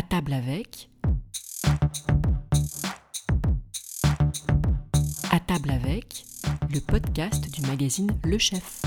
À 0.00 0.02
table 0.02 0.32
avec. 0.32 0.88
À 5.30 5.38
table 5.40 5.70
avec, 5.70 6.24
le 6.72 6.80
podcast 6.80 7.50
du 7.52 7.60
magazine 7.66 8.10
Le 8.24 8.38
Chef. 8.38 8.80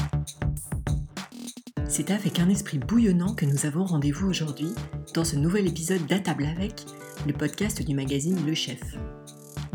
C'est 1.88 2.10
avec 2.10 2.40
un 2.40 2.50
esprit 2.50 2.80
bouillonnant 2.80 3.36
que 3.36 3.46
nous 3.46 3.68
avons 3.68 3.86
rendez-vous 3.86 4.28
aujourd'hui 4.28 4.70
dans 5.14 5.24
ce 5.24 5.36
nouvel 5.36 5.68
épisode 5.68 6.04
d'À 6.08 6.18
table 6.18 6.46
avec, 6.46 6.84
le 7.28 7.34
podcast 7.34 7.84
du 7.84 7.94
magazine 7.94 8.44
Le 8.44 8.56
Chef. 8.56 8.82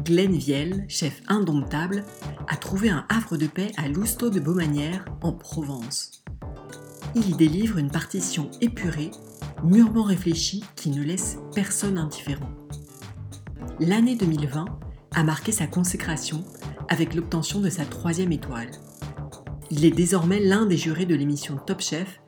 Glenn 0.03 0.37
Viel, 0.37 0.87
chef 0.89 1.23
indomptable, 1.29 2.03
a 2.49 2.57
trouvé 2.57 2.91
un 2.91 3.07
havre 3.09 3.37
de 3.37 3.47
paix 3.47 3.71
à 3.77 3.87
Lousteau 3.87 4.31
de 4.31 4.41
Beaumanière, 4.41 5.05
en 5.23 5.31
Provence. 5.31 6.25
Il 7.15 7.31
y 7.31 7.35
délivre 7.35 7.79
une 7.79 7.93
partition 7.93 8.51
épurée, 8.61 9.13
mûrement 9.63 10.05
réfléchie, 10.05 10.65
qui 10.77 10.91
ne 10.91 11.03
laisse 11.03 11.39
personne 11.55 11.99
indifférent. 11.99 12.51
L'année 13.81 14.17
2020 14.17 14.67
a 15.15 15.25
marqué 15.25 15.53
sa 15.53 15.67
consécration 15.67 16.45
avec 16.89 17.15
l'obtention 17.15 17.61
de 17.61 17.71
sa 17.71 17.85
troisième 17.85 18.33
étoile. 18.33 18.71
Il 19.71 19.85
est 19.85 19.91
désormais 19.91 20.41
l'un 20.41 20.67
des 20.67 20.77
jurés 20.77 21.07
de 21.07 21.15
l'émission 21.15 21.59
Top 21.67 21.81
Chef, 21.81 22.21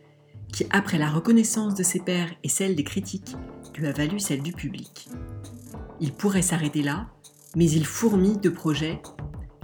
qui, 0.53 0.67
après 0.71 0.99
la 0.99 1.09
reconnaissance 1.09 1.75
de 1.75 1.83
ses 1.83 2.01
pairs 2.01 2.31
et 2.43 2.49
celle 2.49 2.75
des 2.75 2.85
critiques, 2.85 3.37
lui 3.77 3.87
a 3.87 3.93
valu 3.93 4.19
celle 4.19 4.43
du 4.43 4.53
public. 4.53 5.09
Il 6.01 6.13
pourrait 6.13 6.43
s'arrêter 6.43 6.83
là, 6.83 7.09
mais 7.57 7.71
il 7.71 7.87
fourmille 7.87 8.39
de 8.39 8.51
projets 8.51 9.01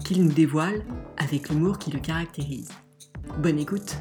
qu'il 0.04 0.24
nous 0.24 0.32
dévoile 0.32 0.84
avec 1.16 1.48
l'humour 1.48 1.78
qui 1.78 1.90
le 1.90 1.98
caractérise. 1.98 2.70
Bonne 3.38 3.58
écoute 3.58 3.96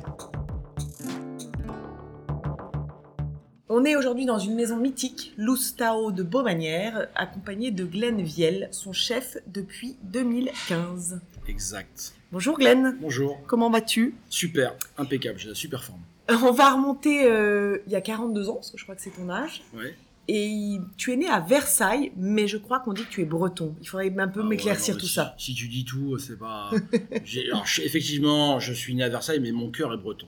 On 3.78 3.84
est 3.84 3.98
aujourd'hui 3.98 4.26
dans 4.26 4.40
une 4.40 4.56
maison 4.56 4.78
mythique, 4.78 5.34
Loustao 5.38 6.14
de 6.14 6.24
Beaumanière, 6.24 7.08
accompagné 7.14 7.72
de 7.72 7.84
Glenn 7.84 8.22
Viel, 8.22 8.70
son 8.72 8.94
chef 8.94 9.36
depuis 9.48 9.98
2015. 10.04 11.20
Exact. 11.50 12.14
Bonjour 12.32 12.58
Glenn, 12.58 12.96
Bonjour. 13.02 13.38
comment 13.48 13.70
vas-tu? 13.70 14.16
Super, 14.30 14.76
impeccable, 14.98 15.40
j'ai 15.40 15.50
la 15.50 15.56
super 15.56 15.84
forme. 15.84 16.00
Euh, 16.32 16.38
On 16.44 16.54
va 16.54 16.72
remonter 16.74 17.30
euh, 17.30 17.80
il 17.86 17.92
y 17.92 17.98
a 17.98 18.02
42 18.02 18.48
ans, 18.48 18.54
parce 18.54 18.72
que 18.72 18.78
je 18.78 18.84
crois 18.84 18.96
que 18.96 19.02
c'est 19.02 19.10
ton 19.10 19.30
âge. 19.30 19.62
Ouais. 19.76 19.94
Et 20.30 20.78
tu 20.96 21.12
es 21.12 21.18
né 21.18 21.28
à 21.28 21.42
Versailles, 21.42 22.14
mais 22.16 22.48
je 22.48 22.56
crois 22.56 22.80
qu'on 22.80 22.94
dit 22.94 23.04
que 23.04 23.10
tu 23.12 23.22
es 23.24 23.26
breton. 23.26 23.76
Il 23.82 23.90
faudrait 23.90 24.10
un 24.18 24.28
peu 24.30 24.40
Ah 24.42 24.48
m'éclaircir 24.48 24.96
ouais, 24.96 25.02
tout 25.02 25.06
si- 25.08 25.14
ça. 25.16 25.36
Si 25.38 25.54
tu 25.54 25.68
dis 25.68 25.84
tout, 25.84 26.18
c'est 26.18 26.40
pas. 26.40 26.72
j'ai- 27.26 27.48
alors, 27.52 27.66
je- 27.66 27.82
effectivement, 27.82 28.58
je 28.62 28.72
suis 28.72 28.96
né 28.96 29.04
à 29.04 29.10
Versailles, 29.10 29.42
mais 29.42 29.52
mon 29.52 29.70
cœur 29.70 29.94
est 29.94 29.98
breton. 29.98 30.28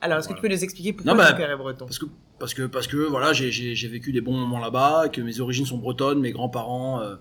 Alors, 0.00 0.18
est-ce 0.18 0.28
que 0.28 0.34
tu 0.34 0.40
peux 0.42 0.48
nous 0.48 0.64
expliquer 0.64 0.92
pourquoi 0.92 1.12
Non, 1.12 1.16
bah, 1.16 1.30
ton 1.30 1.36
père 1.38 1.50
est 1.52 1.56
breton? 1.56 1.86
Parce 1.86 1.98
que, 1.98 2.04
parce 2.38 2.54
que, 2.54 2.62
parce 2.62 2.86
que 2.86 2.96
voilà, 2.96 3.32
j'ai- 3.32 3.50
vécu 3.88 4.12
des 4.12 4.20
bons 4.20 4.32
moments 4.36 4.58
là-bas, 4.60 5.08
que 5.08 5.20
mes 5.20 5.40
origines 5.40 5.66
sont 5.66 5.78
bretonnes, 5.78 6.20
mes 6.20 6.32
grands-parents 6.32 7.00
euh, 7.00 7.16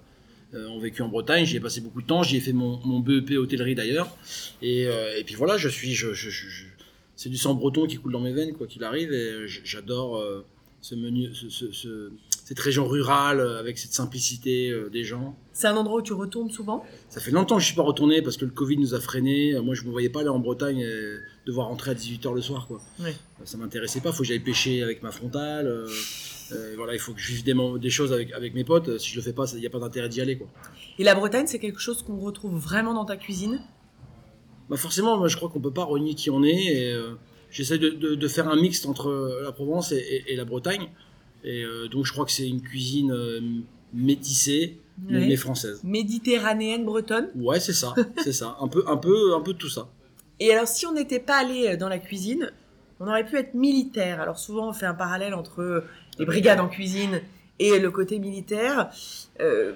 euh, 0.54 0.68
ont 0.70 0.80
vécu 0.80 1.02
en 1.02 1.08
Bretagne, 1.10 1.46
j'y 1.46 1.58
ai 1.58 1.60
passé 1.60 1.82
beaucoup 1.82 2.02
de 2.02 2.08
temps, 2.08 2.24
j'y 2.24 2.38
ai 2.38 2.40
fait 2.40 2.54
mon, 2.54 2.80
mon 2.86 3.00
BEP 3.00 3.32
hôtellerie 3.38 3.76
d'ailleurs. 3.76 4.10
Et, 4.62 4.86
euh, 4.88 5.18
et 5.18 5.24
puis 5.24 5.36
voilà, 5.36 5.58
je 5.58 5.70
suis. 5.70 5.94
Je, 5.94 6.14
c'est 7.16 7.30
du 7.30 7.38
sang 7.38 7.54
breton 7.54 7.86
qui 7.88 7.98
coule 7.98 8.12
dans 8.12 8.20
mes 8.20 8.34
veines, 8.34 8.54
quoi 8.54 8.68
qu'il 8.68 8.84
arrive, 8.84 9.12
et 9.14 9.48
j'adore 9.48 10.22
ce 10.82 10.96
menu, 10.96 11.30
ce- 11.34 12.12
cette 12.46 12.60
région 12.60 12.86
rurale 12.88 13.40
euh, 13.40 13.60
avec 13.60 13.78
cette 13.78 13.94
simplicité 13.94 14.70
euh, 14.70 14.90
des 14.90 15.04
gens. 15.04 15.36
C'est 15.54 15.68
un 15.68 15.76
endroit 15.78 16.00
où 16.00 16.02
tu 16.02 16.14
retournes 16.14 16.50
souvent? 16.52 16.84
Ça 17.10 17.22
fait 17.22 17.32
longtemps 17.32 17.56
que 17.56 17.62
je 17.62 17.68
suis 17.68 17.76
pas 17.76 17.84
retourné 17.84 18.22
parce 18.22 18.38
que 18.38 18.46
le 18.46 18.52
Covid 18.52 18.78
nous 18.78 18.94
a 18.96 19.00
freinés. 19.00 19.58
Moi, 19.62 19.76
je 19.76 19.84
me 19.84 19.92
voyais 19.92 20.10
pas 20.10 20.22
aller 20.22 20.30
en 20.30 20.40
Bretagne 20.40 20.80
et 20.80 21.16
devoir 21.46 21.68
rentrer 21.68 21.92
à 21.92 21.94
18h 21.94 22.34
le 22.34 22.42
soir, 22.42 22.68
quoi. 22.68 22.82
Ouais. 23.00 23.14
Ça 23.46 23.58
m'intéressait 23.58 24.02
pas. 24.02 24.12
Faut 24.12 24.20
que 24.24 24.28
j'aille 24.28 24.40
pêcher 24.40 24.84
avec 24.84 25.04
ma 25.04 25.12
frontale. 25.12 25.68
euh, 25.68 25.88
euh, 26.52 26.74
voilà, 26.76 26.94
il 26.94 27.00
faut 27.00 27.14
que 27.14 27.20
je 27.22 27.32
vive 27.34 27.44
des, 27.44 27.56
des 27.80 27.90
choses 27.90 28.12
avec, 28.12 28.32
avec 28.34 28.54
mes 28.54 28.64
potes. 28.64 28.98
Si 28.98 29.10
je 29.12 29.16
le 29.16 29.22
fais 29.22 29.34
pas, 29.34 29.46
il 29.54 29.60
n'y 29.60 29.66
a 29.66 29.70
pas 29.70 29.80
d'intérêt 29.80 30.10
d'y 30.10 30.20
aller, 30.22 30.38
quoi. 30.38 30.48
Et 31.00 31.04
la 31.04 31.16
Bretagne, 31.16 31.46
c'est 31.48 31.60
quelque 31.60 31.80
chose 31.80 32.02
qu'on 32.04 32.18
retrouve 32.20 32.56
vraiment 32.58 32.94
dans 32.94 33.06
ta 33.06 33.16
cuisine? 33.16 33.62
Bah 34.70 34.78
forcément, 34.78 35.18
moi, 35.18 35.28
je 35.28 35.36
crois 35.38 35.50
qu'on 35.50 35.60
peut 35.62 35.72
pas 35.74 35.84
renier 35.84 36.16
qui 36.16 36.30
on 36.30 36.44
est. 36.44 36.66
Et 36.66 36.92
euh, 36.94 37.14
j'essaie 37.52 37.78
de, 37.78 37.90
de- 37.90 38.16
de 38.16 38.28
faire 38.28 38.48
un 38.50 38.56
mixte 38.60 38.86
entre 38.86 39.40
la 39.44 39.52
Provence 39.52 39.92
et, 39.92 39.98
et- 39.98 40.34
et 40.34 40.36
la 40.36 40.46
Bretagne. 40.46 40.90
Et 41.44 41.64
euh, 41.64 41.88
donc, 41.88 42.06
je 42.06 42.12
crois 42.12 42.26
que 42.26 42.32
c'est 42.32 42.48
une 42.48 42.62
cuisine 42.62 43.12
euh, 43.12 43.42
métissée, 43.94 44.80
mais, 45.08 45.28
Ouais. 45.28 45.36
française. 45.36 45.82
Méditerranéenne 45.84 46.86
bretonne 46.86 47.30
Ouais, 47.36 47.60
c'est 47.60 47.74
ça, 47.74 47.94
c'est 48.24 48.34
ça. 48.34 48.58
Un 48.62 48.68
peu, 48.68 48.84
un 48.88 48.98
peu, 48.98 49.34
un 49.36 49.42
peu 49.42 49.54
de 49.54 49.58
tout 49.58 49.70
ça. 49.70 49.90
Et 50.40 50.52
alors, 50.52 50.68
si 50.68 50.86
on 50.86 50.94
n'était 50.94 51.20
pas 51.20 51.38
allé 51.38 51.68
euh, 51.70 51.78
dans 51.78 51.90
la 51.90 52.00
cuisine, 52.00 52.52
on 53.00 53.08
aurait 53.08 53.26
pu 53.26 53.38
être 53.38 53.54
militaire. 53.54 54.22
Alors, 54.22 54.38
souvent, 54.38 54.70
on 54.70 54.74
fait 54.74 54.86
un 54.86 54.94
parallèle 54.94 55.34
entre 55.34 55.84
les 56.20 56.26
brigades 56.26 56.60
en 56.60 56.70
cuisine 56.70 57.22
et 57.60 57.80
le 57.80 57.92
côté 57.92 58.20
militaire. 58.20 58.90
Euh, 59.40 59.74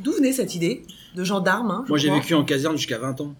D'où 0.00 0.12
venait 0.12 0.32
cette 0.32 0.54
idée 0.54 0.82
de 1.14 1.24
gendarme 1.24 1.70
hein, 1.70 1.84
Moi, 1.88 1.98
j'ai 1.98 2.10
vécu 2.10 2.34
en 2.34 2.44
caserne 2.44 2.76
jusqu'à 2.76 2.98
20 2.98 3.20
ans. 3.20 3.34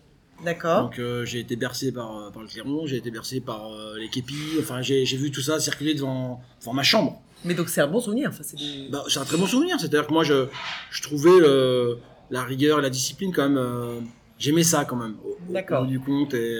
D'accord. 0.44 0.82
Donc 0.84 0.98
euh, 0.98 1.24
j'ai 1.24 1.38
été 1.40 1.56
bercé 1.56 1.92
par, 1.92 2.16
euh, 2.18 2.30
par 2.30 2.42
le 2.42 2.48
clairon, 2.48 2.86
j'ai 2.86 2.96
été 2.96 3.10
bercé 3.10 3.40
par 3.40 3.72
euh, 3.72 3.96
les 3.98 4.08
képis, 4.08 4.34
enfin 4.60 4.82
j'ai 4.82 5.04
vu 5.04 5.30
tout 5.30 5.40
ça 5.40 5.60
circuler 5.60 5.94
devant, 5.94 6.40
devant 6.60 6.72
ma 6.72 6.82
chambre. 6.82 7.20
Mais 7.44 7.54
donc, 7.54 7.68
c'est 7.70 7.80
un 7.80 7.88
bon 7.88 7.98
souvenir. 8.00 8.28
Enfin, 8.28 8.42
c'est 8.44 8.56
des- 8.56 8.88
Bah, 8.88 9.02
un 9.16 9.24
très 9.24 9.36
bon 9.36 9.46
souvenir, 9.46 9.76
c'est-à-dire 9.80 10.06
que 10.06 10.12
moi 10.12 10.22
je, 10.24 10.46
je 10.90 11.02
trouvais 11.02 11.30
la 12.30 12.42
rigueur 12.44 12.78
et 12.78 12.82
la 12.82 12.90
discipline 12.90 13.32
quand 13.32 13.42
même, 13.42 13.58
euh, 13.58 13.98
j'aimais 14.38 14.62
ça 14.62 14.84
quand 14.84 14.96
même, 14.96 15.16
au, 15.24 15.36
au 15.80 15.84
bout 15.84 15.90
du 15.90 16.00
compte. 16.00 16.34
Et, 16.34 16.58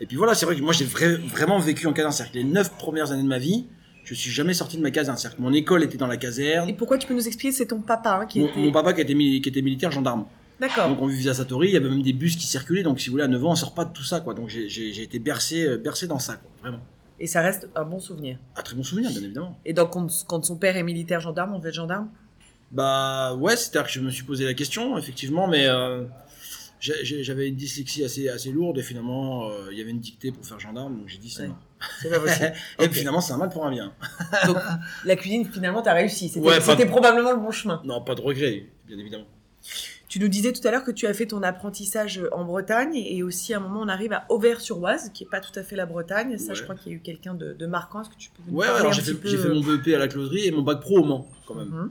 et 0.00 0.06
puis 0.06 0.16
voilà, 0.16 0.34
c'est 0.34 0.46
vrai 0.46 0.56
que 0.56 0.62
moi 0.62 0.72
j'ai 0.72 0.86
vra- 0.86 1.16
vraiment 1.28 1.58
vécu 1.58 1.86
en 1.86 1.92
caserne, 1.92 2.12
c'est-à-dire 2.12 2.32
que 2.32 2.38
les 2.38 2.44
neuf 2.44 2.70
premières 2.76 3.12
années 3.12 3.22
de 3.22 3.28
ma 3.28 3.38
vie, 3.38 3.66
je 4.04 4.12
suis 4.14 4.30
jamais 4.30 4.52
sorti 4.54 4.76
de 4.76 4.82
ma 4.82 4.90
caserne, 4.90 5.16
c'est-à-dire 5.16 5.36
que 5.38 5.42
mon 5.42 5.52
école 5.52 5.82
était 5.82 5.96
dans 5.96 6.06
la 6.06 6.16
caserne, 6.18 6.68
Et 6.68 6.74
pourquoi 6.74 6.98
tu 6.98 7.06
peux 7.06 7.14
nous 7.14 7.26
expliquer? 7.26 7.52
C'est 7.52 7.66
ton 7.66 7.80
papa 7.80 8.18
hein, 8.22 8.26
qui 8.26 8.40
mon, 8.40 8.48
était. 8.48 8.60
mon 8.60 8.72
papa 8.72 8.92
qui 8.92 9.00
était, 9.02 9.14
mili- 9.14 9.40
qui 9.40 9.48
était 9.48 9.62
militaire 9.62 9.90
gendarme. 9.92 10.26
D'accord. 10.60 10.88
Donc 10.88 11.00
on 11.02 11.06
vivait 11.06 11.30
à 11.30 11.34
Satori, 11.34 11.68
il 11.68 11.74
y 11.74 11.76
avait 11.76 11.88
même 11.90 12.02
des 12.02 12.12
bus 12.12 12.36
qui 12.36 12.46
circulaient, 12.46 12.82
donc 12.82 13.00
si 13.00 13.08
vous 13.08 13.12
voulez, 13.14 13.24
à 13.24 13.28
9 13.28 13.44
ans, 13.44 13.50
on 13.52 13.56
sort 13.56 13.74
pas 13.74 13.84
de 13.84 13.92
tout 13.92 14.04
ça, 14.04 14.20
quoi. 14.20 14.34
Donc 14.34 14.48
j'ai- 14.48 15.02
été 15.02 15.18
bercé, 15.18 15.64
euh, 15.66 15.76
bercé 15.78 16.06
dans 16.06 16.18
ça, 16.18 16.36
quoi, 16.36 16.50
vraiment. 16.60 16.80
Et 17.20 17.26
ça 17.26 17.40
reste 17.42 17.68
un 17.74 17.84
bon 17.84 17.98
souvenir. 18.00 18.38
Un 18.56 18.62
très 18.62 18.74
bon 18.76 18.82
souvenir, 18.82 19.10
bien 19.10 19.22
évidemment. 19.22 19.58
Et 19.64 19.72
donc, 19.72 19.90
quand, 20.26 20.44
son 20.44 20.56
père 20.56 20.76
est 20.76 20.82
militaire 20.82 21.20
gendarme, 21.20 21.54
on 21.54 21.60
fait 21.60 21.72
gendarme? 21.72 22.08
Bah 22.72 23.34
ouais, 23.34 23.56
c'est-à-dire 23.56 23.84
que 23.86 23.92
je 23.92 24.00
me 24.00 24.10
suis 24.10 24.24
posé 24.24 24.44
la 24.44 24.54
question, 24.54 24.98
effectivement, 24.98 25.46
mais 25.46 25.66
euh, 25.66 26.04
j'avais 26.80 27.48
une 27.48 27.54
dyslexie 27.56 28.04
assez, 28.04 28.28
assez 28.28 28.50
lourde, 28.50 28.78
et 28.78 28.82
finalement, 28.82 29.48
euh, 29.48 29.68
il 29.70 29.78
y 29.78 29.80
avait 29.80 29.90
une 29.92 30.00
dictée 30.00 30.32
pour 30.32 30.44
faire 30.44 30.58
gendarme, 30.58 30.98
donc 30.98 31.08
j'ai 31.08 31.18
dit 31.18 31.30
c'est 31.30 31.42
Ouais. 31.42 31.48
non. 31.48 31.56
C'est 32.02 32.10
pas 32.10 32.18
possible. 32.18 32.52
et 32.80 32.88
finalement, 32.88 33.20
c'est 33.20 33.32
un 33.32 33.36
mal 33.38 33.48
pour 33.50 33.64
un 33.64 33.70
bien. 33.70 33.92
donc, 34.46 34.56
la 35.04 35.16
cuisine, 35.16 35.44
finalement, 35.50 35.82
t'as 35.82 35.92
réussi. 35.94 36.28
C'était 36.28 36.46
Ouais, 36.46 36.56
pas- 36.56 36.62
c'était 36.62 36.86
probablement 36.86 37.30
le 37.32 37.38
bon 37.38 37.50
chemin. 37.50 37.80
Non, 37.84 38.00
pas 38.02 38.14
de 38.14 38.20
regret, 38.22 38.66
bien 38.88 38.98
évidemment. 38.98 39.26
Tu 40.08 40.18
nous 40.20 40.28
disais 40.28 40.52
tout 40.52 40.66
à 40.66 40.70
l'heure 40.70 40.84
que 40.84 40.90
tu 40.90 41.06
as 41.06 41.14
fait 41.14 41.26
ton 41.26 41.42
apprentissage 41.42 42.20
en 42.32 42.44
Bretagne 42.44 42.94
et 42.96 43.22
aussi 43.22 43.52
à 43.54 43.56
un 43.56 43.60
moment 43.60 43.80
on 43.80 43.88
arrive 43.88 44.12
à 44.12 44.26
Auvers-sur-Oise, 44.28 45.10
qui 45.14 45.24
est 45.24 45.28
pas 45.28 45.40
tout 45.40 45.58
à 45.58 45.62
fait 45.62 45.76
la 45.76 45.86
Bretagne. 45.86 46.38
Ça, 46.38 46.48
Ouais. 46.50 46.54
je 46.54 46.62
crois 46.62 46.74
qu'il 46.74 46.92
y 46.92 46.94
a 46.94 46.98
eu 46.98 47.00
quelqu'un 47.00 47.34
de, 47.34 47.52
de 47.52 47.66
marquant. 47.66 48.02
Est-ce 48.02 48.10
que 48.10 48.16
tu 48.16 48.30
peux 48.30 48.42
nous 48.46 48.56
Ouais, 48.56 48.66
alors 48.66 48.92
j'ai 48.92 49.02
fait, 49.02 49.14
peu 49.14 49.28
fait 49.36 49.48
mon 49.48 49.60
BEP 49.60 49.94
à 49.94 49.98
la 49.98 50.08
closerie 50.08 50.46
et 50.46 50.50
mon 50.52 50.62
bac 50.62 50.80
pro 50.80 50.98
au 51.00 51.04
Mans, 51.04 51.28
quand 51.46 51.54
même. 51.54 51.68
Mhm. 51.68 51.90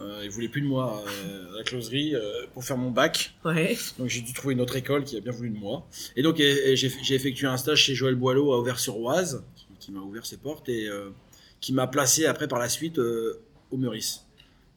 Euh, 0.00 0.20
ils 0.24 0.30
voulaient 0.30 0.48
plus 0.48 0.62
de 0.62 0.66
moi 0.66 1.02
euh, 1.26 1.52
à 1.52 1.58
la 1.58 1.62
closerie 1.62 2.14
euh, 2.14 2.46
pour 2.54 2.64
faire 2.64 2.78
mon 2.78 2.90
bac. 2.90 3.34
Ouais. 3.44 3.76
Donc 3.98 4.08
j'ai 4.08 4.22
dû 4.22 4.32
trouver 4.32 4.54
une 4.54 4.62
autre 4.62 4.76
école 4.76 5.04
qui 5.04 5.16
a 5.18 5.20
bien 5.20 5.32
voulu 5.32 5.50
de 5.50 5.58
moi. 5.58 5.86
Et 6.16 6.22
donc 6.22 6.36
j'ai 6.38 7.14
effectué 7.14 7.46
un 7.46 7.58
stage 7.58 7.82
chez 7.82 7.94
Joël 7.94 8.14
Boileau 8.14 8.52
à 8.54 8.58
Auvers-sur-Oise, 8.58 9.44
qui, 9.56 9.66
qui 9.78 9.92
m'a 9.92 10.00
ouvert 10.00 10.24
ses 10.24 10.38
portes 10.38 10.70
et 10.70 10.88
euh, 10.88 11.10
qui 11.60 11.74
m'a 11.74 11.86
placé 11.86 12.24
après 12.24 12.48
par 12.48 12.58
la 12.58 12.70
suite 12.70 12.98
euh, 12.98 13.42
au 13.70 13.76
Meurice. 13.76 14.24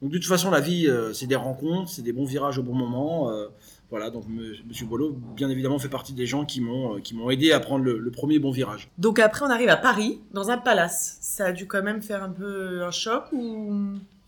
Donc 0.04 0.12
de 0.12 0.18
toute 0.18 0.28
façon 0.28 0.50
la 0.50 0.60
vie 0.60 0.86
euh, 0.86 1.14
c'est 1.14 1.26
des 1.26 1.34
rencontres, 1.34 1.88
c'est 1.88 2.02
des 2.02 2.12
bons 2.12 2.26
virages 2.26 2.58
au 2.58 2.62
bon 2.62 2.74
moment. 2.74 3.30
euh, 3.30 3.46
voilà, 3.90 4.10
donc 4.10 4.24
Monsieur 4.68 4.84
Boileau 4.84 5.12
bien 5.34 5.48
évidemment 5.48 5.78
fait 5.78 5.88
partie 5.88 6.12
des 6.12 6.26
gens 6.26 6.44
qui 6.44 6.60
m'ont 6.60 6.96
euh, 6.96 7.00
qui 7.00 7.14
m'ont 7.14 7.30
aidé 7.30 7.52
à 7.52 7.60
prendre 7.60 7.82
le, 7.84 7.98
le 7.98 8.10
premier 8.10 8.38
bon 8.38 8.50
virage. 8.50 8.90
Donc 8.98 9.18
après 9.18 9.46
on 9.46 9.50
arrive 9.50 9.70
à 9.70 9.78
Paris, 9.78 10.20
dans 10.34 10.50
un 10.50 10.58
palace. 10.58 11.16
Ça 11.22 11.46
a 11.46 11.52
dû 11.52 11.66
quand 11.66 11.82
même 11.82 12.02
faire 12.02 12.22
un 12.22 12.28
peu 12.28 12.84
un 12.84 12.90
choc 12.90 13.24
ou? 13.32 13.72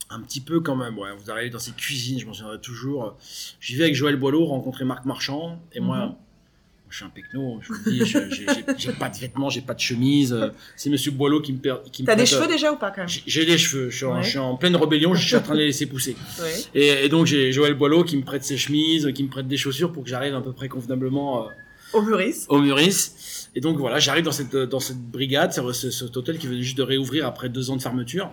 Un 0.08 0.20
petit 0.20 0.40
peu 0.40 0.60
quand 0.60 0.76
même, 0.76 0.96
ouais. 0.98 1.10
Vous 1.18 1.30
arrivez 1.30 1.50
dans 1.50 1.58
ces 1.58 1.72
cuisines, 1.72 2.18
je 2.20 2.26
m'en 2.26 2.32
souviendrai 2.32 2.60
toujours. 2.60 3.16
J'y 3.60 3.74
vais 3.76 3.84
avec 3.84 3.96
Joël 3.96 4.16
Boileau, 4.16 4.46
rencontrer 4.46 4.84
Marc 4.86 5.04
Marchand, 5.04 5.58
et 5.72 5.80
moi, 5.80 6.06
Mhm. 6.06 6.14
Je 6.96 7.04
suis 7.04 7.04
un 7.04 7.10
pecno, 7.10 7.58
je 7.60 7.72
vous 7.74 7.90
dis, 7.90 8.02
j'ai- 8.78 8.92
pas 8.92 9.10
de 9.10 9.16
vêtements, 9.18 9.50
j'ai 9.50 9.60
pas 9.60 9.74
de 9.74 9.80
chemise. 9.80 10.32
euh, 10.32 10.48
C'est 10.76 10.88
Monsieur 10.88 11.10
Boileau 11.10 11.42
qui 11.42 11.52
me 11.52 11.58
per- 11.58 11.76
qui 11.92 12.02
me 12.02 12.06
T'as 12.06 12.14
des 12.16 12.24
cheveux 12.24 12.44
euh, 12.44 12.48
déjà 12.48 12.72
ou 12.72 12.76
pas 12.76 12.90
quand 12.90 13.02
même? 13.02 13.08
J'ai 13.26 13.44
des 13.44 13.58
cheveux, 13.58 13.90
je 13.90 13.96
suis, 13.96 14.06
en, 14.06 14.16
Ouais. 14.16 14.22
je 14.22 14.30
suis 14.30 14.38
en 14.38 14.56
pleine 14.56 14.74
rébellion, 14.76 15.14
je 15.14 15.26
suis 15.26 15.36
en 15.36 15.42
train 15.42 15.52
de 15.54 15.58
les 15.58 15.66
laisser 15.66 15.84
pousser. 15.86 16.16
Ouais. 16.40 16.54
Et, 16.74 17.04
et 17.04 17.08
donc 17.10 17.26
j'ai 17.26 17.52
Joël 17.52 17.74
Boileau 17.74 18.02
qui 18.02 18.16
me 18.16 18.22
prête 18.22 18.44
ses 18.44 18.56
chemises, 18.56 19.10
qui 19.14 19.22
me 19.24 19.28
prête 19.28 19.46
des 19.46 19.58
chaussures 19.58 19.92
pour 19.92 20.04
que 20.04 20.08
j'arrive 20.08 20.34
à 20.34 20.40
peu 20.40 20.52
près 20.52 20.68
convenablement 20.68 21.44
euh, 21.44 21.50
Au 21.92 22.00
Meurice. 22.00 22.46
au 22.48 22.58
Meurice. 22.60 23.50
Et 23.54 23.60
donc 23.60 23.76
voilà, 23.78 23.98
j'arrive 23.98 24.24
dans 24.24 24.32
cette, 24.32 24.56
dans 24.56 24.80
cette 24.80 24.98
brigade, 25.00 25.52
c'est 25.52 25.60
ce- 25.74 25.90
cet 25.90 26.16
hôtel 26.16 26.38
qui 26.38 26.46
venait 26.46 26.62
juste 26.62 26.78
de 26.78 26.82
réouvrir 26.82 27.26
après 27.26 27.50
deux 27.50 27.70
ans 27.70 27.76
de 27.76 27.82
fermeture 27.82 28.30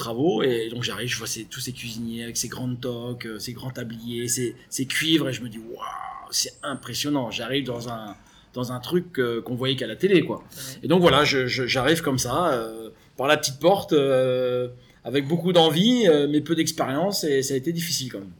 travaux. 0.00 0.42
Et 0.42 0.68
donc 0.70 0.82
j'arrive, 0.82 1.08
je 1.08 1.16
vois 1.18 1.26
ces- 1.28 1.44
tous 1.44 1.60
ces 1.60 1.72
cuisiniers 1.72 2.24
avec 2.24 2.36
ces 2.36 2.48
grandes 2.48 2.80
toques, 2.80 3.26
euh, 3.26 3.38
ces 3.38 3.52
grands 3.52 3.70
tabliers, 3.70 4.26
ces, 4.28 4.56
ces 4.68 4.86
cuivres, 4.86 5.28
et 5.28 5.32
je 5.32 5.42
me 5.42 5.48
dis, 5.48 5.58
waouh, 5.58 6.30
c'est 6.30 6.54
impressionnant. 6.62 7.30
J'arrive 7.30 7.64
dans 7.64 7.88
un, 7.88 8.16
dans 8.54 8.72
un 8.72 8.80
truc 8.80 9.18
euh, 9.18 9.40
qu'on 9.40 9.54
voyait 9.54 9.76
qu'à 9.76 9.86
la 9.86 9.96
télé, 9.96 10.22
quoi. 10.24 10.42
Et 10.82 10.88
donc 10.88 11.00
voilà, 11.00 11.24
j'arrive 11.24 12.00
comme 12.02 12.18
ça, 12.18 12.52
euh, 12.52 12.90
par 13.16 13.26
la 13.28 13.36
petite 13.36 13.58
porte, 13.60 13.92
euh, 13.92 14.68
avec 15.04 15.26
beaucoup 15.28 15.52
d'envie, 15.52 16.06
mais 16.28 16.40
peu 16.40 16.54
d'expérience, 16.54 17.24
et 17.24 17.42
ça 17.42 17.54
a 17.54 17.56
été 17.56 17.72
difficile 17.72 18.10
quand 18.12 18.18
même. 18.20 18.32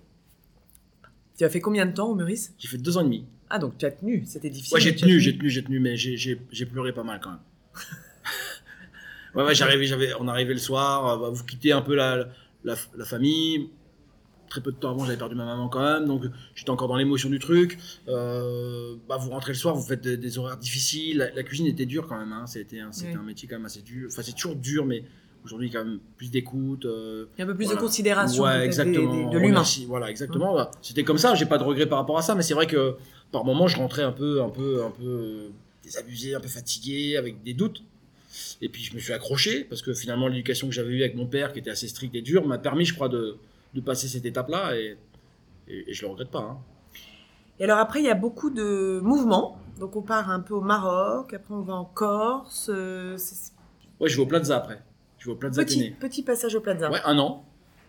Tu 1.38 1.44
as 1.44 1.48
fait 1.48 1.60
combien 1.60 1.86
de 1.86 1.92
temps 1.92 2.08
au 2.10 2.14
Meurice? 2.14 2.52
J'ai 2.58 2.68
fait 2.68 2.76
deux 2.76 2.96
ans 2.98 3.00
et 3.00 3.04
demi. 3.04 3.24
Ah, 3.48 3.58
donc 3.58 3.78
tu 3.78 3.86
as 3.86 3.90
tenu, 3.90 4.24
c'était 4.26 4.50
difficile. 4.50 4.74
Ouais, 4.74 4.80
j'ai 4.80 4.94
tenu, 4.94 5.18
j'ai 5.20 5.36
tenu, 5.36 5.48
j'ai 5.50 5.64
tenu, 5.64 5.80
mais 5.80 5.96
j'ai 5.96 6.66
pleuré 6.70 6.92
pas 6.92 7.02
mal 7.02 7.18
quand 7.22 7.30
même. 7.30 7.38
ouais, 9.34 9.44
ouais, 9.44 9.54
j'arrivais, 9.54 9.86
j'avais, 9.86 10.12
on 10.18 10.28
arrivait 10.28 10.54
le 10.54 10.60
soir, 10.60 11.06
euh, 11.08 11.16
bah, 11.18 11.30
vous 11.32 11.44
quittez 11.44 11.72
un 11.72 11.82
peu 11.82 11.94
la, 11.94 12.28
la, 12.64 12.74
la 12.96 13.04
famille. 13.04 13.70
Très 14.48 14.60
peu 14.60 14.72
de 14.72 14.76
temps 14.76 14.90
avant, 14.90 15.04
j'avais 15.04 15.16
perdu 15.16 15.36
ma 15.36 15.44
maman 15.44 15.68
quand 15.68 15.80
même, 15.80 16.06
donc 16.06 16.24
j'étais 16.56 16.70
encore 16.70 16.88
dans 16.88 16.96
l'émotion 16.96 17.30
du 17.30 17.38
truc. 17.38 17.78
Euh, 18.08 18.96
bah, 19.08 19.16
vous 19.16 19.30
rentrez 19.30 19.52
le 19.52 19.58
soir, 19.58 19.76
vous 19.76 19.86
faites 19.86 20.00
des, 20.00 20.16
des 20.16 20.38
horaires 20.38 20.56
difficiles. 20.56 21.18
La, 21.18 21.30
la 21.30 21.42
cuisine 21.44 21.66
était 21.68 21.86
dure 21.86 22.08
quand 22.08 22.18
même, 22.18 22.32
hein. 22.32 22.46
c'était 22.48 22.80
un, 22.80 22.90
c'était 22.90 23.12
Oui. 23.12 23.18
un 23.20 23.22
métier 23.22 23.48
quand 23.48 23.56
même 23.56 23.66
assez 23.66 23.82
dur. 23.82 24.08
Enfin, 24.10 24.22
c'est 24.24 24.32
toujours 24.32 24.56
dur, 24.56 24.84
mais 24.86 25.04
aujourd'hui, 25.44 25.70
quand 25.70 25.84
même, 25.84 26.00
plus 26.16 26.32
d'écoute. 26.32 26.84
euh, 26.84 27.26
un 27.38 27.46
peu 27.46 27.54
plus 27.54 27.66
voilà. 27.66 27.80
de 27.80 27.84
considération 27.86 28.42
Ouais, 28.42 28.58
des- 28.58 28.64
exactement. 28.64 29.14
des- 29.30 29.32
de 29.32 29.38
l'humain. 29.38 29.62
Voilà, 29.86 30.10
exactement. 30.10 30.52
Bah, 30.54 30.72
C'était 30.82 31.04
comme 31.04 31.18
ça. 31.18 31.36
J'ai 31.36 31.46
pas 31.46 31.56
de 31.58 31.62
regrets 31.62 31.86
par 31.86 31.98
rapport 31.98 32.18
à 32.18 32.22
ça, 32.22 32.34
mais 32.34 32.42
c'est 32.42 32.54
vrai 32.54 32.66
que 32.66 32.96
par 33.30 33.44
moments, 33.44 33.68
je 33.68 33.76
rentrais 33.76 34.02
un 34.02 34.10
peu, 34.10 34.42
un 34.42 34.48
peu, 34.50 34.82
un 34.82 34.90
peu 34.90 35.04
euh, 35.06 35.48
désabusé, 35.84 36.34
un 36.34 36.40
peu 36.40 36.48
fatigué, 36.48 37.16
avec 37.16 37.44
des 37.44 37.54
doutes. 37.54 37.84
Et 38.62 38.68
puis 38.68 38.82
je 38.82 38.94
me 38.94 39.00
suis 39.00 39.12
accroché 39.12 39.64
parce 39.64 39.82
que 39.82 39.92
finalement 39.94 40.28
l'éducation 40.28 40.68
que 40.68 40.74
j'avais 40.74 40.92
eue 40.92 41.02
avec 41.02 41.16
mon 41.16 41.26
père, 41.26 41.52
qui 41.52 41.58
était 41.58 41.70
assez 41.70 41.88
stricte 41.88 42.14
et 42.14 42.22
dure, 42.22 42.46
m'a 42.46 42.58
permis, 42.58 42.84
je 42.84 42.94
crois, 42.94 43.08
de, 43.08 43.36
de 43.74 43.80
passer 43.80 44.06
cette 44.08 44.24
étape-là 44.24 44.76
et, 44.76 44.96
et, 45.68 45.90
et 45.90 45.92
je 45.92 46.02
le 46.02 46.08
regrette 46.12 46.30
pas. 46.30 46.40
hein. 46.40 46.58
Et 47.58 47.64
alors 47.64 47.78
après, 47.78 48.00
il 48.00 48.06
y 48.06 48.10
a 48.10 48.14
beaucoup 48.14 48.50
de 48.50 49.00
mouvements. 49.02 49.58
Donc 49.78 49.96
on 49.96 50.02
part 50.02 50.30
un 50.30 50.40
peu 50.40 50.54
au 50.54 50.60
Maroc, 50.60 51.32
après 51.34 51.54
on 51.54 51.60
va 51.62 51.74
en 51.74 51.84
Corse. 51.84 52.70
euh, 52.72 53.16
Ouais, 53.98 54.08
je 54.08 54.16
vais 54.16 54.22
au 54.22 54.26
Plaza 54.26 54.56
après. 54.56 54.80
Je 55.18 55.26
vais 55.26 55.32
au 55.32 55.36
Plaza 55.36 55.62
petit, 55.64 55.90
petit 55.90 56.22
passage 56.22 56.54
au 56.54 56.60
Plaza. 56.60 56.90
Ouais, 56.90 57.00
un 57.04 57.18
an. 57.18 57.44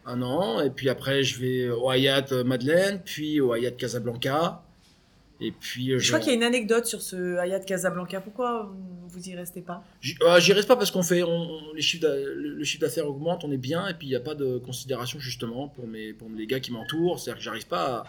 Un 0.06 0.22
an. 0.22 0.60
Et 0.62 0.70
puis 0.72 0.90
après, 0.90 1.24
je 1.24 1.40
vais 1.40 1.70
au 1.70 1.90
Hayat 1.90 2.26
Madeleine, 2.46 3.02
puis 3.06 3.40
au 3.40 3.54
Hayat 3.54 3.72
Casablanca. 3.72 4.64
Et 5.42 5.52
puis. 5.52 5.92
euh, 5.92 6.00
Je 6.00 6.08
crois 6.10 6.20
qu'il 6.20 6.30
y 6.30 6.34
a 6.34 6.36
une 6.36 6.44
anecdote 6.44 6.86
sur 6.86 7.02
ce 7.02 7.38
Hayat 7.38 7.60
Casablanca. 7.62 8.22
Pourquoi 8.22 8.72
vous 9.08 9.30
y 9.30 9.36
restez 9.36 9.62
pas? 9.62 9.84
J'y 10.00 10.16
euh, 10.22 10.40
j'y 10.40 10.54
reste 10.54 10.68
pas 10.68 10.76
parce 10.78 10.92
qu'on 10.92 11.04
fait, 11.04 11.24
on, 11.24 11.30
on- 11.30 11.74
les 11.74 11.82
chiffres 11.82 12.06
le, 12.08 12.64
chiffre 12.64 12.82
d'affaires 12.82 13.08
augmente, 13.08 13.44
on 13.44 13.52
est 13.52 13.58
bien, 13.58 13.88
et 13.88 13.94
puis 13.94 14.08
il 14.08 14.12
n'y 14.12 14.16
a 14.16 14.20
pas 14.22 14.36
de 14.36 14.58
considération 14.60 15.20
justement 15.20 15.68
pour, 15.68 15.88
mes, 15.88 16.14
pour 16.14 16.30
les 16.30 16.46
gars 16.48 16.60
qui 16.60 16.72
m'entourent. 16.72 17.20
C'est-à-dire 17.20 17.40
que 17.40 17.44
j'arrive 17.44 17.68
pas 17.68 18.06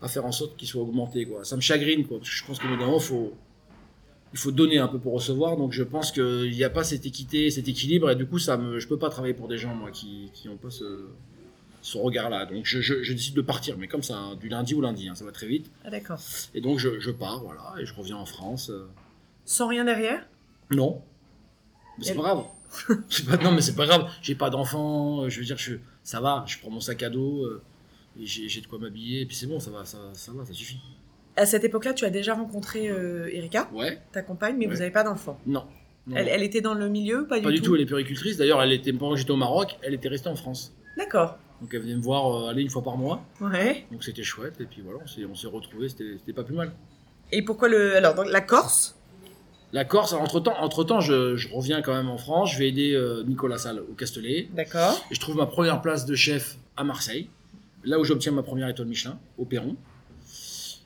à, 0.00 0.04
à 0.06 0.08
faire 0.08 0.24
en 0.26 0.32
sorte 0.32 0.56
qu'ils 0.56 0.68
soient 0.68 0.82
augmentés. 0.82 1.24
Quoi. 1.24 1.44
Ça 1.44 1.56
me 1.56 1.60
chagrine, 1.60 2.06
quoi, 2.06 2.18
parce 2.18 2.30
que 2.30 2.36
je 2.36 2.44
pense 2.44 2.58
que 2.58 2.66
moment, 2.66 2.98
faut, 2.98 3.32
il 4.32 4.38
faut 4.38 4.50
donner 4.50 4.78
un 4.78 4.88
peu 4.88 4.98
pour 4.98 5.12
recevoir. 5.14 5.56
Donc 5.56 5.72
je 5.72 5.82
pense 5.84 6.10
qu'il 6.12 6.50
n'y 6.50 6.64
a 6.64 6.70
pas 6.70 6.84
cette 6.84 7.06
équité, 7.06 7.50
cet 7.50 7.68
équilibre, 7.68 8.10
et 8.10 8.16
du 8.16 8.26
coup, 8.26 8.38
ça 8.38 8.56
me, 8.56 8.78
je 8.80 8.88
peux 8.88 8.98
pas 8.98 9.08
travailler 9.10 9.34
pour 9.34 9.46
des 9.48 9.56
gens 9.58 9.74
moi 9.74 9.90
qui 9.90 10.30
n'ont 10.46 10.56
pas 10.56 10.70
ce, 10.70 10.84
ce 11.82 11.98
regard-là. 11.98 12.46
Donc 12.46 12.64
je, 12.64 12.80
je- 12.80 13.02
je 13.02 13.12
décide 13.12 13.34
de 13.34 13.40
partir, 13.42 13.76
mais 13.78 13.88
comme 13.88 14.02
ça, 14.02 14.16
hein, 14.16 14.34
du 14.36 14.48
lundi 14.48 14.74
au 14.74 14.80
lundi, 14.80 15.08
hein, 15.08 15.14
ça 15.14 15.24
va 15.24 15.32
très 15.32 15.46
vite. 15.46 15.70
Ah 15.84 15.90
d'accord. 15.90 16.18
Et 16.54 16.60
donc 16.60 16.78
je, 16.78 17.00
je 17.00 17.10
pars, 17.10 17.42
voilà, 17.42 17.74
et 17.80 17.86
je 17.86 17.94
reviens 17.94 18.16
en 18.16 18.26
France. 18.26 18.70
euh, 18.70 18.86
Sans 19.44 19.68
rien 19.68 19.84
derrière? 19.84 20.26
Non. 20.70 21.02
Mais 21.98 22.04
c'est 22.04 22.10
Elle- 22.12 22.16
pas 22.16 22.22
grave. 22.22 22.44
Pas- 23.28 23.36
non, 23.38 23.50
mais 23.52 23.62
c'est 23.62 23.74
pas 23.74 23.86
grave. 23.86 24.08
J'ai 24.22 24.34
pas 24.36 24.48
d'enfant. 24.50 25.22
euh, 25.24 25.28
Je 25.28 25.40
veux 25.40 25.44
dire, 25.44 25.58
je, 25.58 25.74
ça 26.04 26.20
va. 26.20 26.44
Je 26.46 26.58
prends 26.58 26.70
mon 26.70 26.80
sac 26.80 27.02
à 27.02 27.10
dos. 27.10 27.44
euh, 27.44 27.60
et 28.20 28.26
j'ai 28.26 28.60
de 28.60 28.66
quoi 28.66 28.78
m'habiller. 28.78 29.22
Et 29.22 29.26
puis 29.26 29.34
c'est 29.36 29.46
bon, 29.46 29.58
ça 29.60 29.70
va, 29.70 29.84
ça, 29.84 29.98
ça 30.12 30.32
va, 30.32 30.44
ça 30.44 30.52
suffit. 30.52 30.78
À 31.36 31.46
cette 31.46 31.64
époque-là, 31.64 31.94
tu 31.94 32.04
as 32.04 32.10
déjà 32.10 32.34
rencontré 32.34 32.88
euh, 32.90 33.28
Erika, 33.32 33.68
Ouais. 33.72 34.00
ta 34.12 34.20
compagne, 34.22 34.56
mais 34.58 34.66
Ouais. 34.66 34.72
vous 34.72 34.78
n'avez 34.80 34.90
pas 34.90 35.02
d'enfant? 35.04 35.38
Non. 35.46 35.64
Non, 36.06 36.16
Elle, 36.16 36.42
était 36.42 36.60
dans 36.60 36.74
le 36.74 36.88
milieu 36.88 37.26
Pas, 37.26 37.40
pas 37.40 37.50
du 37.50 37.60
tout. 37.60 37.74
Elle 37.76 37.82
est 37.82 37.86
péricultrice. 37.86 38.36
D'ailleurs, 38.36 38.62
elle 38.62 38.72
était 38.72 38.92
pendant 38.92 39.12
que 39.14 39.18
j'étais 39.20 39.30
au 39.30 39.36
Maroc, 39.36 39.76
elle 39.82 39.94
était 39.94 40.08
restée 40.08 40.28
en 40.28 40.34
France. 40.34 40.74
D'accord. 40.96 41.38
Donc 41.60 41.72
elle 41.74 41.80
venait 41.82 41.96
me 41.96 42.02
voir 42.02 42.34
euh, 42.44 42.48
aller 42.50 42.62
une 42.62 42.70
fois 42.70 42.82
par 42.82 42.96
mois. 42.96 43.22
Ouais. 43.40 43.84
Donc 43.92 44.02
c'était 44.04 44.22
chouette. 44.22 44.60
Et 44.60 44.64
puis 44.66 44.80
voilà, 44.82 45.00
on 45.02 45.34
s'est, 45.34 45.46
retrouvés. 45.46 45.88
C'était, 45.88 46.32
pas 46.32 46.44
plus 46.44 46.54
mal. 46.54 46.72
Et 47.32 47.42
pourquoi 47.42 47.68
le. 47.68 47.96
Alors, 47.96 48.14
donc, 48.14 48.26
la 48.30 48.40
Corse? 48.40 48.96
La 49.72 49.84
Corse, 49.84 50.12
entre 50.14 50.40
temps, 50.40 50.56
entre 50.58 50.82
temps, 50.82 51.00
je, 51.00 51.36
je 51.36 51.48
reviens 51.52 51.80
quand 51.80 51.94
même 51.94 52.08
en 52.08 52.18
France. 52.18 52.52
Je 52.54 52.58
vais 52.58 52.68
aider 52.68 52.92
euh, 52.94 53.22
Nicolas 53.24 53.58
Salle 53.58 53.80
au 53.80 53.94
Castellet. 53.94 54.48
D'accord. 54.52 55.00
Et 55.10 55.14
je 55.14 55.20
trouve 55.20 55.36
ma 55.36 55.46
première 55.46 55.80
place 55.80 56.06
de 56.06 56.14
chef 56.16 56.56
à 56.76 56.82
Marseille, 56.82 57.28
là 57.84 58.00
où 58.00 58.04
j'obtiens 58.04 58.32
ma 58.32 58.42
première 58.42 58.68
étoile 58.68 58.88
Michelin, 58.88 59.18
au 59.38 59.44
Perron. 59.44 59.76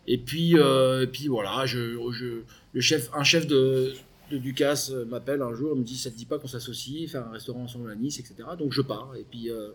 Et 0.07 0.19
puis, 0.19 0.59
euh, 0.59 1.05
et 1.05 1.07
puis 1.07 1.29
voilà, 1.29 1.65
je, 1.65 1.97
je- 2.13 2.43
le 2.75 2.81
chef, 2.83 3.09
un 3.15 3.25
chef 3.25 3.47
de, 3.47 3.95
de 4.31 4.37
Ducasse 4.37 4.91
m'appelle 4.91 5.41
un 5.41 5.55
jour, 5.55 5.71
il 5.75 5.79
me 5.81 5.85
dit 5.85 5.97
ça 5.97 6.11
te 6.11 6.17
dit 6.17 6.27
pas 6.27 6.39
qu'on 6.39 6.47
s'associe, 6.49 7.09
faire 7.11 7.27
un 7.27 7.31
restaurant 7.31 7.63
ensemble 7.63 7.91
à 7.91 7.95
Nice, 7.95 8.19
etc. 8.19 8.35
Donc 8.59 8.73
je 8.73 8.83
pars. 8.83 9.13
Et 9.19 9.25
puis, 9.25 9.51
euh, 9.51 9.71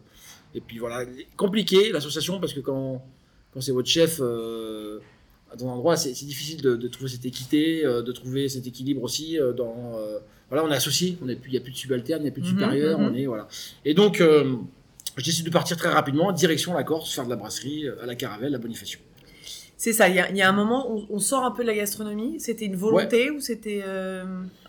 et 0.56 0.62
puis 0.62 0.78
voilà, 0.80 1.06
compliqué 1.38 1.92
l'association 1.92 2.40
parce 2.40 2.54
que 2.54 2.60
quand, 2.60 3.04
quand 3.54 3.62
c'est 3.62 3.72
votre 3.72 3.88
chef 3.90 4.19
euh, 4.22 5.00
dans 5.57 5.68
un 5.68 5.72
endroit, 5.72 5.98
c'est 5.98 6.12
difficile 6.12 6.62
de, 6.62 6.75
de 6.75 6.88
trouver 6.88 7.10
cette 7.10 7.25
équité, 7.25 7.86
euh, 7.86 8.01
de 8.01 8.12
trouver 8.12 8.50
cet 8.50 8.66
équilibre 8.68 9.01
aussi. 9.04 9.40
euh, 9.40 9.54
dans, 9.54 9.94
euh, 9.98 10.19
voilà, 10.50 10.63
on 10.66 10.72
est 10.72 10.75
associé, 10.75 11.18
il 11.22 11.28
n'y 11.28 11.57
a 11.57 11.60
plus 11.62 11.72
de 11.72 11.78
subalterne, 11.78 12.22
il 12.22 12.24
n'y 12.24 12.30
a 12.30 12.31
plus 12.31 12.42
de 12.42 12.48
Mhm, 12.48 12.54
supérieur, 12.54 13.00
mhm. 13.00 13.07
on 13.07 13.13
est 13.16 13.25
voilà. 13.25 13.48
Et 13.86 13.94
donc, 13.94 14.19
je 15.18 15.24
décide 15.24 15.46
de 15.46 15.51
partir 15.51 15.75
très 15.78 15.90
rapidement, 15.90 16.31
direction 16.31 16.74
la 16.74 16.84
Corse, 16.84 17.13
faire 17.13 17.25
de 17.25 17.30
la 17.30 17.36
brasserie 17.36 17.86
à 18.02 18.06
la 18.06 18.16
Caravelle, 18.16 18.56
à 18.56 18.57
Bonifacio. 18.57 19.00
C'est 19.78 19.94
ça, 19.94 20.10
il 20.10 20.16
y, 20.16 20.19
a- 20.19 20.30
il 20.30 20.36
y 20.36 20.42
a 20.42 20.50
un 20.50 20.54
moment, 20.54 20.92
on, 20.92 21.06
on 21.10 21.19
sort 21.19 21.45
un 21.45 21.52
peu 21.52 21.63
de 21.63 21.68
la 21.68 21.75
gastronomie. 21.75 22.40
C'était 22.40 22.66
une 22.66 22.75
volonté 22.75 23.30
ou 23.31 23.40
c'était 23.40 23.81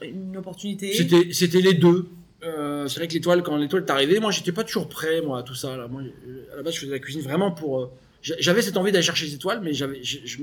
une 0.03 0.37
opportunité? 0.37 0.93
C'était 1.33 1.61
les 1.61 1.75
deux. 1.75 2.07
Euh, 2.43 2.89
c'est 2.89 3.01
vrai 3.01 3.09
que 3.09 3.13
l'étoile, 3.15 3.43
quand 3.43 3.57
l'étoile 3.57 3.85
est 3.87 3.91
arrivée, 3.91 4.19
moi, 4.21 4.31
j'étais 4.31 4.53
pas 4.53 4.65
toujours 4.65 4.89
prêt, 4.89 5.21
moi, 5.21 5.41
à 5.41 5.43
tout 5.43 5.55
ça. 5.55 5.75
À 5.75 5.77
la 5.77 5.89
base, 6.63 6.75
je 6.75 6.81
faisais 6.81 6.91
la 6.93 6.99
cuisine 6.99 7.23
vraiment 7.23 7.51
pour. 7.53 7.81
euh, 7.81 7.91
j'a- 8.23 8.37
j'avais 8.39 8.63
cette 8.63 8.77
envie 8.77 8.93
d'aller 8.93 9.03
chercher 9.05 9.27
les 9.27 9.35
étoiles, 9.35 9.61
mais 9.63 9.73
je- 9.75 9.85
je 10.03 10.39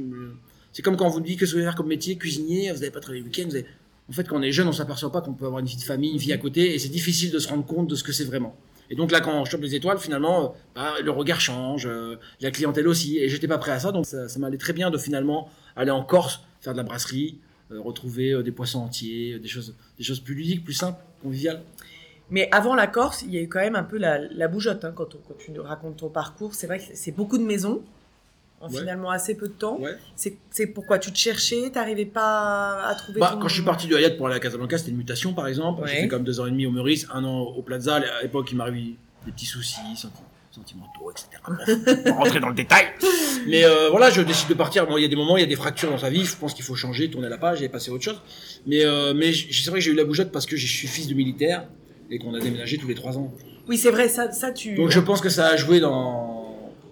c'est 0.74 0.82
comme 0.84 0.96
quand 0.96 1.08
on 1.08 1.10
vous 1.10 1.22
dit 1.22 1.38
que 1.38 1.46
vous 1.46 1.52
voulez 1.52 1.64
faire 1.64 1.76
comme 1.76 1.88
métier, 1.88 2.18
cuisinier, 2.18 2.70
vous 2.72 2.80
n'avez 2.80 2.92
pas 2.92 3.00
travaillé 3.00 3.22
le 3.24 3.28
week-end. 3.30 3.50
avez- 3.50 3.66
En 4.10 4.14
fait, 4.14 4.26
quand 4.28 4.38
on 4.38 4.42
est 4.44 4.52
jeune, 4.52 4.68
on 4.68 4.72
s'aperçoit 4.74 5.12
pas 5.12 5.22
qu'on 5.22 5.34
peut 5.34 5.46
avoir 5.46 5.60
une 5.60 5.66
vie 5.66 5.76
de 5.76 5.82
famille, 5.82 6.12
une 6.12 6.18
vie 6.18 6.32
à 6.34 6.38
côté, 6.38 6.74
et 6.76 6.80
c'est 6.80 6.88
difficile 6.90 7.32
de 7.32 7.40
se 7.40 7.48
rendre 7.48 7.66
compte 7.66 7.90
de 7.90 7.96
ce 7.96 8.04
que 8.04 8.12
c'est 8.14 8.24
vraiment. 8.26 8.56
Et 8.90 8.96
donc 8.96 9.12
là, 9.12 9.20
quand 9.20 9.34
on 9.42 9.44
chope 9.44 9.62
les 9.62 9.76
étoiles, 9.76 9.98
finalement, 9.98 10.46
euh, 10.46 10.48
bah, 10.76 10.94
le 11.04 11.12
regard 11.12 11.42
change, 11.42 11.90
la 12.40 12.52
clientèle 12.52 12.88
aussi, 12.88 13.18
et 13.18 13.28
j'étais 13.28 13.48
pas 13.48 13.58
prêt 13.58 13.72
à 13.72 13.80
ça, 13.80 13.92
donc 13.92 14.06
ça, 14.06 14.28
m'allait 14.40 14.58
très 14.58 14.72
bien 14.74 14.92
de 14.92 14.98
finalement 14.98 15.50
aller 15.76 15.92
en 15.92 16.04
Corse, 16.04 16.42
faire 16.62 16.74
de 16.74 16.78
la 16.78 16.84
brasserie, 16.84 17.40
retrouver 17.70 18.42
des 18.44 18.52
poissons 18.54 18.80
entiers, 18.80 19.40
des 19.40 19.48
choses 19.50 20.20
plus 20.22 20.36
ludiques, 20.36 20.64
plus 20.64 20.74
simples, 20.74 21.02
conviviales. 21.22 21.64
Mais 22.30 22.50
avant 22.52 22.76
la 22.76 22.88
Corse, 22.88 23.22
il 23.22 23.34
y 23.34 23.38
a 23.38 23.42
eu 23.42 23.48
quand 23.48 23.60
même 23.60 23.76
un 23.76 23.84
peu 23.84 23.98
la, 23.98 24.18
la 24.20 24.48
bougeotte 24.48 24.84
hein, 24.86 24.92
quand, 24.96 25.16
on- 25.16 25.20
quand 25.28 25.38
tu 25.40 25.52
nous 25.52 25.64
racontes 25.64 25.98
ton 25.98 26.10
parcours. 26.10 26.54
C'est 26.56 26.68
vrai 26.68 26.80
que 26.80 26.84
c'est 26.94 27.12
beaucoup 27.12 27.38
de 27.38 27.44
maisons 27.44 27.82
en 28.60 28.70
Ouais. 28.70 28.80
finalement 28.80 29.12
assez 29.12 29.36
peu 29.36 29.48
de 29.48 29.54
temps. 29.54 29.80
Ouais. 29.80 29.96
C'est 30.16 30.68
pourquoi 30.68 31.00
tu 31.00 31.12
te 31.12 31.18
cherchais, 31.18 31.70
t'arrivais 31.70 32.06
pas 32.06 32.84
à 32.88 32.96
trouver. 32.96 33.20
Bah, 33.22 33.30
ton- 33.34 33.40
quand 33.40 33.48
je 33.48 33.54
suis 33.54 33.64
parti 33.64 33.88
du 33.88 33.96
Hayat 33.96 34.12
pour 34.12 34.28
aller 34.28 34.36
à 34.36 34.40
Casablanca, 34.40 34.78
c'était 34.78 34.92
une 34.92 34.98
mutation 34.98 35.34
par 35.34 35.48
exemple. 35.48 35.84
Ouais. 35.84 35.88
J'ai 35.90 36.02
fait 36.02 36.08
comme 36.08 36.24
deux 36.24 36.40
ans 36.40 36.48
et 36.48 36.52
demi 36.52 36.66
au 36.66 36.72
Meurice, 36.72 37.08
un 37.14 37.24
an 37.24 37.42
au 37.44 37.62
Plaza. 37.62 37.96
À 37.96 38.22
l'époque, 38.24 38.50
il 38.52 38.58
m'arrive 38.58 38.96
des 39.26 39.32
petits 39.32 39.46
soucis 39.46 39.80
senti- 39.96 40.22
sentimentaux, 40.52 41.12
etc. 41.12 41.28
Bref, 41.48 42.06
rentrer 42.18 42.40
dans 42.40 42.50
le 42.50 42.56
détail. 42.56 42.88
Mais 43.48 43.64
euh, 43.64 43.90
voilà, 43.92 44.10
je 44.10 44.22
décide 44.22 44.50
de 44.50 44.54
partir. 44.56 44.86
Bon, 44.88 44.98
il 44.98 45.02
y 45.04 45.06
a 45.06 45.08
des 45.08 45.16
moments, 45.16 45.38
il 45.38 45.42
y 45.42 45.44
a 45.44 45.48
des 45.48 45.56
fractures 45.56 45.92
dans 45.92 45.98
sa 46.00 46.10
vie. 46.10 46.26
Je 46.26 46.36
pense 46.36 46.54
qu'il 46.56 46.66
faut 46.66 46.76
changer, 46.76 47.10
tourner 47.12 47.30
la 47.30 47.38
page 47.38 47.62
et 47.62 47.70
passer 47.70 47.92
à 47.92 47.94
autre 47.94 48.04
chose. 48.04 48.20
Mais, 48.66 48.84
euh, 48.84 49.14
mais 49.14 49.32
c'est 49.34 49.70
vrai 49.70 49.80
que 49.80 49.86
j'ai 49.86 49.92
eu 49.92 49.96
la 49.96 50.04
bougeotte 50.04 50.32
parce 50.32 50.46
que 50.48 50.58
je 50.58 50.66
suis 50.68 50.88
fils 50.88 51.08
de 51.08 51.14
militaire 51.14 51.66
et 52.10 52.20
qu'on 52.20 52.34
a 52.34 52.40
déménagé 52.40 52.78
tous 52.78 52.88
les 52.88 52.96
trois 52.96 53.18
ans. 53.18 53.32
Oui, 53.68 53.78
c'est 53.78 53.92
vrai, 53.92 54.08
ça, 54.08 54.32
ça 54.32 54.52
tu. 54.52 54.76
Donc 54.76 54.90
je 54.92 55.00
pense 55.00 55.22
que 55.22 55.30
ça 55.30 55.48
a 55.48 55.56
joué 55.58 55.80
dans, 55.80 55.90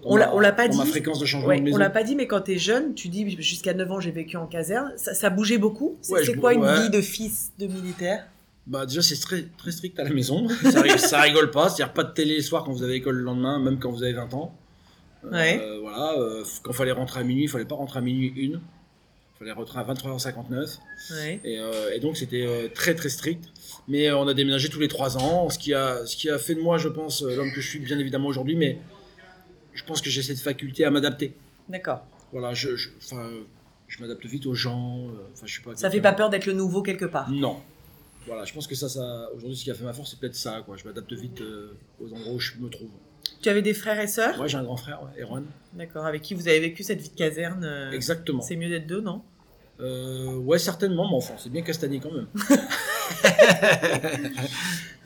dans 0.02 0.10
On 0.10 0.16
l'a- 0.16 0.52
pas 0.52 0.68
dans 0.68 0.76
ma 0.76 0.84
dit. 0.84 0.90
fréquence 0.90 1.18
de 1.18 1.26
changement 1.26 1.48
Ouais, 1.48 1.58
de 1.58 1.62
maison. 1.64 1.76
on 1.76 1.78
l'a 1.78 1.90
pas 1.90 2.02
dit, 2.02 2.14
mais 2.16 2.26
quand 2.26 2.40
t'es 2.42 2.58
jeune, 2.58 2.94
tu 2.94 3.08
dis 3.08 3.30
jusqu'à 3.40 3.72
9 3.74 3.90
ans 3.92 4.00
j'ai 4.00 4.10
vécu 4.10 4.36
en 4.36 4.46
caserne. 4.46 4.92
Ça, 4.96 5.14
ça 5.14 5.30
bougeait 5.30 5.58
beaucoup? 5.58 5.96
C'est 6.02 6.12
Ouais, 6.12 6.24
c'est 6.24 6.34
je- 6.34 6.38
quoi 6.40 6.52
une 6.54 6.62
ouais. 6.62 6.82
vie 6.82 6.90
de 6.90 7.00
fils 7.00 7.52
de 7.58 7.66
militaire? 7.66 8.26
Bah 8.66 8.84
déjà 8.84 9.00
c'est 9.00 9.16
très, 9.20 9.44
très 9.56 9.70
strict 9.70 9.98
à 10.00 10.04
la 10.04 10.10
maison, 10.10 10.48
ça, 10.72 10.80
ri- 10.82 10.98
ça 10.98 11.20
rigole 11.20 11.50
pas, 11.52 11.68
c'est-à-dire 11.68 11.94
pas 11.94 12.02
de 12.02 12.12
télé 12.12 12.36
le 12.36 12.42
soir 12.42 12.64
quand 12.64 12.72
vous 12.72 12.82
avez 12.82 12.94
école 12.96 13.14
le 13.16 13.22
lendemain, 13.22 13.58
même 13.60 13.78
quand 13.78 13.90
vous 13.92 14.02
avez 14.02 14.12
20 14.12 14.34
ans. 14.34 14.54
Euh, 15.24 15.30
Ouais. 15.32 15.60
voilà, 15.80 16.14
euh, 16.18 16.42
quand 16.62 16.72
fallait 16.72 16.90
rentrer 16.92 17.20
à 17.20 17.22
minuit, 17.22 17.44
il 17.44 17.48
fallait 17.48 17.64
pas 17.64 17.74
rentrer 17.76 17.98
à 18.00 18.02
minuit 18.02 18.32
une, 18.36 18.60
fallait 19.38 19.52
rentrer 19.52 19.78
à 19.78 19.84
23h59. 19.84 20.78
Ouais. 21.10 21.40
Et, 21.44 21.58
euh, 21.58 21.94
et 21.94 22.00
donc 22.00 22.16
c'était 22.16 22.46
euh, 22.46 22.68
très 22.68 22.94
très 22.94 23.08
strict. 23.08 23.44
Mais 23.88 24.08
euh, 24.08 24.18
on 24.18 24.26
a 24.26 24.34
déménagé 24.34 24.68
tous 24.68 24.80
les 24.80 24.88
3 24.88 25.18
ans, 25.18 25.48
ce 25.50 25.58
qui 25.58 25.74
a, 25.74 26.04
ce 26.06 26.16
qui 26.16 26.30
a 26.30 26.38
fait 26.38 26.54
de 26.54 26.60
moi, 26.60 26.78
je 26.78 26.88
pense, 26.88 27.22
l'homme 27.22 27.52
que 27.52 27.60
je 27.60 27.68
suis 27.68 27.78
bien 27.78 27.98
évidemment 27.98 28.28
aujourd'hui, 28.28 28.56
mais 28.56 28.78
je 29.74 29.84
pense 29.84 30.00
que 30.00 30.10
j'ai 30.10 30.22
cette 30.22 30.40
faculté 30.40 30.84
à 30.84 30.90
m'adapter. 30.90 31.34
D'accord. 31.68 32.04
Voilà, 32.32 32.54
je, 32.54 32.74
je, 32.76 32.88
m'adapte 34.00 34.26
vite 34.26 34.46
aux 34.46 34.54
gens. 34.54 35.06
Enfin, 35.32 35.46
je 35.46 35.52
suis 35.52 35.62
pas. 35.62 35.76
Ça 35.76 35.90
fait 35.90 36.00
pas 36.00 36.12
peur 36.12 36.30
d'être 36.30 36.46
le 36.46 36.52
nouveau 36.52 36.82
quelque 36.82 37.04
part. 37.04 37.30
Non. 37.30 37.60
Voilà, 38.26 38.44
je 38.44 38.52
pense 38.52 38.66
que 38.66 38.74
ça, 38.74 38.88
ça 38.88 39.28
aujourd'hui, 39.36 39.56
ce 39.56 39.62
qui 39.62 39.70
a 39.70 39.74
fait 39.74 39.84
ma 39.84 39.92
force, 39.92 40.10
c'est 40.10 40.18
peut-être 40.18 40.34
ça, 40.34 40.62
quoi. 40.66 40.76
Je 40.76 40.84
m'adapte 40.84 41.12
vite 41.12 41.40
aux 42.00 42.12
endroits 42.12 42.32
où 42.34 42.40
je 42.40 42.54
me 42.58 42.68
trouve. 42.68 42.90
Tu 43.42 43.48
avais 43.48 43.62
des 43.62 43.74
frères 43.74 44.00
et 44.00 44.06
sœurs 44.06 44.36
Moi, 44.36 44.46
j'ai 44.46 44.58
un 44.58 44.64
grand 44.64 44.76
frère, 44.76 45.00
ouais, 45.02 45.22
Erwan. 45.22 45.44
D'accord. 45.74 46.06
Avec 46.06 46.22
qui 46.22 46.34
vous 46.34 46.48
avez 46.48 46.60
vécu 46.60 46.82
cette 46.82 47.00
vie 47.00 47.10
de 47.10 47.14
caserne 47.16 47.64
euh, 47.64 47.90
Exactement. 47.92 48.42
C'est 48.42 48.56
mieux 48.56 48.68
d'être 48.68 48.86
deux, 48.86 49.00
non? 49.00 49.22
Euh, 49.80 50.36
ouais, 50.36 50.58
certainement, 50.58 51.06
mais 51.10 51.16
enfin, 51.16 51.34
c'est 51.36 51.52
bien 51.52 51.62
castagné 51.62 52.00
quand 52.00 52.10
même. 52.12 52.26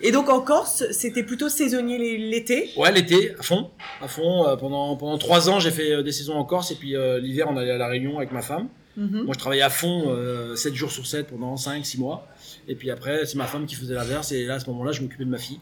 Et 0.03 0.13
donc 0.13 0.31
en 0.31 0.41
Corse, 0.41 0.85
c'était 0.93 1.23
plutôt 1.23 1.49
saisonnier 1.49 1.99
l'été? 2.19 2.71
Ouais, 2.77 2.91
l'été, 2.93 3.35
à 3.39 3.43
fond, 3.43 3.71
à 4.01 4.09
fond. 4.09 4.47
euh, 4.49 4.57
pendant 4.57 4.97
pendant 4.97 5.19
trois 5.19 5.51
ans, 5.51 5.61
j'ai 5.61 5.71
fait 5.71 5.93
euh, 5.93 6.03
des 6.03 6.13
saisons 6.13 6.35
en 6.35 6.45
Corse 6.45 6.71
et 6.71 6.77
puis 6.77 6.97
euh, 6.97 7.19
l'hiver, 7.21 7.49
on 7.51 7.57
allait 7.57 7.73
à 7.73 7.79
la 7.79 7.89
Réunion 7.89 8.17
avec 8.17 8.33
ma 8.33 8.41
femme. 8.43 8.69
Mhm. 8.97 9.23
Moi, 9.25 9.35
je 9.35 9.39
travaillais 9.39 9.63
à 9.63 9.71
fond, 9.71 10.05
euh, 10.09 10.57
7 10.57 10.75
jours 10.75 10.91
sur 10.91 11.07
7 11.07 11.27
pendant 11.29 11.57
5, 11.57 11.85
6 11.85 11.99
mois. 11.99 12.27
Et 12.67 12.75
puis 12.75 12.91
après, 12.91 13.27
c'est 13.27 13.37
ma 13.37 13.47
femme 13.47 13.67
qui 13.67 13.75
faisait 13.75 13.95
l'inverse. 13.95 14.33
Et 14.33 14.47
là, 14.47 14.55
à 14.55 14.61
ce 14.61 14.69
moment-là, 14.71 14.93
je 14.93 15.03
m'occupais 15.03 15.25
de 15.25 15.31
ma 15.31 15.39
fille. 15.39 15.61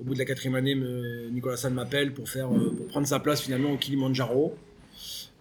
Au 0.00 0.04
bout 0.04 0.14
de 0.14 0.18
la 0.18 0.24
quatrième 0.24 0.54
année, 0.54 0.74
me- 0.74 1.28
Nicolas 1.30 1.56
San 1.56 1.72
m'appelle 1.72 2.12
pour, 2.12 2.28
faire, 2.28 2.52
euh, 2.52 2.74
pour 2.76 2.86
prendre 2.86 3.06
sa 3.06 3.18
place 3.18 3.40
finalement 3.40 3.72
au 3.72 3.76
Kilimanjaro. 3.76 4.54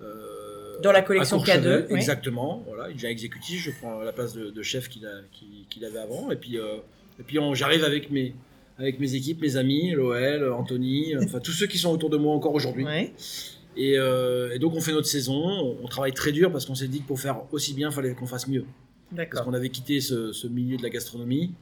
Euh, 0.02 0.80
Dans 0.82 0.92
la 0.92 1.02
collection 1.02 1.38
à 1.38 1.40
Courchevel, 1.40 1.84
K2, 1.84 1.86
oui. 1.92 1.96
Exactement. 1.98 2.64
Voilà, 2.68 2.90
il 2.90 2.96
devient 2.96 3.08
exécutif. 3.08 3.62
Je 3.62 3.72
prends 3.72 4.00
la 4.02 4.14
place 4.14 4.34
de, 4.34 4.50
de 4.50 4.62
chef 4.64 4.90
qu'il 4.90 5.06
avait 5.86 6.00
avant. 6.00 6.32
Et 6.32 6.36
puis, 6.36 6.58
euh, 6.58 6.78
et 7.20 7.24
puis 7.24 7.38
j'arrive 7.54 7.84
avec 7.84 8.12
mes, 8.12 8.34
avec 8.78 9.00
mes 9.00 9.16
équipes, 9.16 9.42
mes 9.42 9.58
amis, 9.58 9.92
l'OL, 9.92 10.52
Anthony, 10.52 11.16
enfin 11.18 11.40
tous 11.40 11.52
ceux 11.52 11.68
qui 11.68 11.78
sont 11.78 11.92
autour 11.92 12.10
de 12.10 12.18
moi 12.18 12.34
encore 12.34 12.54
aujourd'hui. 12.54 12.86
Ouais. 12.86 13.14
Et, 13.78 13.98
euh, 13.98 14.54
et 14.54 14.60
donc 14.60 14.74
on 14.74 14.80
fait 14.82 14.94
notre 14.94 15.08
saison, 15.08 15.78
on, 15.84 15.88
travaille 15.88 16.14
très 16.14 16.32
dur 16.32 16.50
parce 16.52 16.66
qu'on 16.66 16.76
s'est 16.76 16.88
dit 16.88 17.02
que 17.02 17.08
pour 17.08 17.20
faire 17.20 17.42
aussi 17.52 17.74
bien, 17.74 17.90
il 17.90 17.94
fallait 17.94 18.14
qu'on 18.14 18.26
fasse 18.26 18.48
mieux. 18.48 18.66
Parce 19.32 19.46
qu'on 19.46 19.54
avait 19.54 19.70
quitté 19.70 20.00
ce, 20.00 20.32
ce 20.32 20.48
milieu 20.48 20.78
de 20.78 20.84
la 20.84 20.90
gastronomie. 20.90 21.54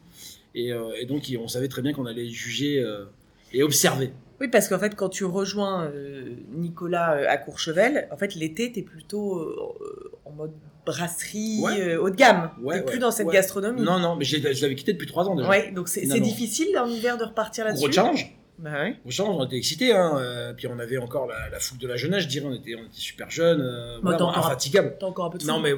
Et, 0.55 0.72
euh, 0.72 0.91
et 1.00 1.05
donc 1.05 1.24
on 1.39 1.48
savait 1.48 1.67
très 1.67 1.81
bien 1.81 1.93
qu'on 1.93 2.05
allait 2.05 2.29
juger 2.29 2.79
euh, 2.79 3.05
et 3.53 3.63
observer. 3.63 4.12
Oui, 4.41 4.48
parce 4.50 4.67
qu'en 4.67 4.79
fait, 4.79 4.95
quand 4.95 5.10
tu 5.10 5.25
rejoins 5.25 5.86
euh, 5.86 6.36
Nicolas 6.51 7.13
euh, 7.15 7.25
à 7.29 7.38
Courchevel, 7.38 8.07
en 8.12 8.17
fait, 8.17 8.36
l'été, 8.36 8.72
t'es 8.72 8.81
plutôt 8.81 9.38
euh, 9.39 10.12
en 10.25 10.31
mode 10.31 10.51
brasserie 10.86 11.60
Ouais. 11.62 11.95
haut 11.95 12.10
de 12.10 12.15
gamme. 12.15 12.51
Ouais, 12.62 12.79
t'es 12.83 12.91
plus 12.91 13.00
dans 13.00 13.12
cette 13.12 13.27
gastronomie. 13.29 13.81
Non, 13.81 14.00
non, 14.00 14.15
mais 14.15 14.25
je 14.25 14.38
l'avais 14.62 14.75
quitté 14.75 14.93
depuis 14.93 15.07
trois 15.07 15.29
ans 15.29 15.36
déjà. 15.36 15.48
Ouais, 15.50 15.72
donc 15.72 15.88
c'est 15.88 16.05
difficile 16.19 16.77
en 16.77 16.88
hiver 16.88 17.17
de 17.17 17.24
repartir 17.24 17.65
là-dessus. 17.65 17.83
Gros 17.83 17.91
challenge. 17.91 18.36
Bah 18.60 18.72
ouais. 18.83 18.95
On 19.19 19.45
était 19.45 19.57
excités. 19.57 19.93
Hein. 19.93 20.17
euh, 20.19 20.53
puis 20.53 20.67
on 20.67 20.77
avait 20.79 20.98
encore 20.98 21.27
la, 21.27 21.50
la 21.50 21.60
foule 21.60 21.79
de 21.79 21.88
la 21.88 21.98
jeunesse, 21.98 22.24
je 22.24 22.27
dirais. 22.29 22.45
On 22.48 22.53
était, 22.53 22.75
on 22.75 22.79
était 22.86 22.89
super 22.93 23.29
jeunes, 23.31 23.62
euh, 23.62 23.98
voilà, 24.01 24.17
t'en- 24.17 24.29
infatigables. 24.29 24.95
T'as 25.00 25.07
encore 25.07 25.25
un 25.25 25.29
peu 25.31 25.38
de 25.39 25.45
Non, 25.45 25.60
mais 25.60 25.74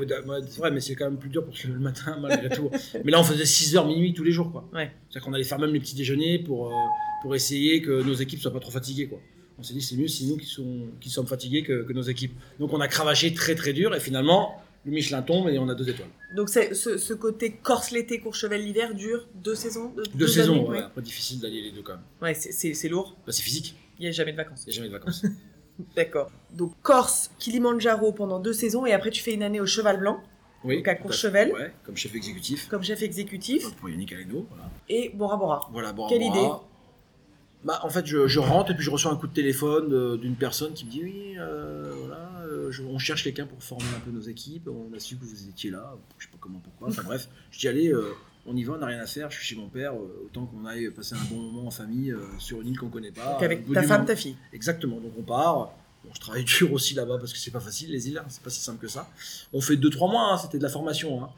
c'est 0.49 0.59
vrai, 0.59 0.71
mais 0.71 0.81
c'est 0.81 0.95
quand 0.95 1.05
même 1.05 1.17
plus 1.17 1.29
dur 1.29 1.43
pour 1.45 1.55
se 1.55 1.67
lever 1.67 1.77
le 1.79 1.83
matin, 1.83 2.17
malgré 2.21 2.49
tout. 2.49 2.69
Mais 3.03 3.11
là, 3.11 3.19
on 3.19 3.23
faisait 3.23 3.43
6h 3.45 3.87
minuit 3.87 4.13
tous 4.13 4.23
les 4.23 4.31
jours, 4.31 4.51
quoi. 4.51 4.67
Ouais. 4.73 4.91
C'est-à-dire 5.09 5.25
qu'on 5.25 5.33
allait 5.33 5.43
faire 5.45 5.59
même 5.59 5.73
les 5.73 5.79
petits 5.79 5.95
déjeuners 5.95 6.39
pour, 6.39 6.67
euh, 6.67 6.73
pour 7.21 7.33
essayer 7.33 7.81
que 7.81 8.03
nos 8.03 8.13
équipes 8.13 8.41
soient 8.41 8.53
pas 8.53 8.59
trop 8.59 8.71
fatiguées, 8.71 9.07
quoi. 9.07 9.19
On 9.57 9.63
s'est 9.63 9.73
dit, 9.73 9.81
c'est 9.81 9.95
mieux 9.95 10.09
si 10.09 10.27
nous 10.27 10.35
qui, 10.35 10.47
sont, 10.47 10.87
qui 10.99 11.09
sommes 11.09 11.27
fatigués 11.27 11.63
que, 11.63 11.83
que 11.83 11.93
nos 11.93 12.01
équipes. 12.01 12.33
Donc, 12.59 12.73
on 12.73 12.81
a 12.81 12.89
cravaché 12.89 13.33
très, 13.33 13.55
très 13.55 13.71
dur, 13.71 13.95
et 13.95 14.01
finalement, 14.01 14.61
le 14.85 14.91
Michelin 14.91 15.21
tombe 15.23 15.49
et 15.49 15.57
on 15.59 15.67
a 15.67 15.75
deux 15.75 15.89
étoiles. 15.89 16.09
Donc 16.35 16.49
c'est- 16.49 16.73
ce, 16.73 16.97
ce 16.97 17.13
côté 17.13 17.51
Corse 17.51 17.91
l'été, 17.91 18.19
Courchevel 18.19 18.63
l'hiver 18.63 18.93
dure 18.93 19.27
deux 19.35 19.55
saisons 19.55 19.89
de- 19.89 20.03
Deux, 20.13 20.27
saisons, 20.27 20.53
années, 20.53 20.67
ouais. 20.69 20.81
Après, 20.83 21.01
difficile 21.01 21.39
d'allier 21.39 21.61
les 21.61 21.71
deux, 21.71 21.81
quand 21.81 21.93
même. 21.93 22.01
Ouais, 22.21 22.33
c'est- 22.33 22.51
lourd. 22.89 23.15
Bah, 23.25 23.31
c'est 23.31 23.41
physique, 23.43 23.75
Il 23.99 24.03
n'y 24.03 24.07
a 24.09 24.11
jamais 24.11 24.31
de 24.31 24.37
vacances. 24.37 24.63
il 24.67 24.69
n'y 24.69 24.73
a 24.73 24.75
jamais 24.75 24.87
de 24.89 24.93
vacances. 24.99 25.25
D'accord. 25.95 26.31
Donc 26.53 26.73
Corse, 26.83 27.31
Kilimanjaro 27.39 28.11
pendant 28.13 28.39
deux 28.39 28.53
saisons 28.53 28.85
et 28.85 28.93
après 28.93 29.11
tu 29.11 29.21
fais 29.21 29.33
une 29.33 29.43
année 29.43 29.59
au 29.59 29.65
Cheval 29.65 29.99
Blanc 29.99 30.21
Oui. 30.63 30.77
Donc, 30.77 30.87
à. 30.87 30.95
Courchevel. 30.95 31.51
Ouais, 31.51 31.73
comme 31.83 31.97
chef 31.97 32.15
exécutif. 32.15 32.67
comme 32.69 32.83
chef 32.83 33.01
exécutif 33.01 33.73
Pour 33.75 33.89
Yannick 33.89 34.13
Aleno, 34.13 34.45
voilà. 34.49 34.69
et 34.87 35.09
Bora 35.13 35.35
Bora. 35.37 35.67
Voilà, 35.73 35.91
bon, 35.93 36.07
Quelle 36.07 36.21
idée 36.21 36.39
ah. 36.49 36.61
bah, 37.65 37.79
En 37.83 37.89
fait, 37.89 38.05
je, 38.05 38.27
je 38.27 38.39
rentre 38.39 38.71
et 38.71 38.75
puis 38.75 38.83
je 38.85 38.89
reçois 38.91 39.11
un 39.11 39.17
coup 39.17 39.27
de 39.27 39.33
téléphone 39.33 40.17
d'une 40.17 40.35
personne 40.35 40.73
qui 40.73 40.85
me 40.85 40.91
dit 40.91 41.01
Oui, 41.03 41.35
euh, 41.37 41.93
voilà, 41.99 42.24
je- 42.71 42.83
on 42.83 42.97
cherche 42.99 43.23
quelqu'un 43.23 43.45
pour 43.45 43.61
former 43.63 43.85
un 43.95 43.99
peu 43.99 44.11
nos 44.11 44.21
équipes. 44.21 44.67
On 44.69 44.93
a 44.95 44.99
su 44.99 45.15
que 45.17 45.23
vous 45.25 45.47
étiez 45.49 45.71
là. 45.71 45.95
Je 46.17 46.25
sais 46.25 46.31
pas 46.31 46.37
comment, 46.39 46.59
pourquoi. 46.59 46.89
Enfin 46.89 47.03
bref, 47.03 47.27
je 47.51 47.59
dis 47.59 47.67
Allez, 47.67 47.89
euh, 47.89 48.13
on 48.45 48.55
y 48.55 48.63
va, 48.63 48.73
on 48.73 48.77
n'a 48.77 48.85
rien 48.87 48.99
à 48.99 49.05
faire. 49.07 49.29
Je 49.31 49.37
suis 49.37 49.45
chez 49.45 49.55
mon 49.55 49.67
père. 49.69 49.93
euh, 49.93 50.23
autant 50.25 50.45
qu'on 50.45 50.65
aille 50.65 50.89
passer 50.91 51.15
un 51.15 51.23
bon 51.29 51.37
moment 51.41 51.67
en 51.67 51.71
famille 51.71 52.11
euh, 52.11 52.19
sur 52.39 52.61
une 52.61 52.67
île 52.69 52.77
qu'on 52.79 52.89
connaît 52.89 53.11
pas. 53.11 53.33
Donc 53.33 53.43
avec 53.43 53.71
ta 53.71 53.83
femme, 53.83 53.99
monde. 53.99 54.07
ta 54.07 54.15
fille. 54.15 54.35
Exactement, 54.53 54.99
donc 54.99 55.13
on 55.17 55.23
part. 55.23 55.71
Bon, 56.03 56.11
je 56.13 56.19
travaille 56.19 56.43
dur 56.43 56.71
aussi 56.71 56.93
là-bas 56.93 57.17
parce 57.17 57.33
que 57.33 57.39
c'est 57.39 57.49
pas 57.49 57.59
facile, 57.59 57.89
les 57.91 58.07
îles, 58.09 58.19
hein, 58.19 58.25
c'est 58.29 58.43
pas 58.43 58.51
si 58.51 58.59
simple 58.61 58.79
que 58.79 58.87
ça. 58.87 59.09
On 59.53 59.59
fait 59.61 59.75
2-3 59.75 60.11
mois, 60.11 60.33
hein, 60.33 60.37
c'était 60.37 60.59
de 60.59 60.63
la 60.63 60.69
formation. 60.69 61.23
hein. 61.23 61.29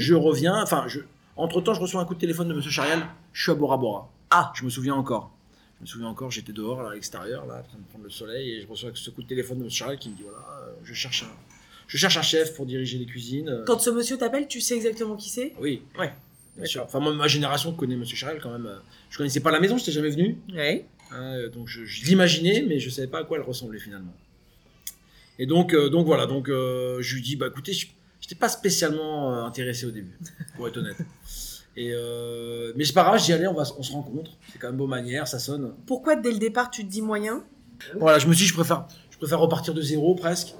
Je 0.00 0.14
reviens, 0.14 0.60
enfin, 0.60 0.84
je... 0.88 0.98
entre 1.36 1.60
temps, 1.60 1.74
je 1.74 1.80
reçois 1.80 2.00
un 2.00 2.04
coup 2.04 2.14
de 2.14 2.18
téléphone 2.20 2.48
de 2.48 2.54
Monsieur 2.54 2.72
Charial. 2.72 3.06
Je 3.32 3.42
suis 3.44 3.52
à 3.52 3.54
Bora 3.54 3.76
Bora. 3.76 4.10
Ah. 4.30 4.52
Je 4.56 4.64
me 4.64 4.70
souviens 4.70 4.94
encore. 4.96 5.30
Je 5.78 5.82
me 5.82 5.86
souviens 5.86 6.08
encore, 6.08 6.30
j'étais 6.30 6.52
dehors, 6.52 6.82
là, 6.82 6.90
à 6.90 6.94
l'extérieur, 6.94 7.46
là, 7.46 7.60
en 7.60 7.68
train 7.68 7.78
de 7.78 7.84
prendre 7.84 8.04
le 8.04 8.10
soleil, 8.10 8.50
et 8.52 8.60
je 8.62 8.66
reçois 8.66 8.90
ce 8.94 9.10
coup 9.10 9.22
de 9.22 9.28
téléphone 9.28 9.62
de 9.62 9.68
Charial 9.68 9.98
qui 9.98 10.08
me 10.08 10.16
dit 10.16 10.22
voilà, 10.22 10.38
euh, 10.62 10.72
je 10.84 10.94
cherche 10.94 11.22
un, 11.24 11.32
je 11.86 11.96
cherche 11.98 12.16
un 12.16 12.22
chef 12.22 12.54
pour 12.54 12.64
diriger 12.66 12.98
les 12.98 13.04
cuisines. 13.06 13.62
Quand 13.66 13.78
ce 13.78 13.90
monsieur 13.90 14.16
t'appelle, 14.16 14.48
tu 14.48 14.60
sais 14.60 14.74
exactement 14.74 15.16
qui 15.16 15.28
c'est? 15.28 15.52
Oui. 15.60 15.82
Ouais. 15.98 16.12
Bien 16.56 16.64
sûr. 16.66 16.82
Enfin, 16.84 17.00
moi, 17.00 17.12
ma 17.14 17.28
génération 17.28 17.72
connaît 17.74 17.96
Monsieur 17.96 18.16
Charial 18.16 18.40
quand 18.42 18.50
même. 18.50 18.64
euh, 18.66 18.78
Je 19.10 19.18
connaissais 19.18 19.40
pas 19.40 19.50
la 19.50 19.60
maison, 19.60 19.76
je 19.76 19.82
n'étais 19.82 19.92
jamais 19.92 20.08
venu. 20.08 20.38
Ouais. 20.54 20.86
Hein, 21.10 21.34
euh, 21.34 21.48
donc 21.50 21.68
je, 21.68 21.84
je 21.84 22.04
l'imaginais, 22.06 22.64
mais 22.66 22.78
je 22.80 22.88
savais 22.88 23.06
pas 23.08 23.18
à 23.20 23.24
quoi 23.24 23.36
elle 23.36 23.44
ressemblait 23.44 23.78
finalement. 23.78 24.14
Et 25.38 25.44
donc, 25.44 25.74
euh, 25.74 25.90
donc 25.90 26.06
voilà, 26.06 26.24
donc 26.24 26.48
euh, 26.48 27.02
je 27.02 27.14
lui 27.14 27.20
dis, 27.20 27.36
bah 27.36 27.48
écoutez, 27.48 27.74
je 27.74 27.86
n'étais 28.22 28.34
pas 28.34 28.48
spécialement 28.48 29.44
intéressé 29.44 29.84
au 29.84 29.90
début, 29.90 30.18
pour 30.56 30.66
être 30.66 30.78
honnête. 30.78 30.96
Et 31.76 31.90
euh, 31.92 32.72
mais 32.76 32.84
c'est 32.84 32.92
pas 32.94 33.02
grave, 33.04 33.20
j'y 33.22 33.32
allais, 33.32 33.46
on, 33.46 33.54
va, 33.54 33.64
on 33.78 33.82
se 33.82 33.92
rencontre. 33.92 34.30
C'est 34.52 34.58
quand 34.58 34.68
même 34.68 34.76
beau 34.78 34.86
manière, 34.86 35.28
ça 35.28 35.38
sonne. 35.38 35.74
Pourquoi 35.86 36.16
dès 36.16 36.32
le 36.32 36.38
départ 36.38 36.70
tu 36.70 36.84
te 36.84 36.90
dis 36.90 37.02
moyen? 37.02 37.44
Voilà, 37.98 38.18
je 38.18 38.26
me 38.26 38.32
suis 38.32 38.44
dit, 38.44 38.48
je 38.48 38.54
préfère, 38.54 38.86
je 39.10 39.18
préfère 39.18 39.38
repartir 39.40 39.74
de 39.74 39.82
zéro 39.82 40.14
presque, 40.14 40.54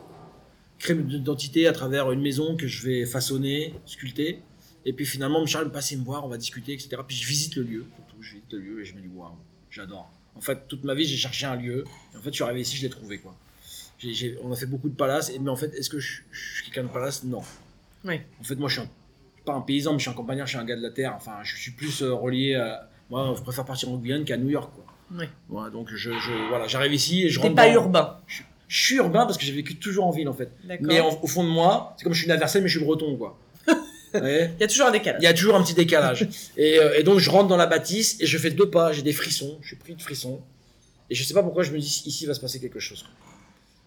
créer 0.79 0.97
une 0.97 1.11
identité 1.11 1.67
à 1.67 1.73
travers 1.73 2.13
une 2.13 2.21
maison 2.21 2.57
que 2.57 2.67
je 2.67 2.87
vais 2.87 3.07
façonner, 3.07 3.75
sculpter. 3.87 4.43
Et 4.85 4.93
puis 4.93 5.07
finalement, 5.07 5.41
M. 5.41 5.47
Charles 5.47 5.65
me 5.67 5.73
passe 5.73 5.91
me 5.93 6.05
voir, 6.05 6.25
on 6.25 6.29
va 6.29 6.37
discuter, 6.37 6.75
etc. 6.75 6.91
Puis 7.07 7.17
je 7.17 7.27
visite 7.27 7.57
le 7.57 7.63
lieu, 7.63 7.87
surtout, 7.97 8.23
je 8.23 8.33
visite 8.35 8.53
le 8.53 8.59
lieu 8.59 8.81
et 8.83 8.85
je 8.85 8.95
me 8.95 9.01
dis, 9.01 9.09
waouh, 9.09 9.31
j'adore. 9.71 10.11
En 10.37 10.41
fait, 10.43 10.69
toute 10.69 10.85
ma 10.85 10.95
vie, 10.95 11.07
j'ai 11.07 11.17
cherché 11.17 11.47
un 11.47 11.57
lieu. 11.57 11.85
Et 12.13 12.19
en 12.19 12.21
fait, 12.21 12.29
je 12.31 12.35
suis 12.35 12.45
arrivé 12.45 12.61
ici, 12.61 12.77
je 12.77 12.83
l'ai 12.83 12.91
trouvé, 12.91 13.19
quoi. 13.19 13.35
On 14.45 14.53
a 14.53 14.57
fait 14.57 14.67
beaucoup 14.67 14.91
de 14.91 14.95
palaces, 14.95 15.33
mais 15.41 15.49
en 15.51 15.57
fait, 15.57 15.75
est-ce 15.75 15.89
que 15.89 15.99
je, 15.99 16.21
je 16.31 16.55
suis 16.57 16.65
quelqu'un 16.67 16.85
de 16.87 16.93
palace? 16.93 17.25
Non. 17.25 17.41
Oui. 18.05 18.21
En 18.39 18.45
fait, 18.45 18.55
moi, 18.57 18.69
je 18.69 18.75
suis 18.75 18.83
un- 18.83 18.91
pas 19.47 19.55
un 19.55 19.63
paysan, 19.63 19.93
mais 19.93 19.99
je 19.99 20.03
suis 20.03 20.11
un 20.11 20.15
campagnard, 20.15 20.47
je 20.47 20.51
suis 20.53 20.59
un 20.59 20.65
gars 20.65 20.77
de 20.77 20.83
la 20.83 20.91
terre. 20.91 21.15
Enfin, 21.17 21.37
je 21.43 21.57
suis 21.57 21.71
plus 21.73 22.03
euh, 22.03 22.13
relié 22.13 22.55
à. 22.57 22.89
Moi, 23.09 23.33
je 23.37 23.43
préfère 23.43 23.65
partir 23.65 23.89
en 23.91 23.97
Guyane 23.97 24.25
qu'à 24.25 24.37
New 24.37 24.51
York, 24.51 24.71
quoi. 24.75 24.85
Ouais. 25.17 25.71
Donc 25.71 25.89
je, 25.91 25.97
je- 26.11 26.49
voilà, 26.49 26.67
j'arrive 26.67 26.93
ici 26.93 27.23
et 27.23 27.29
je 27.31 27.39
T'es 27.41 27.47
rentre. 27.47 27.57
pas 27.57 27.69
dans- 27.69 27.75
urbain. 27.75 28.17
Je, 28.27 28.43
je 28.69 28.85
suis 28.85 28.97
urbain 28.97 29.25
parce 29.27 29.39
que 29.39 29.45
j'ai 29.45 29.53
vécu 29.53 29.77
toujours 29.77 30.05
en 30.07 30.11
ville 30.11 30.29
en 30.29 30.33
fait. 30.35 30.51
Mais 30.81 30.99
en- 31.01 31.17
au 31.23 31.27
fond 31.29 31.45
de 31.45 31.49
moi, 31.49 31.95
c'est 31.97 32.03
comme 32.05 32.13
je 32.13 32.19
suis 32.21 32.29
universel 32.29 32.63
mais 32.63 32.69
je 32.69 32.77
suis 32.79 32.85
breton 32.85 33.17
quoi. 33.17 33.39
Ouais. 34.15 34.51
Il 34.59 34.61
y 34.61 34.65
a 34.65 34.67
toujours 34.67 34.87
un 34.87 34.91
décalage. 34.91 35.21
Il 35.23 35.25
y 35.25 35.29
a 35.29 35.35
toujours 35.35 35.55
un 35.55 35.63
petit 35.63 35.75
décalage. 35.75 36.27
Et, 36.57 36.79
euh, 36.81 36.99
et 36.99 37.03
donc 37.05 37.19
je 37.21 37.29
rentre 37.31 37.49
dans 37.49 37.57
la 37.57 37.67
bâtisse 37.67 38.17
et 38.21 38.27
je 38.27 38.39
fais 38.39 38.51
deux 38.51 38.69
pas, 38.71 38.91
j'ai 38.93 39.03
des 39.03 39.13
frissons, 39.13 39.59
je 39.63 39.69
suis 39.69 39.77
pris 39.77 39.95
de 39.95 40.03
frissons. 40.03 40.41
Et 41.11 41.15
je 41.15 41.23
sais 41.23 41.35
pas 41.35 41.43
pourquoi 41.45 41.63
je 41.63 41.71
me 41.73 41.79
dis 41.79 42.03
ici 42.07 42.27
va 42.27 42.35
se 42.35 42.41
passer 42.41 42.59
quelque 42.59 42.81
chose. 42.81 43.05